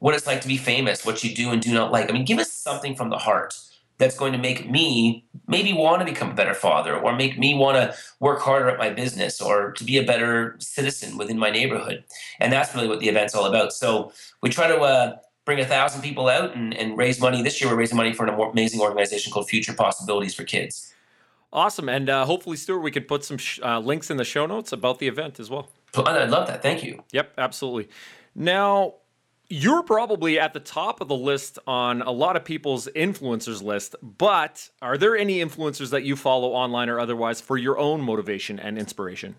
what 0.00 0.14
it's 0.14 0.26
like 0.26 0.40
to 0.42 0.48
be 0.48 0.56
famous, 0.56 1.06
what 1.06 1.22
you 1.22 1.34
do 1.34 1.50
and 1.50 1.62
do 1.62 1.72
not 1.72 1.92
like. 1.92 2.10
I 2.10 2.12
mean, 2.12 2.24
give 2.24 2.38
us 2.38 2.52
something 2.52 2.96
from 2.96 3.10
the 3.10 3.18
heart 3.18 3.56
that's 3.98 4.16
going 4.16 4.32
to 4.32 4.38
make 4.38 4.68
me 4.68 5.24
maybe 5.46 5.72
want 5.72 6.00
to 6.00 6.06
become 6.06 6.30
a 6.30 6.34
better 6.34 6.54
father 6.54 6.96
or 6.96 7.14
make 7.14 7.38
me 7.38 7.54
want 7.54 7.76
to 7.76 7.94
work 8.18 8.40
harder 8.40 8.68
at 8.70 8.78
my 8.78 8.90
business 8.90 9.40
or 9.40 9.72
to 9.72 9.84
be 9.84 9.98
a 9.98 10.02
better 10.02 10.56
citizen 10.58 11.18
within 11.18 11.38
my 11.38 11.50
neighborhood. 11.50 12.02
And 12.40 12.52
that's 12.52 12.74
really 12.74 12.88
what 12.88 13.00
the 13.00 13.08
event's 13.08 13.34
all 13.34 13.44
about. 13.44 13.72
So 13.74 14.12
we 14.42 14.48
try 14.48 14.66
to 14.68 14.78
uh, 14.80 15.16
bring 15.44 15.60
a 15.60 15.66
thousand 15.66 16.00
people 16.00 16.28
out 16.28 16.54
and, 16.56 16.74
and 16.74 16.96
raise 16.96 17.20
money. 17.20 17.42
This 17.42 17.60
year, 17.60 17.70
we're 17.70 17.76
raising 17.76 17.98
money 17.98 18.14
for 18.14 18.26
an 18.26 18.34
amazing 18.34 18.80
organization 18.80 19.32
called 19.32 19.48
Future 19.50 19.74
Possibilities 19.74 20.34
for 20.34 20.44
Kids. 20.44 20.94
Awesome. 21.52 21.88
And 21.88 22.08
uh, 22.08 22.24
hopefully, 22.24 22.56
Stuart, 22.56 22.80
we 22.80 22.90
could 22.90 23.06
put 23.06 23.22
some 23.22 23.36
sh- 23.36 23.60
uh, 23.62 23.80
links 23.80 24.10
in 24.10 24.16
the 24.16 24.24
show 24.24 24.46
notes 24.46 24.72
about 24.72 24.98
the 24.98 25.08
event 25.08 25.38
as 25.38 25.50
well. 25.50 25.68
I'd 25.94 26.30
love 26.30 26.46
that. 26.46 26.62
Thank 26.62 26.84
you. 26.84 27.02
Yep, 27.12 27.32
absolutely. 27.36 27.88
Now, 28.34 28.94
you're 29.50 29.82
probably 29.82 30.38
at 30.38 30.54
the 30.54 30.60
top 30.60 31.00
of 31.00 31.08
the 31.08 31.16
list 31.16 31.58
on 31.66 32.02
a 32.02 32.12
lot 32.12 32.36
of 32.36 32.44
people's 32.44 32.88
influencers 32.94 33.60
list, 33.62 33.96
but 34.00 34.70
are 34.80 34.96
there 34.96 35.16
any 35.16 35.40
influencers 35.40 35.90
that 35.90 36.04
you 36.04 36.14
follow 36.14 36.52
online 36.52 36.88
or 36.88 37.00
otherwise 37.00 37.40
for 37.40 37.58
your 37.58 37.76
own 37.76 38.00
motivation 38.00 38.60
and 38.60 38.78
inspiration? 38.78 39.34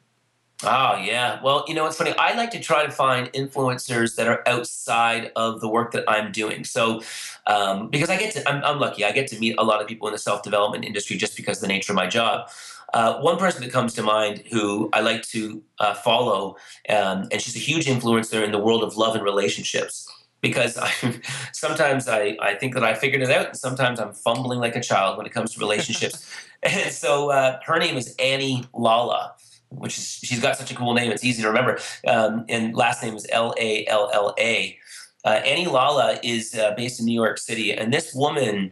Oh, 0.63 0.97
yeah. 0.97 1.41
Well, 1.41 1.65
you 1.67 1.73
know, 1.73 1.87
it's 1.87 1.97
funny. 1.97 2.13
I 2.19 2.35
like 2.35 2.51
to 2.51 2.59
try 2.59 2.85
to 2.85 2.91
find 2.91 3.31
influencers 3.33 4.15
that 4.17 4.27
are 4.27 4.47
outside 4.47 5.31
of 5.35 5.59
the 5.59 5.67
work 5.67 5.91
that 5.93 6.03
I'm 6.07 6.31
doing. 6.31 6.65
So, 6.65 7.01
um, 7.47 7.89
because 7.89 8.09
I 8.09 8.17
get 8.17 8.33
to, 8.33 8.47
I'm, 8.47 8.63
I'm 8.63 8.79
lucky, 8.79 9.03
I 9.03 9.11
get 9.11 9.27
to 9.29 9.39
meet 9.39 9.55
a 9.57 9.63
lot 9.63 9.81
of 9.81 9.87
people 9.87 10.07
in 10.07 10.11
the 10.11 10.19
self 10.19 10.43
development 10.43 10.85
industry 10.85 11.17
just 11.17 11.35
because 11.35 11.57
of 11.57 11.61
the 11.61 11.67
nature 11.67 11.93
of 11.93 11.95
my 11.95 12.05
job. 12.05 12.49
Uh, 12.93 13.19
one 13.19 13.37
person 13.37 13.63
that 13.63 13.71
comes 13.71 13.93
to 13.93 14.03
mind 14.03 14.43
who 14.51 14.89
I 14.93 14.99
like 14.99 15.23
to 15.29 15.63
uh, 15.79 15.93
follow, 15.93 16.57
um, 16.89 17.27
and 17.31 17.41
she's 17.41 17.55
a 17.55 17.59
huge 17.59 17.85
influencer 17.85 18.43
in 18.43 18.51
the 18.51 18.59
world 18.59 18.83
of 18.83 18.97
love 18.97 19.15
and 19.15 19.23
relationships. 19.23 20.09
Because 20.41 20.77
I, 20.77 20.91
sometimes 21.53 22.07
I, 22.07 22.35
I 22.41 22.55
think 22.55 22.73
that 22.73 22.83
I 22.83 22.93
figured 22.95 23.21
it 23.21 23.29
out, 23.29 23.47
and 23.47 23.57
sometimes 23.57 23.99
I'm 23.99 24.13
fumbling 24.13 24.59
like 24.59 24.75
a 24.75 24.81
child 24.81 25.17
when 25.17 25.25
it 25.25 25.31
comes 25.31 25.53
to 25.53 25.59
relationships. 25.59 26.29
and 26.63 26.91
so 26.91 27.29
uh, 27.31 27.59
her 27.65 27.79
name 27.79 27.95
is 27.95 28.15
Annie 28.19 28.65
Lalla, 28.73 29.35
which 29.69 29.97
is 29.97 30.05
she's 30.07 30.41
got 30.41 30.57
such 30.57 30.71
a 30.71 30.75
cool 30.75 30.93
name; 30.93 31.11
it's 31.11 31.23
easy 31.23 31.41
to 31.43 31.47
remember. 31.47 31.79
Um, 32.07 32.45
and 32.49 32.75
last 32.75 33.03
name 33.03 33.15
is 33.15 33.27
L 33.31 33.53
A 33.57 33.85
L 33.87 34.09
L 34.13 34.35
A. 34.37 34.77
Uh, 35.23 35.41
Annie 35.45 35.67
Lalla 35.67 36.19
is 36.23 36.55
uh, 36.55 36.73
based 36.75 36.99
in 36.99 37.05
New 37.05 37.13
York 37.13 37.37
City, 37.37 37.71
and 37.71 37.93
this 37.93 38.13
woman 38.13 38.71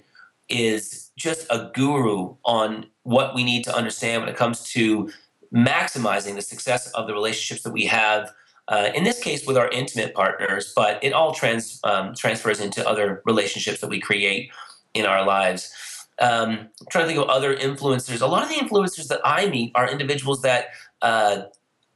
is 0.49 1.08
just 1.19 1.45
a 1.49 1.69
guru 1.73 2.35
on 2.45 2.87
what 3.03 3.35
we 3.35 3.43
need 3.43 3.63
to 3.65 3.75
understand 3.75 4.21
when 4.21 4.29
it 4.29 4.37
comes 4.37 4.63
to 4.71 5.11
maximizing 5.53 6.35
the 6.35 6.41
success 6.41 6.89
of 6.91 7.07
the 7.07 7.13
relationships 7.13 7.61
that 7.63 7.73
we 7.73 7.85
have. 7.85 8.31
Uh, 8.67 8.91
in 8.95 9.03
this 9.03 9.19
case, 9.19 9.45
with 9.47 9.57
our 9.57 9.67
intimate 9.69 10.13
partners, 10.13 10.73
but 10.75 11.03
it 11.03 11.11
all 11.11 11.33
trans, 11.33 11.79
um, 11.83 12.13
transfers 12.15 12.59
into 12.59 12.87
other 12.87 13.21
relationships 13.25 13.81
that 13.81 13.89
we 13.89 13.99
create 13.99 14.51
in 14.93 15.05
our 15.05 15.25
lives. 15.25 15.73
Um, 16.19 16.49
I'm 16.49 16.87
trying 16.91 17.05
to 17.05 17.07
think 17.07 17.19
of 17.19 17.29
other 17.29 17.55
influencers. 17.55 18.21
A 18.21 18.27
lot 18.27 18.43
of 18.43 18.49
the 18.49 18.55
influencers 18.55 19.07
that 19.07 19.21
I 19.25 19.47
meet 19.47 19.71
are 19.73 19.89
individuals 19.89 20.43
that 20.43 20.67
uh, 21.01 21.43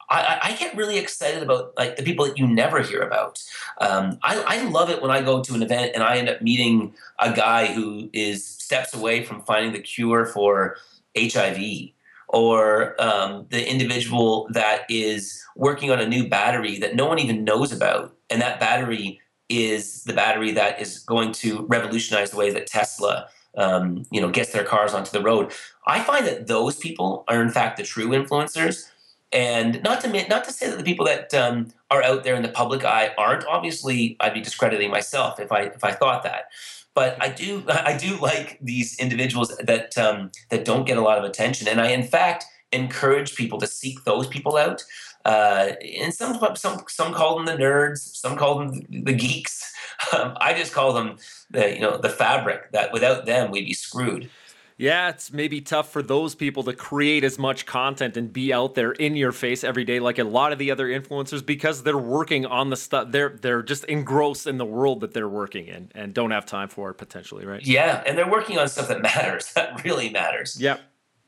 I, 0.09 0.39
I, 0.43 0.53
get 0.53 0.75
really 0.75 0.97
excited 0.97 1.41
about 1.41 1.73
like 1.77 1.95
the 1.95 2.03
people 2.03 2.25
that 2.25 2.37
you 2.37 2.47
never 2.47 2.81
hear 2.81 3.01
about. 3.01 3.43
Um, 3.79 4.19
I, 4.21 4.43
I, 4.45 4.63
love 4.69 4.89
it 4.89 5.01
when 5.01 5.11
I 5.11 5.21
go 5.21 5.41
to 5.41 5.53
an 5.53 5.63
event 5.63 5.91
and 5.95 6.03
I 6.03 6.17
end 6.17 6.29
up 6.29 6.41
meeting 6.41 6.93
a 7.19 7.33
guy 7.33 7.73
who 7.73 8.09
is 8.13 8.45
steps 8.45 8.93
away 8.93 9.23
from 9.23 9.41
finding 9.41 9.73
the 9.73 9.79
cure 9.79 10.25
for 10.25 10.77
HIV, 11.17 11.91
or 12.27 13.01
um, 13.01 13.45
the 13.49 13.69
individual 13.69 14.47
that 14.51 14.81
is 14.89 15.43
working 15.55 15.91
on 15.91 15.99
a 15.99 16.07
new 16.07 16.27
battery 16.27 16.79
that 16.79 16.95
no 16.95 17.05
one 17.05 17.19
even 17.19 17.43
knows 17.43 17.71
about, 17.71 18.15
and 18.29 18.41
that 18.41 18.59
battery 18.59 19.21
is 19.49 20.03
the 20.03 20.13
battery 20.13 20.51
that 20.51 20.81
is 20.81 20.99
going 20.99 21.31
to 21.31 21.65
revolutionize 21.67 22.31
the 22.31 22.37
way 22.37 22.49
that 22.51 22.65
Tesla 22.65 23.27
um, 23.55 24.05
you 24.11 24.19
know 24.19 24.29
gets 24.29 24.51
their 24.51 24.63
cars 24.63 24.93
onto 24.93 25.11
the 25.11 25.21
road. 25.21 25.51
I 25.85 26.01
find 26.01 26.25
that 26.25 26.47
those 26.47 26.75
people 26.77 27.23
are 27.27 27.41
in 27.41 27.49
fact 27.49 27.77
the 27.77 27.83
true 27.83 28.09
influencers 28.09 28.89
and 29.33 29.81
not 29.83 29.99
to 30.01 30.27
not 30.27 30.43
to 30.45 30.51
say 30.53 30.69
that 30.69 30.77
the 30.77 30.83
people 30.83 31.05
that 31.07 31.33
um, 31.33 31.69
are 31.89 32.03
out 32.03 32.23
there 32.23 32.35
in 32.35 32.43
the 32.43 32.49
public 32.49 32.85
eye 32.85 33.11
aren't. 33.17 33.45
Obviously, 33.45 34.15
I'd 34.19 34.33
be 34.33 34.41
discrediting 34.41 34.91
myself 34.91 35.39
if 35.39 35.51
I 35.51 35.63
if 35.63 35.83
I 35.83 35.91
thought 35.91 36.23
that. 36.23 36.45
But 36.93 37.17
I 37.21 37.29
do 37.29 37.63
I 37.67 37.97
do 37.97 38.17
like 38.17 38.59
these 38.61 38.97
individuals 38.99 39.55
that 39.57 39.97
um, 39.97 40.31
that 40.49 40.63
don't 40.63 40.85
get 40.85 40.97
a 40.97 41.01
lot 41.01 41.17
of 41.17 41.23
attention, 41.23 41.67
and 41.67 41.81
I 41.81 41.87
in 41.87 42.03
fact 42.03 42.45
encourage 42.71 43.35
people 43.35 43.59
to 43.59 43.67
seek 43.67 44.03
those 44.03 44.27
people 44.27 44.55
out. 44.55 44.83
Uh, 45.25 45.71
and 45.99 46.13
some 46.13 46.39
some 46.55 46.83
some 46.87 47.13
call 47.13 47.35
them 47.35 47.45
the 47.45 47.53
nerds, 47.53 47.99
some 47.99 48.37
call 48.37 48.59
them 48.59 48.81
the 48.89 49.13
geeks. 49.13 49.73
Um, 50.13 50.37
I 50.41 50.53
just 50.53 50.73
call 50.73 50.93
them 50.93 51.17
the 51.49 51.73
you 51.73 51.79
know 51.79 51.97
the 51.97 52.09
fabric 52.09 52.71
that 52.71 52.93
without 52.93 53.25
them 53.25 53.49
we'd 53.49 53.65
be 53.65 53.73
screwed 53.73 54.29
yeah, 54.77 55.09
it's 55.09 55.31
maybe 55.31 55.61
tough 55.61 55.91
for 55.91 56.01
those 56.01 56.35
people 56.35 56.63
to 56.63 56.73
create 56.73 57.23
as 57.23 57.37
much 57.37 57.65
content 57.65 58.17
and 58.17 58.31
be 58.31 58.51
out 58.51 58.75
there 58.75 58.91
in 58.91 59.15
your 59.15 59.31
face 59.31 59.63
every 59.63 59.83
day 59.83 59.99
like 59.99 60.19
a 60.19 60.23
lot 60.23 60.51
of 60.51 60.59
the 60.59 60.71
other 60.71 60.87
influencers 60.87 61.45
because 61.45 61.83
they're 61.83 61.97
working 61.97 62.45
on 62.45 62.69
the 62.69 62.75
stuff 62.75 63.11
they're 63.11 63.37
they're 63.41 63.61
just 63.61 63.83
engrossed 63.85 64.47
in 64.47 64.57
the 64.57 64.65
world 64.65 65.01
that 65.01 65.13
they're 65.13 65.29
working 65.29 65.67
in 65.67 65.91
and 65.93 66.13
don't 66.13 66.31
have 66.31 66.45
time 66.45 66.69
for 66.69 66.89
it 66.89 66.95
potentially, 66.95 67.45
right? 67.45 67.65
Yeah, 67.65 68.03
and 68.05 68.17
they're 68.17 68.29
working 68.29 68.57
on 68.57 68.67
stuff 68.67 68.87
that 68.87 69.01
matters. 69.01 69.51
That 69.63 69.83
really 69.83 70.09
matters. 70.09 70.59
Yep. 70.59 70.81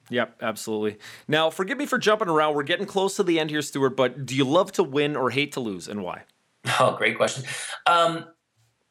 Yep, 0.10 0.38
absolutely. 0.42 0.98
Now, 1.28 1.50
forgive 1.50 1.78
me 1.78 1.86
for 1.86 1.98
jumping 1.98 2.28
around. 2.28 2.56
We're 2.56 2.64
getting 2.64 2.86
close 2.86 3.16
to 3.18 3.24
the 3.24 3.40
end 3.40 3.50
here, 3.50 3.62
Stuart, 3.62 3.92
but 3.92 4.26
do 4.26 4.36
you 4.36 4.44
love 4.44 4.72
to 4.74 4.84
win 4.84 5.16
or 5.16 5.30
hate 5.30 5.52
to 5.54 5.60
lose 5.60 5.88
and 5.88 6.02
why? 6.04 6.24
Oh, 6.80 6.96
great 6.98 7.16
question. 7.16 7.44
Um, 7.86 8.26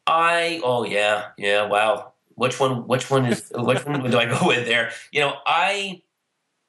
I, 0.06 0.60
oh, 0.62 0.84
yeah, 0.84 1.30
yeah, 1.36 1.66
wow 1.66 2.13
which 2.34 2.58
one 2.60 2.86
which 2.86 3.10
one 3.10 3.26
is 3.26 3.52
which 3.54 3.84
one 3.84 4.10
do 4.10 4.18
I 4.18 4.26
go 4.26 4.46
with 4.46 4.66
there? 4.66 4.90
You 5.12 5.20
know, 5.20 5.34
I 5.46 6.02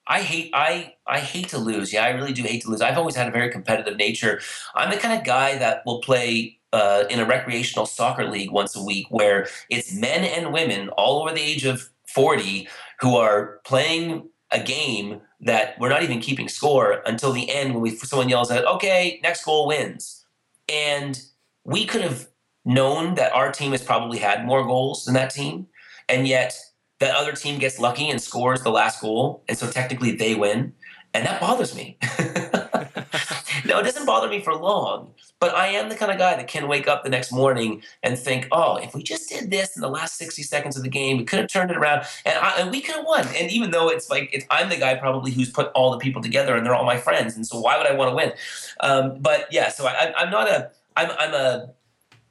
I 0.07 0.21
hate 0.21 0.51
I 0.53 0.93
I 1.07 1.19
hate 1.19 1.49
to 1.49 1.57
lose. 1.57 1.91
Yeah, 1.91 2.05
I 2.05 2.09
really 2.09 2.33
do 2.33 2.43
hate 2.43 2.61
to 2.63 2.69
lose. 2.69 2.81
I've 2.81 2.97
always 2.97 3.15
had 3.15 3.27
a 3.27 3.31
very 3.31 3.49
competitive 3.49 3.97
nature. 3.97 4.41
I'm 4.75 4.91
the 4.91 4.97
kind 4.97 5.17
of 5.17 5.25
guy 5.25 5.57
that 5.57 5.83
will 5.85 6.01
play 6.01 6.59
uh, 6.73 7.05
in 7.09 7.19
a 7.19 7.25
recreational 7.25 7.85
soccer 7.85 8.25
league 8.25 8.51
once 8.51 8.75
a 8.75 8.83
week 8.83 9.07
where 9.09 9.47
it's 9.69 9.93
men 9.93 10.23
and 10.23 10.53
women 10.53 10.89
all 10.89 11.21
over 11.21 11.33
the 11.33 11.41
age 11.41 11.65
of 11.65 11.89
40 12.07 12.67
who 12.99 13.15
are 13.15 13.61
playing 13.65 14.29
a 14.51 14.59
game 14.59 15.21
that 15.41 15.79
we're 15.79 15.89
not 15.89 16.03
even 16.03 16.19
keeping 16.19 16.47
score 16.47 17.01
until 17.05 17.31
the 17.31 17.49
end 17.49 17.73
when 17.73 17.81
we 17.81 17.95
someone 17.95 18.29
yells 18.29 18.51
out, 18.51 18.65
"Okay, 18.65 19.19
next 19.23 19.43
goal 19.43 19.67
wins," 19.67 20.25
and 20.69 21.19
we 21.63 21.85
could 21.85 22.01
have 22.01 22.27
known 22.65 23.15
that 23.15 23.31
our 23.33 23.51
team 23.51 23.71
has 23.71 23.83
probably 23.83 24.17
had 24.17 24.45
more 24.45 24.63
goals 24.63 25.05
than 25.05 25.13
that 25.13 25.29
team, 25.29 25.67
and 26.09 26.27
yet 26.27 26.57
that 26.99 27.15
other 27.15 27.33
team 27.33 27.59
gets 27.59 27.79
lucky 27.79 28.09
and 28.09 28.21
scores 28.21 28.61
the 28.61 28.71
last 28.71 29.01
goal, 29.01 29.43
and 29.47 29.57
so 29.57 29.69
technically 29.69 30.15
they 30.15 30.35
win, 30.35 30.73
and 31.13 31.25
that 31.25 31.39
bothers 31.39 31.75
me. 31.75 31.97
no, 33.65 33.79
it 33.79 33.83
doesn't 33.83 34.05
bother 34.05 34.27
me 34.27 34.41
for 34.41 34.55
long, 34.55 35.13
but 35.39 35.55
I 35.55 35.67
am 35.67 35.89
the 35.89 35.95
kind 35.95 36.11
of 36.11 36.17
guy 36.17 36.35
that 36.35 36.47
can 36.47 36.67
wake 36.67 36.87
up 36.87 37.03
the 37.03 37.09
next 37.09 37.31
morning 37.31 37.83
and 38.03 38.17
think, 38.17 38.47
oh, 38.51 38.77
if 38.77 38.93
we 38.93 39.03
just 39.03 39.29
did 39.29 39.51
this 39.51 39.75
in 39.75 39.81
the 39.81 39.89
last 39.89 40.17
60 40.17 40.43
seconds 40.43 40.77
of 40.77 40.83
the 40.83 40.89
game, 40.89 41.17
we 41.17 41.23
could 41.23 41.39
have 41.39 41.49
turned 41.49 41.71
it 41.71 41.77
around 41.77 42.05
and, 42.25 42.37
I, 42.37 42.59
and 42.59 42.71
we 42.71 42.81
could 42.81 42.95
have 42.95 43.05
won. 43.05 43.27
And 43.35 43.51
even 43.51 43.71
though 43.71 43.89
it's 43.89 44.09
like, 44.09 44.29
it's, 44.33 44.45
I'm 44.49 44.69
the 44.69 44.77
guy 44.77 44.95
probably 44.95 45.31
who's 45.31 45.49
put 45.49 45.71
all 45.73 45.91
the 45.91 45.97
people 45.97 46.21
together 46.21 46.55
and 46.55 46.65
they're 46.65 46.75
all 46.75 46.85
my 46.85 46.97
friends. 46.97 47.35
And 47.35 47.45
so 47.45 47.59
why 47.59 47.77
would 47.77 47.87
I 47.87 47.93
want 47.93 48.11
to 48.11 48.15
win? 48.15 48.33
Um, 48.79 49.19
but 49.19 49.47
yeah, 49.51 49.69
so 49.69 49.85
I, 49.87 50.13
I'm 50.17 50.31
not 50.31 50.47
a, 50.47 50.71
I'm, 50.95 51.11
I'm 51.17 51.33
a, 51.33 51.69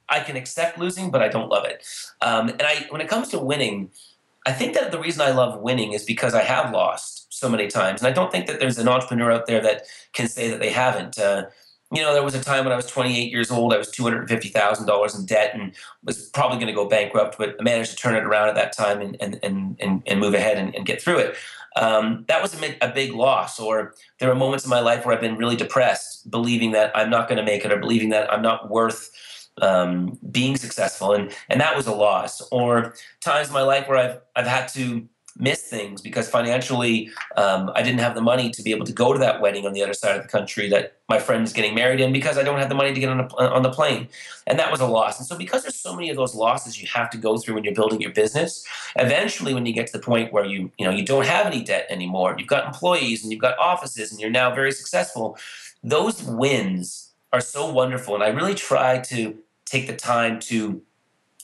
I 0.09 0.19
can 0.19 0.35
accept 0.35 0.77
losing, 0.77 1.11
but 1.11 1.21
I 1.21 1.27
don't 1.27 1.49
love 1.49 1.65
it. 1.65 1.85
Um, 2.21 2.49
and 2.49 2.63
I, 2.63 2.85
when 2.89 3.01
it 3.01 3.07
comes 3.07 3.29
to 3.29 3.39
winning, 3.39 3.91
I 4.45 4.51
think 4.51 4.73
that 4.75 4.91
the 4.91 4.99
reason 4.99 5.21
I 5.21 5.31
love 5.31 5.61
winning 5.61 5.93
is 5.93 6.03
because 6.03 6.35
I 6.35 6.43
have 6.43 6.71
lost 6.71 7.33
so 7.33 7.49
many 7.49 7.67
times, 7.67 8.01
and 8.01 8.07
I 8.07 8.11
don't 8.11 8.31
think 8.31 8.45
that 8.47 8.59
there's 8.59 8.77
an 8.77 8.87
entrepreneur 8.87 9.31
out 9.31 9.47
there 9.47 9.61
that 9.61 9.83
can 10.13 10.27
say 10.27 10.49
that 10.49 10.59
they 10.59 10.71
haven't. 10.71 11.17
Uh, 11.17 11.45
you 11.91 12.01
know, 12.01 12.13
there 12.13 12.23
was 12.23 12.35
a 12.35 12.43
time 12.43 12.65
when 12.65 12.73
I 12.73 12.75
was 12.75 12.87
28 12.87 13.31
years 13.31 13.51
old, 13.51 13.73
I 13.73 13.77
was 13.77 13.91
$250,000 13.91 15.19
in 15.19 15.25
debt 15.25 15.51
and 15.53 15.71
was 16.03 16.29
probably 16.29 16.57
going 16.57 16.67
to 16.67 16.73
go 16.73 16.87
bankrupt, 16.87 17.37
but 17.37 17.55
I 17.59 17.63
managed 17.63 17.91
to 17.91 17.97
turn 17.97 18.15
it 18.15 18.23
around 18.23 18.49
at 18.49 18.55
that 18.55 18.73
time 18.73 19.01
and, 19.01 19.15
and, 19.21 19.39
and, 19.43 19.77
and, 19.79 20.03
and 20.05 20.19
move 20.19 20.33
ahead 20.33 20.57
and, 20.57 20.75
and, 20.75 20.85
get 20.85 21.01
through 21.01 21.19
it. 21.19 21.35
Um, 21.75 22.25
that 22.27 22.41
was 22.41 22.59
a, 22.59 22.77
a, 22.81 22.91
big 22.91 23.13
loss. 23.13 23.59
Or 23.59 23.93
there 24.19 24.29
were 24.29 24.35
moments 24.35 24.65
in 24.65 24.69
my 24.69 24.79
life 24.79 25.05
where 25.05 25.13
I've 25.13 25.21
been 25.21 25.37
really 25.37 25.55
depressed, 25.55 26.29
believing 26.31 26.71
that 26.71 26.91
I'm 26.95 27.09
not 27.09 27.27
going 27.27 27.37
to 27.37 27.43
make 27.43 27.63
it 27.63 27.71
or 27.71 27.77
believing 27.77 28.09
that 28.09 28.31
I'm 28.33 28.41
not 28.41 28.69
worth 28.69 29.11
um, 29.61 30.17
being 30.31 30.57
successful, 30.57 31.13
and 31.13 31.31
and 31.49 31.61
that 31.61 31.75
was 31.75 31.87
a 31.87 31.93
loss. 31.93 32.41
Or 32.51 32.93
times 33.21 33.47
in 33.47 33.53
my 33.53 33.61
life 33.61 33.87
where 33.87 33.97
I've 33.97 34.21
I've 34.35 34.47
had 34.47 34.67
to 34.69 35.07
miss 35.37 35.61
things 35.63 36.01
because 36.01 36.29
financially 36.29 37.11
um, 37.35 37.69
I 37.75 37.81
didn't 37.81 37.99
have 37.99 38.15
the 38.15 38.21
money 38.21 38.49
to 38.51 38.63
be 38.63 38.71
able 38.71 38.85
to 38.85 38.93
go 38.93 39.11
to 39.11 39.19
that 39.19 39.41
wedding 39.41 39.65
on 39.65 39.73
the 39.73 39.83
other 39.83 39.93
side 39.93 40.15
of 40.15 40.23
the 40.23 40.29
country 40.29 40.69
that 40.69 40.97
my 41.09 41.19
friend 41.19 41.43
is 41.43 41.51
getting 41.51 41.75
married 41.75 41.99
in 41.99 42.13
because 42.13 42.37
I 42.37 42.43
don't 42.43 42.57
have 42.57 42.69
the 42.69 42.75
money 42.75 42.93
to 42.93 42.99
get 42.99 43.09
on, 43.09 43.19
a, 43.19 43.35
on 43.35 43.61
the 43.61 43.69
plane. 43.69 44.07
And 44.47 44.57
that 44.57 44.71
was 44.71 44.79
a 44.79 44.87
loss. 44.87 45.19
And 45.19 45.27
so 45.27 45.37
because 45.37 45.63
there's 45.63 45.75
so 45.75 45.93
many 45.93 46.09
of 46.09 46.15
those 46.15 46.35
losses 46.35 46.81
you 46.81 46.87
have 46.93 47.09
to 47.09 47.17
go 47.17 47.37
through 47.37 47.55
when 47.55 47.65
you're 47.65 47.75
building 47.75 47.99
your 47.99 48.13
business, 48.13 48.65
eventually 48.95 49.53
when 49.53 49.65
you 49.65 49.73
get 49.73 49.87
to 49.87 49.93
the 49.93 50.03
point 50.03 50.31
where 50.31 50.45
you, 50.45 50.71
you 50.77 50.85
know, 50.85 50.91
you 50.91 51.03
don't 51.03 51.25
have 51.25 51.45
any 51.45 51.63
debt 51.63 51.85
anymore, 51.89 52.35
you've 52.37 52.47
got 52.47 52.65
employees 52.65 53.23
and 53.23 53.31
you've 53.31 53.41
got 53.41 53.57
offices 53.59 54.11
and 54.11 54.21
you're 54.21 54.29
now 54.29 54.55
very 54.55 54.71
successful, 54.71 55.37
those 55.83 56.23
wins 56.23 57.11
are 57.33 57.41
so 57.41 57.69
wonderful. 57.69 58.15
And 58.15 58.23
I 58.23 58.29
really 58.29 58.55
try 58.55 58.99
to 58.99 59.37
take 59.65 59.87
the 59.87 59.95
time 59.95 60.39
to 60.39 60.81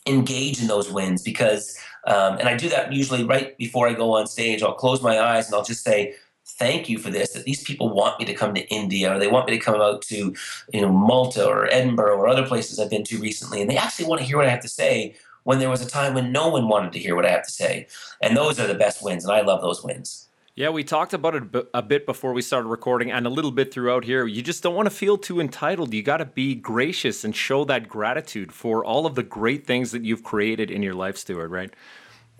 engage 0.07 0.61
in 0.61 0.67
those 0.67 0.91
wins 0.91 1.21
because 1.21 1.77
um, 2.07 2.37
and 2.39 2.49
i 2.49 2.57
do 2.57 2.67
that 2.69 2.91
usually 2.91 3.23
right 3.23 3.55
before 3.57 3.87
i 3.87 3.93
go 3.93 4.13
on 4.13 4.25
stage 4.25 4.63
i'll 4.63 4.73
close 4.73 5.01
my 5.01 5.19
eyes 5.19 5.45
and 5.45 5.55
i'll 5.55 5.63
just 5.63 5.83
say 5.83 6.13
thank 6.45 6.89
you 6.89 6.97
for 6.97 7.09
this. 7.09 7.33
That 7.33 7.45
these 7.45 7.63
people 7.63 7.93
want 7.93 8.19
me 8.19 8.25
to 8.25 8.33
come 8.33 8.53
to 8.55 8.67
india 8.69 9.13
or 9.13 9.19
they 9.19 9.27
want 9.27 9.47
me 9.47 9.57
to 9.57 9.63
come 9.63 9.79
out 9.79 10.01
to 10.03 10.35
you 10.73 10.81
know 10.81 10.91
malta 10.91 11.45
or 11.45 11.71
edinburgh 11.71 12.17
or 12.17 12.27
other 12.27 12.45
places 12.45 12.79
i've 12.79 12.89
been 12.89 13.03
to 13.05 13.17
recently. 13.19 13.61
And 13.61 13.69
they 13.69 13.77
actually 13.77 14.05
want 14.05 14.21
to 14.21 14.27
hear 14.27 14.37
what 14.37 14.47
i 14.47 14.49
have 14.49 14.61
to 14.61 14.67
say 14.67 15.15
when 15.43 15.59
there 15.59 15.69
was 15.69 15.81
a 15.81 15.89
time 15.89 16.13
when 16.13 16.31
no 16.31 16.49
one 16.49 16.67
wanted 16.67 16.93
to 16.93 16.99
hear 16.99 17.15
what 17.15 17.25
i 17.25 17.29
have 17.29 17.45
to 17.45 17.51
say. 17.51 17.87
And 18.21 18.37
those 18.37 18.59
are 18.59 18.67
the 18.67 18.75
best 18.75 19.03
wins 19.03 19.23
and 19.23 19.33
i 19.33 19.41
love 19.41 19.61
those 19.61 19.83
wins 19.83 20.27
yeah, 20.55 20.69
we 20.69 20.83
talked 20.83 21.13
about 21.13 21.35
it 21.35 21.43
a 21.73 21.81
bit 21.81 22.05
before 22.05 22.33
we 22.33 22.41
started 22.41 22.67
recording 22.67 23.11
and 23.11 23.25
a 23.25 23.29
little 23.29 23.51
bit 23.51 23.73
throughout 23.73 24.03
here. 24.03 24.25
You 24.25 24.41
just 24.41 24.61
don't 24.61 24.75
want 24.75 24.85
to 24.87 24.95
feel 24.95 25.17
too 25.17 25.39
entitled. 25.39 25.93
You 25.93 26.03
got 26.03 26.17
to 26.17 26.25
be 26.25 26.55
gracious 26.55 27.23
and 27.23 27.33
show 27.33 27.63
that 27.65 27.87
gratitude 27.87 28.51
for 28.51 28.83
all 28.83 29.05
of 29.05 29.15
the 29.15 29.23
great 29.23 29.65
things 29.65 29.91
that 29.91 30.03
you've 30.03 30.23
created 30.23 30.69
in 30.69 30.83
your 30.83 30.93
life, 30.93 31.15
Stuart, 31.15 31.47
right? 31.47 31.73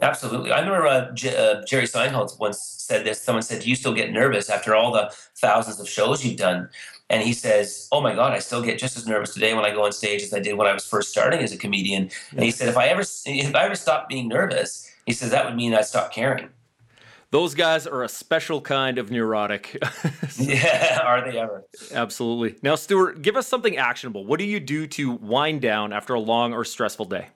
Absolutely. 0.02 0.52
I 0.52 0.60
remember 0.60 0.88
uh, 0.88 1.12
J- 1.14 1.38
uh, 1.38 1.64
Jerry 1.66 1.86
Seinfeld 1.86 2.38
once 2.40 2.60
said 2.60 3.06
this. 3.06 3.22
Someone 3.22 3.44
said, 3.44 3.62
Do 3.62 3.70
you 3.70 3.76
still 3.76 3.94
get 3.94 4.12
nervous 4.12 4.50
after 4.50 4.76
all 4.76 4.92
the 4.92 5.14
thousands 5.38 5.80
of 5.80 5.88
shows 5.88 6.26
you've 6.26 6.38
done? 6.38 6.70
And 7.10 7.22
he 7.24 7.34
says, 7.34 7.88
Oh 7.92 8.02
my 8.02 8.14
God, 8.14 8.34
I 8.34 8.40
still 8.40 8.64
get 8.64 8.80
just 8.80 8.98
as 8.98 9.08
nervous 9.08 9.34
today 9.34 9.54
when 9.54 9.64
I 9.64 9.72
go 9.72 9.86
on 9.86 9.92
stage 9.92 10.24
as 10.24 10.34
I 10.34 10.40
did 10.40 10.58
when 10.58 10.68
I 10.68 10.74
was 10.74 10.86
first 10.86 11.12
starting 11.12 11.42
as 11.42 11.54
a 11.54 11.58
comedian. 11.58 12.10
And 12.32 12.44
he 12.44 12.52
said, 12.52 12.68
If 12.68 12.78
I 12.78 12.88
ever, 12.88 13.02
if 13.02 13.56
I 13.56 13.64
ever 13.64 13.76
stopped 13.76 14.10
being 14.10 14.28
nervous, 14.28 14.92
he 15.06 15.14
says, 15.14 15.32
that 15.32 15.46
would 15.46 15.56
mean 15.56 15.74
I 15.74 15.82
stopped 15.82 16.14
caring 16.14 16.50
those 17.32 17.56
guys 17.56 17.88
are 17.88 18.04
a 18.04 18.10
special 18.10 18.60
kind 18.62 18.98
of 18.98 19.10
neurotic. 19.10 19.78
so, 20.30 20.44
yeah, 20.44 21.00
are 21.04 21.30
they 21.30 21.40
ever? 21.40 21.66
Absolutely. 21.94 22.60
Now, 22.62 22.76
Stuart, 22.76 23.22
give 23.22 23.38
us 23.38 23.48
something 23.48 23.78
actionable. 23.78 24.26
What 24.26 24.38
do 24.38 24.46
you 24.46 24.60
do 24.60 24.86
to 24.88 25.14
wind 25.14 25.62
down 25.62 25.94
after 25.94 26.14
a 26.14 26.20
long 26.20 26.54
or 26.54 26.66
stressful 26.66 27.06
day? 27.06 27.30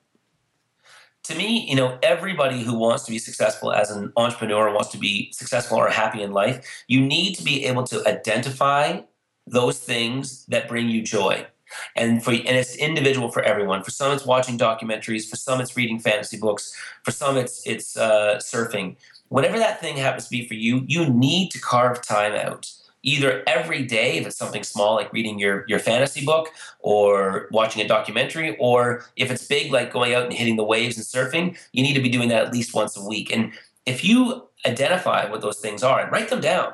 To 1.23 1.35
me, 1.35 1.67
you 1.67 1.75
know, 1.75 1.97
everybody 2.03 2.61
who 2.61 2.77
wants 2.77 3.03
to 3.05 3.11
be 3.11 3.17
successful 3.17 3.71
as 3.71 3.89
an 3.89 4.11
entrepreneur 4.15 4.71
wants 4.71 4.89
to 4.89 4.97
be 4.97 5.31
successful 5.31 5.77
or 5.77 5.89
happy 5.89 6.21
in 6.21 6.33
life, 6.33 6.83
you 6.87 7.01
need 7.01 7.33
to 7.35 7.43
be 7.43 7.65
able 7.65 7.83
to 7.85 8.07
identify 8.07 9.01
those 9.47 9.79
things 9.79 10.45
that 10.47 10.67
bring 10.67 10.89
you 10.89 11.01
joy. 11.01 11.47
And 11.95 12.23
for 12.23 12.31
and 12.31 12.47
it's 12.47 12.75
individual 12.75 13.31
for 13.31 13.41
everyone. 13.41 13.81
For 13.83 13.91
some, 13.91 14.13
it's 14.13 14.25
watching 14.25 14.57
documentaries. 14.57 15.27
For 15.27 15.35
some, 15.35 15.59
it's 15.59 15.75
reading 15.75 15.99
fantasy 15.99 16.37
books. 16.37 16.75
For 17.03 17.11
some, 17.11 17.37
it's 17.37 17.65
it's 17.65 17.97
uh, 17.97 18.35
surfing 18.37 18.97
whatever 19.35 19.59
that 19.59 19.81
thing 19.81 19.97
happens 19.97 20.23
to 20.23 20.29
be 20.37 20.47
for 20.47 20.53
you, 20.53 20.73
you 20.87 21.01
need 21.09 21.51
to 21.51 21.59
carve 21.59 22.01
time 22.01 22.35
out. 22.47 22.71
Either 23.03 23.43
every 23.45 23.83
day, 23.83 24.17
if 24.17 24.25
it's 24.25 24.37
something 24.37 24.63
small 24.63 24.95
like 24.95 25.11
reading 25.11 25.37
your, 25.37 25.65
your 25.67 25.77
fantasy 25.77 26.23
book 26.25 26.47
or 26.79 27.49
watching 27.51 27.81
a 27.81 27.87
documentary, 27.95 28.55
or 28.59 29.03
if 29.17 29.29
it's 29.29 29.45
big 29.45 29.73
like 29.73 29.91
going 29.91 30.13
out 30.15 30.23
and 30.23 30.33
hitting 30.33 30.55
the 30.55 30.63
waves 30.63 30.95
and 30.95 31.05
surfing, 31.05 31.47
you 31.73 31.83
need 31.83 31.95
to 31.95 32.01
be 32.01 32.15
doing 32.17 32.29
that 32.29 32.45
at 32.45 32.53
least 32.53 32.73
once 32.73 32.95
a 32.95 33.05
week. 33.05 33.29
And 33.35 33.51
if 33.85 34.05
you 34.05 34.47
identify 34.65 35.29
what 35.29 35.41
those 35.41 35.59
things 35.59 35.83
are 35.83 35.99
and 35.99 36.09
write 36.13 36.29
them 36.29 36.39
down, 36.39 36.71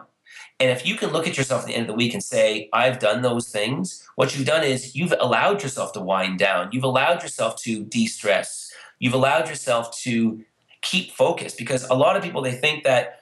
And 0.61 0.69
if 0.69 0.86
you 0.86 0.95
can 0.95 1.09
look 1.09 1.25
at 1.27 1.38
yourself 1.38 1.61
at 1.61 1.67
the 1.67 1.73
end 1.73 1.83
of 1.83 1.88
the 1.88 1.95
week 1.95 2.13
and 2.13 2.23
say, 2.23 2.69
I've 2.71 2.99
done 2.99 3.23
those 3.23 3.49
things, 3.49 4.07
what 4.15 4.38
you've 4.38 4.45
done 4.45 4.63
is 4.63 4.95
you've 4.95 5.15
allowed 5.19 5.63
yourself 5.63 5.91
to 5.93 5.99
wind 5.99 6.38
down. 6.38 6.69
You've 6.71 6.83
allowed 6.83 7.23
yourself 7.23 7.59
to 7.63 7.83
de 7.83 8.05
stress. 8.05 8.71
You've 8.99 9.15
allowed 9.15 9.49
yourself 9.49 9.97
to 10.01 10.45
keep 10.82 11.11
focused 11.11 11.57
because 11.57 11.84
a 11.89 11.93
lot 11.93 12.15
of 12.15 12.23
people, 12.23 12.41
they 12.41 12.51
think 12.51 12.84
that 12.84 13.21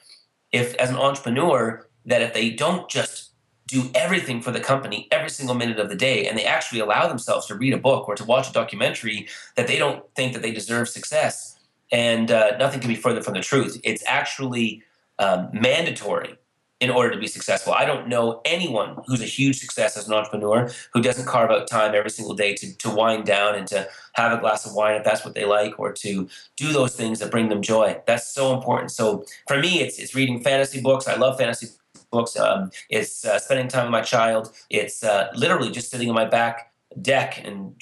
if, 0.52 0.74
as 0.76 0.90
an 0.90 0.96
entrepreneur, 0.96 1.86
that 2.06 2.22
if 2.22 2.34
they 2.34 2.50
don't 2.50 2.88
just 2.88 3.30
do 3.66 3.88
everything 3.94 4.40
for 4.40 4.50
the 4.50 4.58
company 4.58 5.06
every 5.12 5.30
single 5.30 5.54
minute 5.54 5.78
of 5.78 5.88
the 5.88 5.94
day 5.94 6.26
and 6.26 6.36
they 6.36 6.44
actually 6.44 6.80
allow 6.80 7.06
themselves 7.06 7.46
to 7.46 7.54
read 7.54 7.72
a 7.72 7.78
book 7.78 8.08
or 8.08 8.16
to 8.16 8.24
watch 8.24 8.50
a 8.50 8.52
documentary 8.52 9.28
that 9.54 9.68
they 9.68 9.78
don't 9.78 10.02
think 10.16 10.32
that 10.32 10.42
they 10.42 10.50
deserve 10.50 10.88
success. 10.88 11.56
And 11.92 12.30
uh, 12.30 12.56
nothing 12.56 12.80
can 12.80 12.88
be 12.88 12.96
further 12.96 13.22
from 13.22 13.34
the 13.34 13.40
truth. 13.40 13.80
It's 13.84 14.02
actually 14.06 14.82
um, 15.20 15.50
mandatory 15.52 16.36
in 16.80 16.90
order 16.90 17.10
to 17.10 17.18
be 17.18 17.26
successful. 17.26 17.74
I 17.74 17.84
don't 17.84 18.08
know 18.08 18.40
anyone 18.44 18.96
who's 19.06 19.20
a 19.20 19.26
huge 19.26 19.58
success 19.58 19.96
as 19.96 20.08
an 20.08 20.14
entrepreneur 20.14 20.70
who 20.92 21.02
doesn't 21.02 21.26
carve 21.26 21.50
out 21.50 21.68
time 21.68 21.94
every 21.94 22.10
single 22.10 22.34
day 22.34 22.54
to, 22.54 22.76
to 22.78 22.90
wind 22.90 23.26
down 23.26 23.54
and 23.54 23.66
to 23.68 23.86
have 24.14 24.32
a 24.32 24.40
glass 24.40 24.66
of 24.66 24.74
wine 24.74 24.96
if 24.96 25.04
that's 25.04 25.24
what 25.24 25.34
they 25.34 25.44
like, 25.44 25.78
or 25.78 25.92
to 25.92 26.28
do 26.56 26.72
those 26.72 26.96
things 26.96 27.18
that 27.18 27.30
bring 27.30 27.50
them 27.50 27.60
joy. 27.60 28.00
That's 28.06 28.32
so 28.32 28.54
important. 28.54 28.90
So 28.90 29.24
for 29.46 29.58
me, 29.58 29.80
it's, 29.80 29.98
it's 29.98 30.14
reading 30.14 30.42
fantasy 30.42 30.80
books. 30.80 31.06
I 31.06 31.16
love 31.16 31.38
fantasy 31.38 31.68
books. 32.10 32.36
Um, 32.38 32.70
it's 32.88 33.24
uh, 33.24 33.38
spending 33.38 33.68
time 33.68 33.84
with 33.84 33.92
my 33.92 34.02
child. 34.02 34.52
It's 34.70 35.04
uh, 35.04 35.28
literally 35.36 35.70
just 35.70 35.90
sitting 35.90 36.08
on 36.08 36.14
my 36.14 36.24
back 36.24 36.72
deck 37.02 37.40
and 37.44 37.78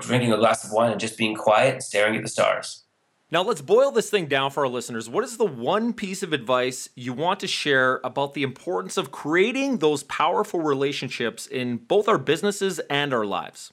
drinking 0.00 0.32
a 0.32 0.36
glass 0.36 0.64
of 0.64 0.72
wine 0.72 0.92
and 0.92 1.00
just 1.00 1.18
being 1.18 1.34
quiet 1.34 1.74
and 1.74 1.82
staring 1.82 2.16
at 2.16 2.22
the 2.22 2.28
stars. 2.28 2.84
Now, 3.32 3.40
let's 3.40 3.62
boil 3.62 3.90
this 3.90 4.10
thing 4.10 4.26
down 4.26 4.50
for 4.50 4.62
our 4.64 4.68
listeners. 4.68 5.08
What 5.08 5.24
is 5.24 5.38
the 5.38 5.46
one 5.46 5.94
piece 5.94 6.22
of 6.22 6.34
advice 6.34 6.90
you 6.94 7.14
want 7.14 7.40
to 7.40 7.46
share 7.46 7.98
about 8.04 8.34
the 8.34 8.42
importance 8.42 8.98
of 8.98 9.10
creating 9.10 9.78
those 9.78 10.02
powerful 10.02 10.60
relationships 10.60 11.46
in 11.46 11.78
both 11.78 12.08
our 12.08 12.18
businesses 12.18 12.78
and 12.90 13.14
our 13.14 13.24
lives? 13.24 13.72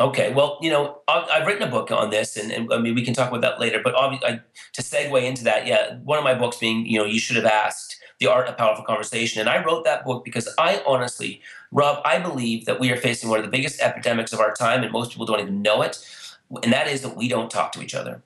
Okay, 0.00 0.32
well, 0.32 0.58
you 0.62 0.70
know, 0.70 1.02
I've 1.06 1.46
written 1.46 1.68
a 1.68 1.70
book 1.70 1.90
on 1.90 2.08
this, 2.08 2.38
and, 2.38 2.50
and 2.50 2.72
I 2.72 2.78
mean, 2.78 2.94
we 2.94 3.04
can 3.04 3.12
talk 3.12 3.28
about 3.28 3.42
that 3.42 3.60
later. 3.60 3.82
But 3.84 3.94
obviously, 3.94 4.40
to 4.72 4.80
segue 4.80 5.22
into 5.22 5.44
that, 5.44 5.66
yeah, 5.66 5.98
one 5.98 6.16
of 6.16 6.24
my 6.24 6.32
books 6.32 6.56
being, 6.56 6.86
you 6.86 6.98
know, 6.98 7.04
you 7.04 7.20
should 7.20 7.36
have 7.36 7.44
asked 7.44 8.00
the 8.20 8.26
art 8.26 8.48
of 8.48 8.56
powerful 8.56 8.86
conversation, 8.86 9.40
and 9.40 9.50
I 9.50 9.62
wrote 9.62 9.84
that 9.84 10.02
book 10.06 10.24
because 10.24 10.48
I 10.56 10.82
honestly, 10.86 11.42
Rob, 11.72 12.00
I 12.06 12.18
believe 12.18 12.64
that 12.64 12.80
we 12.80 12.90
are 12.90 12.96
facing 12.96 13.28
one 13.28 13.38
of 13.38 13.44
the 13.44 13.50
biggest 13.50 13.82
epidemics 13.82 14.32
of 14.32 14.40
our 14.40 14.54
time, 14.54 14.82
and 14.82 14.90
most 14.90 15.10
people 15.10 15.26
don't 15.26 15.40
even 15.40 15.60
know 15.60 15.82
it, 15.82 16.02
and 16.62 16.72
that 16.72 16.88
is 16.88 17.02
that 17.02 17.18
we 17.18 17.28
don't 17.28 17.50
talk 17.50 17.72
to 17.72 17.82
each 17.82 17.94
other. 17.94 18.22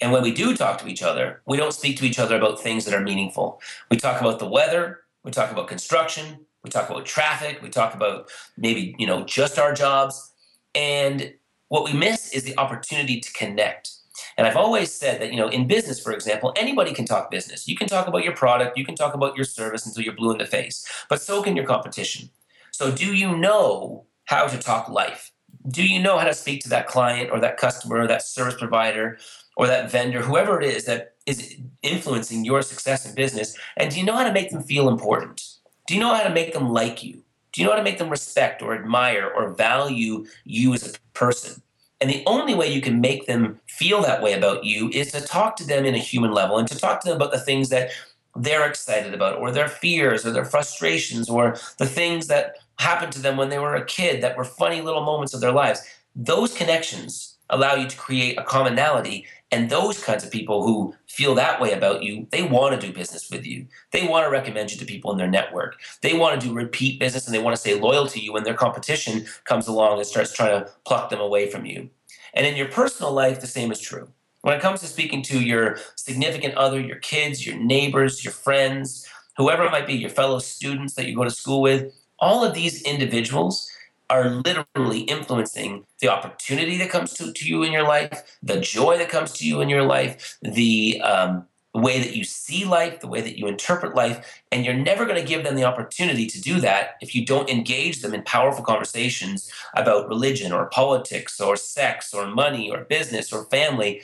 And 0.00 0.12
when 0.12 0.22
we 0.22 0.32
do 0.32 0.56
talk 0.56 0.78
to 0.78 0.88
each 0.88 1.02
other, 1.02 1.42
we 1.46 1.56
don't 1.56 1.74
speak 1.74 1.98
to 1.98 2.06
each 2.06 2.18
other 2.18 2.36
about 2.36 2.60
things 2.60 2.84
that 2.84 2.94
are 2.94 3.02
meaningful. 3.02 3.60
We 3.90 3.96
talk 3.96 4.20
about 4.20 4.38
the 4.38 4.46
weather, 4.48 5.00
we 5.24 5.30
talk 5.30 5.50
about 5.50 5.68
construction, 5.68 6.46
we 6.64 6.70
talk 6.70 6.88
about 6.88 7.06
traffic, 7.06 7.60
we 7.62 7.68
talk 7.68 7.94
about 7.94 8.30
maybe, 8.56 8.94
you 8.98 9.06
know, 9.06 9.24
just 9.24 9.58
our 9.58 9.74
jobs. 9.74 10.32
And 10.74 11.34
what 11.68 11.84
we 11.84 11.92
miss 11.92 12.32
is 12.32 12.44
the 12.44 12.56
opportunity 12.58 13.20
to 13.20 13.32
connect. 13.32 13.90
And 14.36 14.46
I've 14.46 14.56
always 14.56 14.92
said 14.92 15.20
that, 15.20 15.30
you 15.30 15.36
know, 15.36 15.48
in 15.48 15.66
business, 15.66 16.00
for 16.00 16.12
example, 16.12 16.52
anybody 16.56 16.92
can 16.92 17.04
talk 17.04 17.30
business. 17.30 17.68
You 17.68 17.76
can 17.76 17.88
talk 17.88 18.06
about 18.06 18.24
your 18.24 18.34
product, 18.34 18.76
you 18.78 18.84
can 18.84 18.94
talk 18.94 19.14
about 19.14 19.36
your 19.36 19.44
service 19.44 19.86
until 19.86 20.02
you're 20.02 20.14
blue 20.14 20.32
in 20.32 20.38
the 20.38 20.46
face, 20.46 20.86
but 21.08 21.20
so 21.20 21.42
can 21.42 21.56
your 21.56 21.66
competition. 21.66 22.30
So, 22.72 22.90
do 22.90 23.14
you 23.14 23.36
know 23.36 24.06
how 24.24 24.46
to 24.46 24.56
talk 24.58 24.88
life? 24.88 25.32
Do 25.68 25.86
you 25.86 26.00
know 26.00 26.16
how 26.16 26.24
to 26.24 26.34
speak 26.34 26.62
to 26.62 26.68
that 26.70 26.86
client 26.86 27.30
or 27.30 27.40
that 27.40 27.56
customer 27.56 27.98
or 27.98 28.06
that 28.06 28.22
service 28.22 28.54
provider 28.54 29.18
or 29.60 29.66
that 29.66 29.90
vendor, 29.90 30.22
whoever 30.22 30.58
it 30.58 30.66
is 30.66 30.86
that 30.86 31.16
is 31.26 31.56
influencing 31.82 32.46
your 32.46 32.62
success 32.62 33.04
in 33.04 33.14
business? 33.14 33.54
And 33.76 33.90
do 33.90 34.00
you 34.00 34.06
know 34.06 34.16
how 34.16 34.24
to 34.24 34.32
make 34.32 34.48
them 34.48 34.62
feel 34.62 34.88
important? 34.88 35.46
Do 35.86 35.92
you 35.92 36.00
know 36.00 36.14
how 36.14 36.22
to 36.22 36.32
make 36.32 36.54
them 36.54 36.70
like 36.70 37.02
you? 37.02 37.22
Do 37.52 37.60
you 37.60 37.66
know 37.66 37.72
how 37.72 37.76
to 37.76 37.84
make 37.84 37.98
them 37.98 38.08
respect 38.08 38.62
or 38.62 38.74
admire 38.74 39.30
or 39.36 39.50
value 39.50 40.24
you 40.44 40.72
as 40.72 40.88
a 40.88 40.98
person? 41.12 41.60
And 42.00 42.08
the 42.08 42.22
only 42.26 42.54
way 42.54 42.72
you 42.72 42.80
can 42.80 43.02
make 43.02 43.26
them 43.26 43.60
feel 43.66 44.00
that 44.00 44.22
way 44.22 44.32
about 44.32 44.64
you 44.64 44.88
is 44.94 45.12
to 45.12 45.20
talk 45.20 45.56
to 45.56 45.66
them 45.66 45.84
in 45.84 45.94
a 45.94 45.98
human 45.98 46.32
level 46.32 46.56
and 46.56 46.66
to 46.68 46.78
talk 46.78 47.02
to 47.02 47.08
them 47.08 47.16
about 47.16 47.32
the 47.32 47.38
things 47.38 47.68
that 47.68 47.90
they're 48.34 48.66
excited 48.66 49.12
about 49.12 49.40
or 49.40 49.52
their 49.52 49.68
fears 49.68 50.24
or 50.24 50.30
their 50.30 50.46
frustrations 50.46 51.28
or 51.28 51.58
the 51.76 51.84
things 51.84 52.28
that 52.28 52.56
happened 52.78 53.12
to 53.12 53.20
them 53.20 53.36
when 53.36 53.50
they 53.50 53.58
were 53.58 53.74
a 53.74 53.84
kid 53.84 54.22
that 54.22 54.38
were 54.38 54.44
funny 54.44 54.80
little 54.80 55.04
moments 55.04 55.34
of 55.34 55.42
their 55.42 55.52
lives. 55.52 55.82
Those 56.16 56.56
connections 56.56 57.36
allow 57.50 57.74
you 57.74 57.86
to 57.88 57.96
create 57.96 58.38
a 58.38 58.44
commonality 58.44 59.26
and 59.52 59.68
those 59.68 60.02
kinds 60.02 60.24
of 60.24 60.30
people 60.30 60.64
who 60.64 60.94
feel 61.08 61.34
that 61.34 61.60
way 61.60 61.72
about 61.72 62.02
you, 62.02 62.26
they 62.30 62.42
want 62.42 62.78
to 62.78 62.86
do 62.86 62.92
business 62.92 63.30
with 63.30 63.44
you. 63.44 63.66
They 63.90 64.06
want 64.06 64.24
to 64.24 64.30
recommend 64.30 64.70
you 64.70 64.78
to 64.78 64.84
people 64.84 65.10
in 65.10 65.18
their 65.18 65.30
network. 65.30 65.80
They 66.02 66.16
want 66.16 66.40
to 66.40 66.46
do 66.46 66.54
repeat 66.54 67.00
business 67.00 67.26
and 67.26 67.34
they 67.34 67.40
want 67.40 67.56
to 67.56 67.60
stay 67.60 67.78
loyal 67.78 68.06
to 68.08 68.20
you 68.20 68.32
when 68.32 68.44
their 68.44 68.54
competition 68.54 69.26
comes 69.44 69.66
along 69.66 69.98
and 69.98 70.06
starts 70.06 70.32
trying 70.32 70.60
to 70.60 70.70
pluck 70.84 71.10
them 71.10 71.20
away 71.20 71.50
from 71.50 71.64
you. 71.64 71.90
And 72.34 72.46
in 72.46 72.56
your 72.56 72.68
personal 72.68 73.12
life, 73.12 73.40
the 73.40 73.48
same 73.48 73.72
is 73.72 73.80
true. 73.80 74.08
When 74.42 74.56
it 74.56 74.62
comes 74.62 74.80
to 74.80 74.86
speaking 74.86 75.22
to 75.24 75.40
your 75.40 75.78
significant 75.96 76.54
other, 76.54 76.80
your 76.80 76.96
kids, 76.96 77.44
your 77.44 77.56
neighbors, 77.56 78.24
your 78.24 78.32
friends, 78.32 79.06
whoever 79.36 79.64
it 79.64 79.72
might 79.72 79.86
be, 79.86 79.94
your 79.94 80.10
fellow 80.10 80.38
students 80.38 80.94
that 80.94 81.06
you 81.06 81.16
go 81.16 81.24
to 81.24 81.30
school 81.30 81.60
with, 81.60 81.92
all 82.20 82.44
of 82.44 82.54
these 82.54 82.82
individuals 82.82 83.69
are 84.10 84.28
literally 84.28 85.00
influencing 85.02 85.86
the 86.00 86.08
opportunity 86.08 86.76
that 86.76 86.90
comes 86.90 87.14
to, 87.14 87.32
to 87.32 87.48
you 87.48 87.62
in 87.62 87.72
your 87.72 87.84
life, 87.84 88.38
the 88.42 88.60
joy 88.60 88.98
that 88.98 89.08
comes 89.08 89.32
to 89.32 89.46
you 89.46 89.60
in 89.60 89.68
your 89.68 89.84
life, 89.84 90.36
the 90.42 91.00
um, 91.02 91.46
way 91.74 92.00
that 92.00 92.16
you 92.16 92.24
see 92.24 92.64
life, 92.64 92.98
the 92.98 93.06
way 93.06 93.20
that 93.20 93.38
you 93.38 93.46
interpret 93.46 93.94
life. 93.94 94.42
And 94.50 94.64
you're 94.64 94.74
never 94.74 95.06
going 95.06 95.20
to 95.20 95.26
give 95.26 95.44
them 95.44 95.54
the 95.54 95.62
opportunity 95.62 96.26
to 96.26 96.40
do 96.40 96.60
that 96.60 96.96
if 97.00 97.14
you 97.14 97.24
don't 97.24 97.48
engage 97.48 98.02
them 98.02 98.12
in 98.12 98.22
powerful 98.22 98.64
conversations 98.64 99.50
about 99.74 100.08
religion 100.08 100.50
or 100.50 100.66
politics 100.66 101.40
or 101.40 101.56
sex 101.56 102.12
or 102.12 102.26
money 102.26 102.68
or 102.68 102.84
business 102.84 103.32
or 103.32 103.44
family. 103.44 104.02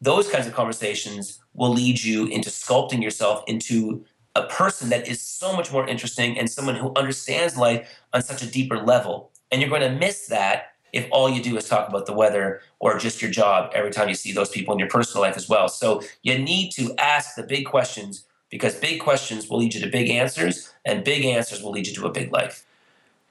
Those 0.00 0.30
kinds 0.30 0.46
of 0.46 0.54
conversations 0.54 1.40
will 1.54 1.70
lead 1.70 2.02
you 2.02 2.26
into 2.26 2.50
sculpting 2.50 3.02
yourself 3.02 3.42
into 3.48 4.04
a 4.36 4.46
person 4.46 4.90
that 4.90 5.08
is 5.08 5.20
so 5.20 5.52
much 5.52 5.72
more 5.72 5.88
interesting 5.88 6.38
and 6.38 6.48
someone 6.48 6.76
who 6.76 6.92
understands 6.94 7.56
life 7.56 8.00
on 8.12 8.22
such 8.22 8.42
a 8.42 8.46
deeper 8.46 8.78
level 8.78 9.32
and 9.50 9.60
you're 9.60 9.70
going 9.70 9.82
to 9.82 9.98
miss 9.98 10.26
that 10.26 10.72
if 10.92 11.06
all 11.10 11.28
you 11.28 11.42
do 11.42 11.56
is 11.56 11.68
talk 11.68 11.88
about 11.88 12.06
the 12.06 12.12
weather 12.12 12.60
or 12.80 12.98
just 12.98 13.22
your 13.22 13.30
job 13.30 13.70
every 13.74 13.90
time 13.90 14.08
you 14.08 14.14
see 14.14 14.32
those 14.32 14.48
people 14.48 14.72
in 14.72 14.78
your 14.78 14.88
personal 14.88 15.22
life 15.22 15.36
as 15.36 15.48
well. 15.48 15.68
So 15.68 16.02
you 16.22 16.38
need 16.38 16.70
to 16.72 16.94
ask 16.98 17.36
the 17.36 17.44
big 17.44 17.66
questions 17.66 18.26
because 18.50 18.74
big 18.74 19.00
questions 19.00 19.48
will 19.48 19.58
lead 19.58 19.74
you 19.74 19.80
to 19.80 19.88
big 19.88 20.10
answers, 20.10 20.72
and 20.84 21.04
big 21.04 21.24
answers 21.24 21.62
will 21.62 21.70
lead 21.70 21.86
you 21.86 21.94
to 21.94 22.06
a 22.06 22.12
big 22.12 22.32
life. 22.32 22.66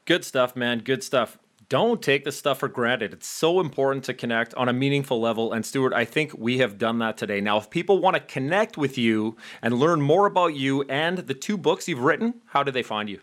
Good 0.06 0.24
stuff, 0.24 0.56
man. 0.56 0.80
Good 0.80 1.04
stuff. 1.04 1.38
Don't 1.68 2.02
take 2.02 2.24
this 2.26 2.38
stuff 2.38 2.60
for 2.60 2.68
granted. 2.68 3.14
It's 3.14 3.28
so 3.28 3.60
important 3.60 4.04
to 4.06 4.14
connect 4.14 4.56
on 4.56 4.70
a 4.70 4.74
meaningful 4.74 5.22
level. 5.22 5.54
And 5.54 5.64
Stuart, 5.64 5.94
I 5.94 6.04
think 6.04 6.34
we 6.36 6.58
have 6.60 6.80
done 6.80 6.98
that 7.00 7.16
today. 7.16 7.42
Now, 7.42 7.58
if 7.58 7.70
people 7.70 8.00
want 8.00 8.16
to 8.16 8.22
connect 8.22 8.76
with 8.76 8.98
you 8.98 9.38
and 9.62 9.76
learn 9.76 10.02
more 10.02 10.26
about 10.26 10.56
you 10.56 10.82
and 10.84 11.20
the 11.20 11.36
two 11.36 11.58
books 11.58 11.88
you've 11.88 12.02
written, 12.02 12.36
how 12.48 12.64
do 12.64 12.72
they 12.72 12.82
find 12.82 13.08
you? 13.08 13.20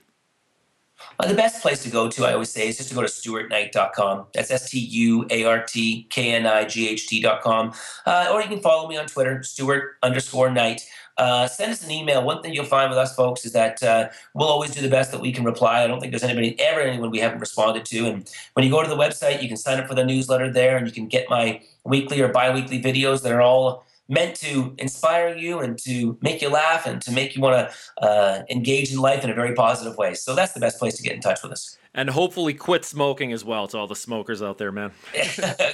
Uh, 1.18 1.28
the 1.28 1.34
best 1.34 1.62
place 1.62 1.82
to 1.82 1.90
go 1.90 2.10
to, 2.10 2.24
I 2.24 2.32
always 2.32 2.50
say, 2.50 2.68
is 2.68 2.76
just 2.76 2.90
to 2.90 2.94
go 2.94 3.02
to 3.02 3.08
stuartknight.com. 3.08 4.26
That's 4.34 4.50
S 4.50 4.70
T 4.70 4.78
U 4.78 5.26
A 5.30 5.44
R 5.44 5.64
T 5.64 6.06
K 6.10 6.34
N 6.34 6.46
I 6.46 6.64
G 6.64 6.88
H 6.88 7.06
T.com. 7.08 7.72
Uh, 8.04 8.30
or 8.32 8.42
you 8.42 8.48
can 8.48 8.60
follow 8.60 8.88
me 8.88 8.96
on 8.96 9.06
Twitter, 9.06 9.42
Stuart 9.42 9.96
underscore 10.02 10.50
Knight. 10.50 10.86
Uh, 11.18 11.46
send 11.48 11.72
us 11.72 11.82
an 11.82 11.90
email. 11.90 12.22
One 12.22 12.42
thing 12.42 12.52
you'll 12.52 12.66
find 12.66 12.90
with 12.90 12.98
us 12.98 13.14
folks 13.14 13.46
is 13.46 13.52
that 13.52 13.82
uh, 13.82 14.10
we'll 14.34 14.48
always 14.48 14.70
do 14.72 14.82
the 14.82 14.88
best 14.90 15.12
that 15.12 15.20
we 15.20 15.32
can 15.32 15.44
reply. 15.44 15.82
I 15.82 15.86
don't 15.86 15.98
think 15.98 16.12
there's 16.12 16.22
anybody, 16.22 16.60
ever 16.60 16.80
anyone 16.80 17.10
we 17.10 17.20
haven't 17.20 17.40
responded 17.40 17.86
to. 17.86 18.06
And 18.06 18.30
when 18.52 18.64
you 18.66 18.70
go 18.70 18.82
to 18.82 18.88
the 18.88 18.96
website, 18.96 19.42
you 19.42 19.48
can 19.48 19.56
sign 19.56 19.80
up 19.80 19.88
for 19.88 19.94
the 19.94 20.04
newsletter 20.04 20.52
there 20.52 20.76
and 20.76 20.86
you 20.86 20.92
can 20.92 21.08
get 21.08 21.30
my 21.30 21.62
weekly 21.84 22.20
or 22.20 22.28
bi 22.28 22.52
weekly 22.52 22.82
videos 22.82 23.22
that 23.22 23.32
are 23.32 23.40
all 23.40 23.85
meant 24.08 24.36
to 24.36 24.74
inspire 24.78 25.36
you 25.36 25.60
and 25.60 25.78
to 25.78 26.18
make 26.22 26.40
you 26.40 26.48
laugh 26.48 26.86
and 26.86 27.00
to 27.02 27.12
make 27.12 27.34
you 27.34 27.42
want 27.42 27.68
to 27.68 28.04
uh, 28.06 28.42
engage 28.50 28.92
in 28.92 28.98
life 28.98 29.24
in 29.24 29.30
a 29.30 29.34
very 29.34 29.54
positive 29.54 29.96
way. 29.96 30.14
So 30.14 30.34
that's 30.34 30.52
the 30.52 30.60
best 30.60 30.78
place 30.78 30.96
to 30.96 31.02
get 31.02 31.14
in 31.14 31.20
touch 31.20 31.42
with 31.42 31.52
us. 31.52 31.76
And 31.94 32.10
hopefully 32.10 32.54
quit 32.54 32.84
smoking 32.84 33.32
as 33.32 33.44
well 33.44 33.66
to 33.68 33.78
all 33.78 33.86
the 33.86 33.96
smokers 33.96 34.42
out 34.42 34.58
there, 34.58 34.72
man. 34.72 34.92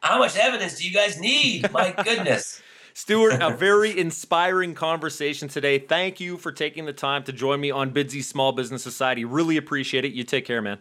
How 0.00 0.18
much 0.18 0.36
evidence 0.36 0.78
do 0.78 0.88
you 0.88 0.94
guys 0.94 1.18
need? 1.18 1.70
My 1.72 1.92
goodness. 2.04 2.60
Stuart, 2.94 3.40
a 3.40 3.50
very 3.56 3.98
inspiring 3.98 4.74
conversation 4.74 5.48
today. 5.48 5.78
Thank 5.78 6.20
you 6.20 6.36
for 6.36 6.52
taking 6.52 6.84
the 6.84 6.92
time 6.92 7.22
to 7.24 7.32
join 7.32 7.60
me 7.60 7.70
on 7.70 7.92
Bidsy 7.92 8.22
Small 8.22 8.52
Business 8.52 8.82
Society. 8.82 9.24
Really 9.24 9.56
appreciate 9.56 10.04
it. 10.04 10.12
You 10.12 10.24
take 10.24 10.44
care, 10.44 10.60
man 10.60 10.78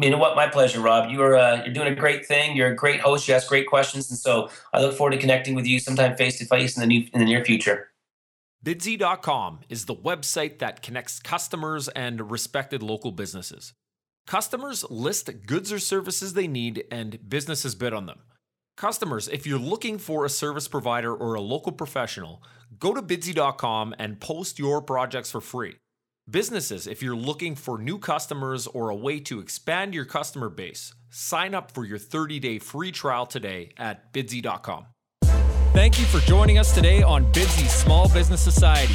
you 0.00 0.10
know 0.10 0.18
what? 0.18 0.36
My 0.36 0.48
pleasure, 0.48 0.80
Rob. 0.80 1.10
You 1.10 1.22
are 1.22 1.36
uh, 1.36 1.64
you're 1.64 1.74
doing 1.74 1.92
a 1.92 1.94
great 1.94 2.24
thing. 2.24 2.56
You're 2.56 2.72
a 2.72 2.74
great 2.74 3.00
host. 3.00 3.28
You 3.28 3.34
ask 3.34 3.48
great 3.48 3.66
questions, 3.66 4.10
and 4.10 4.18
so 4.18 4.48
I 4.72 4.80
look 4.80 4.96
forward 4.96 5.12
to 5.12 5.18
connecting 5.18 5.54
with 5.54 5.66
you 5.66 5.78
sometime 5.78 6.16
face 6.16 6.38
to 6.38 6.46
face 6.46 6.76
in 6.76 6.80
the 6.80 6.86
new 6.86 7.06
in 7.12 7.20
the 7.20 7.26
near 7.26 7.44
future. 7.44 7.90
Bidsy.com 8.64 9.60
is 9.68 9.86
the 9.86 9.94
website 9.94 10.60
that 10.60 10.82
connects 10.82 11.18
customers 11.18 11.88
and 11.88 12.30
respected 12.30 12.82
local 12.82 13.10
businesses. 13.10 13.74
Customers 14.26 14.84
list 14.88 15.28
goods 15.46 15.72
or 15.72 15.80
services 15.80 16.34
they 16.34 16.46
need, 16.46 16.84
and 16.90 17.28
businesses 17.28 17.74
bid 17.74 17.92
on 17.92 18.06
them. 18.06 18.20
Customers, 18.76 19.28
if 19.28 19.46
you're 19.46 19.58
looking 19.58 19.98
for 19.98 20.24
a 20.24 20.30
service 20.30 20.68
provider 20.68 21.14
or 21.14 21.34
a 21.34 21.40
local 21.40 21.72
professional, 21.72 22.42
go 22.78 22.94
to 22.94 23.02
bidsy.com 23.02 23.94
and 23.98 24.20
post 24.20 24.58
your 24.58 24.80
projects 24.80 25.30
for 25.30 25.40
free. 25.40 25.76
Businesses, 26.30 26.86
if 26.86 27.02
you're 27.02 27.16
looking 27.16 27.56
for 27.56 27.78
new 27.78 27.98
customers 27.98 28.68
or 28.68 28.90
a 28.90 28.94
way 28.94 29.18
to 29.18 29.40
expand 29.40 29.92
your 29.92 30.04
customer 30.04 30.48
base, 30.48 30.94
sign 31.10 31.52
up 31.52 31.72
for 31.72 31.84
your 31.84 31.98
30 31.98 32.38
day 32.38 32.58
free 32.60 32.92
trial 32.92 33.26
today 33.26 33.72
at 33.76 34.12
bidsy.com. 34.12 34.86
Thank 35.72 35.98
you 35.98 36.04
for 36.06 36.20
joining 36.20 36.58
us 36.58 36.72
today 36.74 37.02
on 37.02 37.24
Bidsy 37.32 37.66
Small 37.68 38.08
Business 38.10 38.40
Society. 38.40 38.94